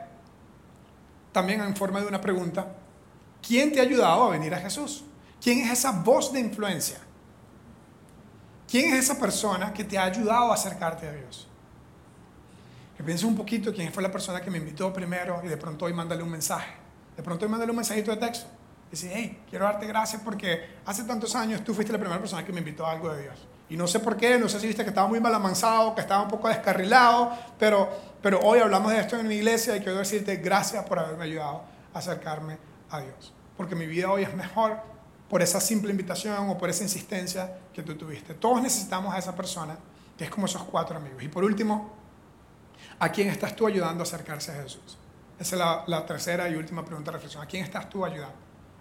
también 1.32 1.60
en 1.60 1.74
forma 1.76 2.00
de 2.00 2.06
una 2.06 2.20
pregunta, 2.20 2.74
¿quién 3.46 3.72
te 3.72 3.80
ha 3.80 3.82
ayudado 3.82 4.24
a 4.24 4.30
venir 4.30 4.54
a 4.54 4.58
Jesús? 4.58 5.04
¿Quién 5.40 5.60
es 5.60 5.70
esa 5.70 5.92
voz 5.92 6.32
de 6.32 6.40
influencia? 6.40 6.98
¿Quién 8.68 8.94
es 8.94 9.04
esa 9.04 9.18
persona 9.18 9.72
que 9.72 9.84
te 9.84 9.96
ha 9.98 10.04
ayudado 10.04 10.50
a 10.50 10.54
acercarte 10.54 11.08
a 11.08 11.12
Dios? 11.12 11.48
Que 12.96 13.04
pienses 13.04 13.24
un 13.24 13.36
poquito 13.36 13.72
quién 13.72 13.92
fue 13.92 14.02
la 14.02 14.10
persona 14.10 14.40
que 14.40 14.50
me 14.50 14.58
invitó 14.58 14.92
primero 14.92 15.40
y 15.44 15.48
de 15.48 15.56
pronto 15.56 15.84
hoy 15.84 15.92
mándale 15.92 16.22
un 16.22 16.30
mensaje 16.30 16.86
de 17.16 17.22
pronto 17.22 17.48
mándale 17.48 17.70
un 17.70 17.76
mensajito 17.76 18.10
de 18.10 18.18
texto. 18.18 18.46
Dice, 18.90 19.10
hey, 19.12 19.42
quiero 19.48 19.64
darte 19.64 19.86
gracias 19.86 20.22
porque 20.22 20.76
hace 20.84 21.02
tantos 21.04 21.34
años 21.34 21.64
tú 21.64 21.74
fuiste 21.74 21.92
la 21.92 21.98
primera 21.98 22.20
persona 22.20 22.44
que 22.44 22.52
me 22.52 22.60
invitó 22.60 22.86
a 22.86 22.92
algo 22.92 23.12
de 23.12 23.22
Dios. 23.22 23.46
Y 23.68 23.76
no 23.76 23.88
sé 23.88 23.98
por 23.98 24.16
qué, 24.16 24.38
no 24.38 24.48
sé 24.48 24.60
si 24.60 24.66
viste 24.68 24.84
que 24.84 24.90
estaba 24.90 25.08
muy 25.08 25.18
mal 25.18 25.34
amansado, 25.34 25.94
que 25.94 26.02
estaba 26.02 26.22
un 26.22 26.28
poco 26.28 26.48
descarrilado, 26.48 27.32
pero, 27.58 27.90
pero 28.22 28.38
hoy 28.40 28.60
hablamos 28.60 28.92
de 28.92 29.00
esto 29.00 29.18
en 29.18 29.26
mi 29.26 29.36
iglesia 29.36 29.76
y 29.76 29.80
quiero 29.80 29.98
decirte 29.98 30.36
gracias 30.36 30.84
por 30.84 31.00
haberme 31.00 31.24
ayudado 31.24 31.62
a 31.92 31.98
acercarme 31.98 32.58
a 32.90 33.00
Dios. 33.00 33.34
Porque 33.56 33.74
mi 33.74 33.86
vida 33.86 34.10
hoy 34.12 34.22
es 34.22 34.34
mejor 34.34 34.76
por 35.28 35.42
esa 35.42 35.60
simple 35.60 35.90
invitación 35.90 36.48
o 36.48 36.56
por 36.56 36.70
esa 36.70 36.84
insistencia 36.84 37.58
que 37.76 37.82
tú 37.82 37.94
tuviste. 37.94 38.32
Todos 38.32 38.62
necesitamos 38.62 39.14
a 39.14 39.18
esa 39.18 39.36
persona 39.36 39.76
que 40.16 40.24
es 40.24 40.30
como 40.30 40.46
esos 40.46 40.62
cuatro 40.64 40.96
amigos. 40.96 41.22
Y 41.22 41.28
por 41.28 41.44
último, 41.44 41.92
¿a 42.98 43.10
quién 43.10 43.28
estás 43.28 43.54
tú 43.54 43.66
ayudando 43.66 44.02
a 44.02 44.04
acercarse 44.04 44.50
a 44.52 44.62
Jesús? 44.62 44.96
Esa 45.38 45.56
es 45.56 45.88
la, 45.88 46.06
tercera 46.06 46.48
y 46.48 46.54
última 46.54 46.82
pregunta 46.86 47.10
de 47.10 47.18
reflexión. 47.18 47.42
¿A 47.42 47.46
quién 47.46 47.62
estás 47.62 47.90
tú 47.90 48.02
ayudando? 48.02 48.34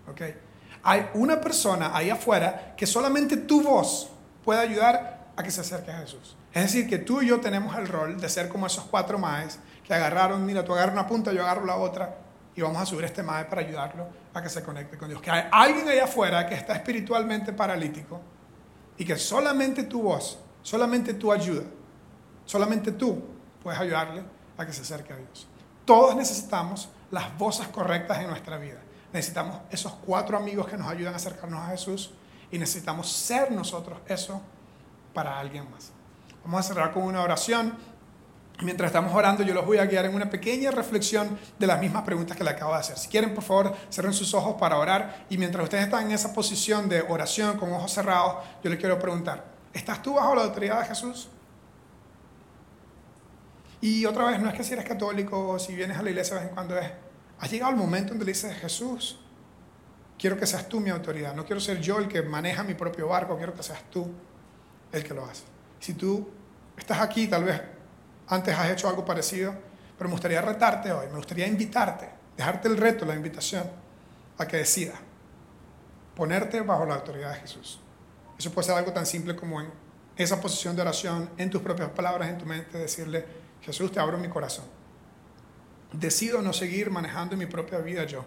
¿Okay? 0.10 0.38
Hay 0.84 1.10
una 1.14 1.42
persona 1.42 1.92
ahí 1.94 2.10
afuera 2.10 2.74
que 2.78 2.88
solamente 2.88 3.36
tu 3.36 3.62
voz 3.62 4.10
puede 4.46 4.62
ayudar 4.62 5.26
a 5.36 5.44
que 5.44 5.52
se 5.52 5.60
acerque 5.60 5.92
a 5.92 5.98
Jesús. 5.98 6.38
Es 6.54 6.64
decir, 6.64 6.88
que 6.88 7.00
tú 7.00 7.22
y 7.22 7.28
yo 7.28 7.42
tenemos 7.42 7.76
el 7.78 7.90
rol 7.90 8.22
de 8.22 8.30
ser 8.30 8.48
como 8.48 8.66
esos 8.66 8.86
cuatro 8.86 9.20
maes 9.20 9.60
que 9.84 9.94
agarraron, 9.94 10.46
mira, 10.46 10.64
tú 10.64 10.72
agarras 10.72 10.94
una 10.94 11.06
punta, 11.06 11.34
yo 11.34 11.42
agarro 11.42 11.66
la 11.66 11.76
otra 11.76 12.16
y 12.56 12.62
vamos 12.62 12.82
a 12.82 12.86
subir 12.86 13.04
este 13.04 13.24
mae 13.24 13.44
para 13.44 13.60
ayudarlo 13.60 14.08
a 14.34 14.42
que 14.42 14.48
se 14.48 14.64
conecte 14.64 14.98
con 14.98 15.10
Dios. 15.10 15.22
Que 15.22 15.32
hay 15.32 15.50
alguien 15.52 15.86
ahí 15.90 16.00
afuera 16.00 16.48
que 16.48 16.56
está 16.56 16.74
espiritualmente 16.74 17.52
paralítico 17.52 18.22
y 18.98 19.06
que 19.06 19.18
solamente 19.18 19.84
tu 19.84 20.02
voz, 20.02 20.40
solamente 20.62 21.14
tu 21.14 21.32
ayuda, 21.32 21.64
solamente 22.46 22.92
tú 22.92 23.22
puedes 23.62 23.80
ayudarle 23.80 24.24
a 24.58 24.66
que 24.66 24.74
se 24.74 24.82
acerque 24.82 25.14
a 25.14 25.18
Dios. 25.18 25.48
Todos 25.86 26.16
necesitamos 26.16 26.90
las 27.12 27.38
voces 27.38 27.68
correctas 27.68 28.20
en 28.20 28.28
nuestra 28.28 28.58
vida. 28.58 28.82
Necesitamos 29.14 29.62
esos 29.70 29.94
cuatro 30.06 30.38
amigos 30.38 30.68
que 30.68 30.78
nos 30.78 30.88
ayudan 30.88 31.14
a 31.14 31.18
acercarnos 31.18 31.62
a 31.62 31.68
Jesús 31.68 32.12
y 32.52 32.58
necesitamos 32.58 33.12
ser 33.12 33.52
nosotros 33.52 34.00
eso 34.08 34.42
para 35.14 35.40
alguien 35.40 35.70
más. 35.72 35.92
Vamos 36.44 36.60
a 36.60 36.64
cerrar 36.64 36.94
con 36.94 37.04
una 37.04 37.22
oración. 37.22 37.76
Mientras 38.62 38.88
estamos 38.88 39.14
orando, 39.14 39.44
yo 39.44 39.54
los 39.54 39.66
voy 39.66 39.80
a 39.80 39.86
guiar 39.86 40.06
en 40.06 40.16
una 40.16 40.30
pequeña 40.30 40.72
reflexión 40.72 41.38
de 41.60 41.68
las 41.68 41.80
mismas 41.82 42.04
preguntas 42.04 42.38
que 42.38 42.44
le 42.44 42.52
acabo 42.52 42.72
de 42.72 42.80
hacer. 42.80 42.98
Si 42.98 43.10
quieren, 43.10 43.34
por 43.34 43.44
favor, 43.44 43.76
cierren 43.92 44.14
sus 44.14 44.34
ojos 44.34 44.56
para 44.58 44.78
orar. 44.78 45.26
Y 45.30 45.38
mientras 45.38 45.64
ustedes 45.64 45.84
están 45.86 46.06
en 46.06 46.14
esa 46.14 46.34
posición 46.34 46.88
de 46.88 47.02
oración 47.02 47.58
con 47.58 47.74
ojos 47.74 47.92
cerrados, 47.92 48.46
yo 48.64 48.70
les 48.70 48.80
quiero 48.80 48.98
preguntar, 48.98 49.44
¿estás 49.74 50.02
tú 50.02 50.14
bajo 50.14 50.36
la 50.36 50.44
autoridad 50.44 50.80
de 50.80 50.86
Jesús? 50.86 51.28
Y 53.82 54.06
otra 54.06 54.26
vez, 54.28 54.40
no 54.40 54.48
es 54.48 54.56
que 54.56 54.64
si 54.64 54.72
eres 54.72 54.86
católico 54.86 55.50
o 55.50 55.60
si 55.60 55.76
vienes 55.76 55.98
a 55.98 56.02
la 56.02 56.10
iglesia 56.10 56.36
de 56.36 56.42
vez 56.42 56.50
en 56.50 56.56
cuando 56.56 56.78
es, 56.78 56.90
ha 57.40 57.48
llegado 57.48 57.72
el 57.72 57.78
momento 57.78 58.10
donde 58.10 58.24
le 58.24 58.32
dices, 58.32 58.56
Jesús, 58.56 59.20
quiero 60.18 60.38
que 60.38 60.48
seas 60.48 60.70
tú 60.70 60.80
mi 60.80 60.92
autoridad, 60.92 61.36
no 61.36 61.46
quiero 61.46 61.60
ser 61.60 61.82
yo 61.82 62.00
el 62.00 62.08
que 62.08 62.22
maneja 62.22 62.64
mi 62.64 62.74
propio 62.74 63.10
barco, 63.10 63.36
quiero 63.36 63.54
que 63.54 63.64
seas 63.64 63.84
tú 63.92 64.10
el 64.94 65.04
que 65.04 65.14
lo 65.14 65.26
hace. 65.26 65.44
Si 65.82 65.94
tú 65.94 66.30
estás 66.78 67.02
aquí, 67.02 67.28
tal 67.28 67.44
vez 67.44 67.75
antes 68.28 68.58
has 68.58 68.70
hecho 68.72 68.88
algo 68.88 69.06
parecido, 69.06 69.54
pero 69.98 70.10
me 70.10 70.14
gustaría 70.14 70.42
retarte 70.42 70.92
hoy, 70.92 71.08
me 71.08 71.18
gustaría 71.18 71.48
invitarte, 71.48 72.10
dejarte 72.36 72.68
el 72.68 72.78
reto, 72.78 73.06
la 73.06 73.16
invitación, 73.16 73.70
a 74.38 74.48
que 74.48 74.58
decidas 74.58 75.00
ponerte 76.16 76.62
bajo 76.62 76.86
la 76.86 76.96
autoridad 76.96 77.34
de 77.34 77.40
Jesús. 77.42 77.80
Eso 78.38 78.52
puede 78.52 78.68
ser 78.68 78.76
algo 78.76 78.94
tan 78.94 79.06
simple 79.06 79.36
como 79.36 79.62
en 79.62 79.70
esa 80.18 80.40
posición 80.40 80.76
de 80.76 80.82
oración, 80.82 81.30
en 81.38 81.50
tus 81.50 81.62
propias 81.62 81.90
palabras, 81.90 82.30
en 82.30 82.38
tu 82.38 82.46
mente, 82.46 82.78
decirle, 82.78 83.26
Jesús, 83.62 83.92
te 83.92 84.00
abro 84.00 84.18
mi 84.18 84.30
corazón. 84.30 84.66
Decido 85.92 86.42
no 86.42 86.54
seguir 86.54 86.90
manejando 86.90 87.36
mi 87.36 87.46
propia 87.46 87.80
vida 87.80 88.06
yo. 88.06 88.26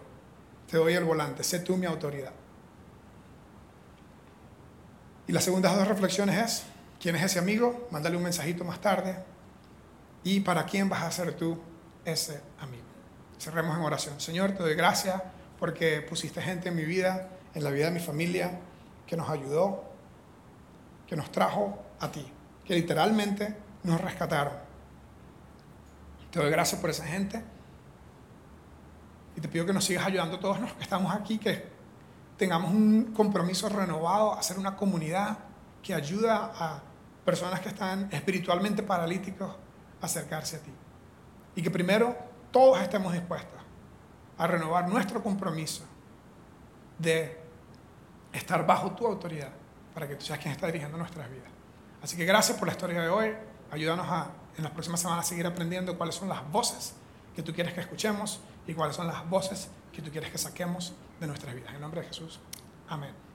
Te 0.69 0.77
doy 0.77 0.93
el 0.93 1.03
volante, 1.03 1.43
sé 1.43 1.59
tú 1.59 1.77
mi 1.77 1.85
autoridad. 1.85 2.31
Y 5.27 5.31
las 5.31 5.43
segundas 5.43 5.75
dos 5.75 5.87
reflexiones 5.87 6.37
es, 6.37 6.63
¿quién 6.99 7.15
es 7.15 7.23
ese 7.23 7.39
amigo? 7.39 7.87
Mándale 7.91 8.17
un 8.17 8.23
mensajito 8.23 8.63
más 8.63 8.81
tarde. 8.81 9.23
¿Y 10.23 10.41
para 10.41 10.65
quién 10.65 10.89
vas 10.89 11.03
a 11.03 11.11
ser 11.11 11.33
tú 11.33 11.57
ese 12.05 12.41
amigo? 12.59 12.83
Cerremos 13.39 13.77
en 13.77 13.83
oración. 13.83 14.19
Señor, 14.19 14.51
te 14.51 14.63
doy 14.63 14.75
gracias 14.75 15.21
porque 15.57 16.01
pusiste 16.01 16.41
gente 16.41 16.69
en 16.69 16.75
mi 16.75 16.83
vida, 16.83 17.29
en 17.53 17.63
la 17.63 17.69
vida 17.69 17.85
de 17.85 17.91
mi 17.91 17.99
familia, 17.99 18.59
que 19.07 19.15
nos 19.15 19.29
ayudó, 19.29 19.83
que 21.07 21.15
nos 21.15 21.31
trajo 21.31 21.81
a 21.99 22.11
ti, 22.11 22.25
que 22.65 22.75
literalmente 22.75 23.55
nos 23.83 23.99
rescataron. 24.01 24.53
Te 26.31 26.39
doy 26.39 26.51
gracias 26.51 26.79
por 26.79 26.89
esa 26.89 27.05
gente 27.05 27.43
y 29.35 29.41
te 29.41 29.47
pido 29.47 29.65
que 29.65 29.73
nos 29.73 29.85
sigas 29.85 30.05
ayudando 30.05 30.37
todos 30.37 30.59
los 30.59 30.73
que 30.73 30.83
estamos 30.83 31.13
aquí, 31.15 31.37
que 31.37 31.65
tengamos 32.37 32.71
un 32.71 33.13
compromiso 33.13 33.67
renovado, 33.69 34.33
hacer 34.33 34.59
una 34.59 34.75
comunidad 34.75 35.39
que 35.81 35.93
ayuda 35.93 36.51
a 36.55 36.81
personas 37.25 37.61
que 37.61 37.69
están 37.69 38.09
espiritualmente 38.11 38.83
paralíticos 38.83 39.55
acercarse 40.01 40.57
a 40.57 40.59
ti. 40.59 40.71
Y 41.55 41.61
que 41.61 41.71
primero 41.71 42.15
todos 42.51 42.79
estemos 42.81 43.13
dispuestos 43.13 43.59
a 44.37 44.47
renovar 44.47 44.87
nuestro 44.87 45.21
compromiso 45.21 45.83
de 46.97 47.37
estar 48.33 48.65
bajo 48.65 48.91
tu 48.91 49.05
autoridad 49.05 49.51
para 49.93 50.07
que 50.07 50.15
tú 50.15 50.25
seas 50.25 50.39
quien 50.39 50.53
está 50.53 50.67
dirigiendo 50.67 50.97
nuestras 50.97 51.29
vidas. 51.29 51.49
Así 52.01 52.15
que 52.15 52.25
gracias 52.25 52.57
por 52.57 52.67
la 52.67 52.73
historia 52.73 53.01
de 53.01 53.09
hoy. 53.09 53.33
Ayúdanos 53.71 54.07
a 54.09 54.31
en 54.59 54.63
las 54.63 54.73
próximas 54.73 54.99
semanas 54.99 55.25
a 55.25 55.29
seguir 55.29 55.47
aprendiendo 55.47 55.97
cuáles 55.97 56.15
son 56.15 56.29
las 56.29 56.49
voces 56.51 56.93
que 57.35 57.41
tú 57.41 57.53
quieres 57.53 57.73
que 57.73 57.81
escuchemos 57.81 58.41
y 58.67 58.73
cuáles 58.73 58.95
son 58.95 59.07
las 59.07 59.27
voces 59.29 59.69
que 59.93 60.01
tú 60.01 60.11
quieres 60.11 60.31
que 60.31 60.37
saquemos 60.37 60.93
de 61.19 61.27
nuestras 61.27 61.55
vidas. 61.55 61.73
En 61.73 61.81
nombre 61.81 62.01
de 62.01 62.07
Jesús. 62.07 62.39
Amén. 62.89 63.28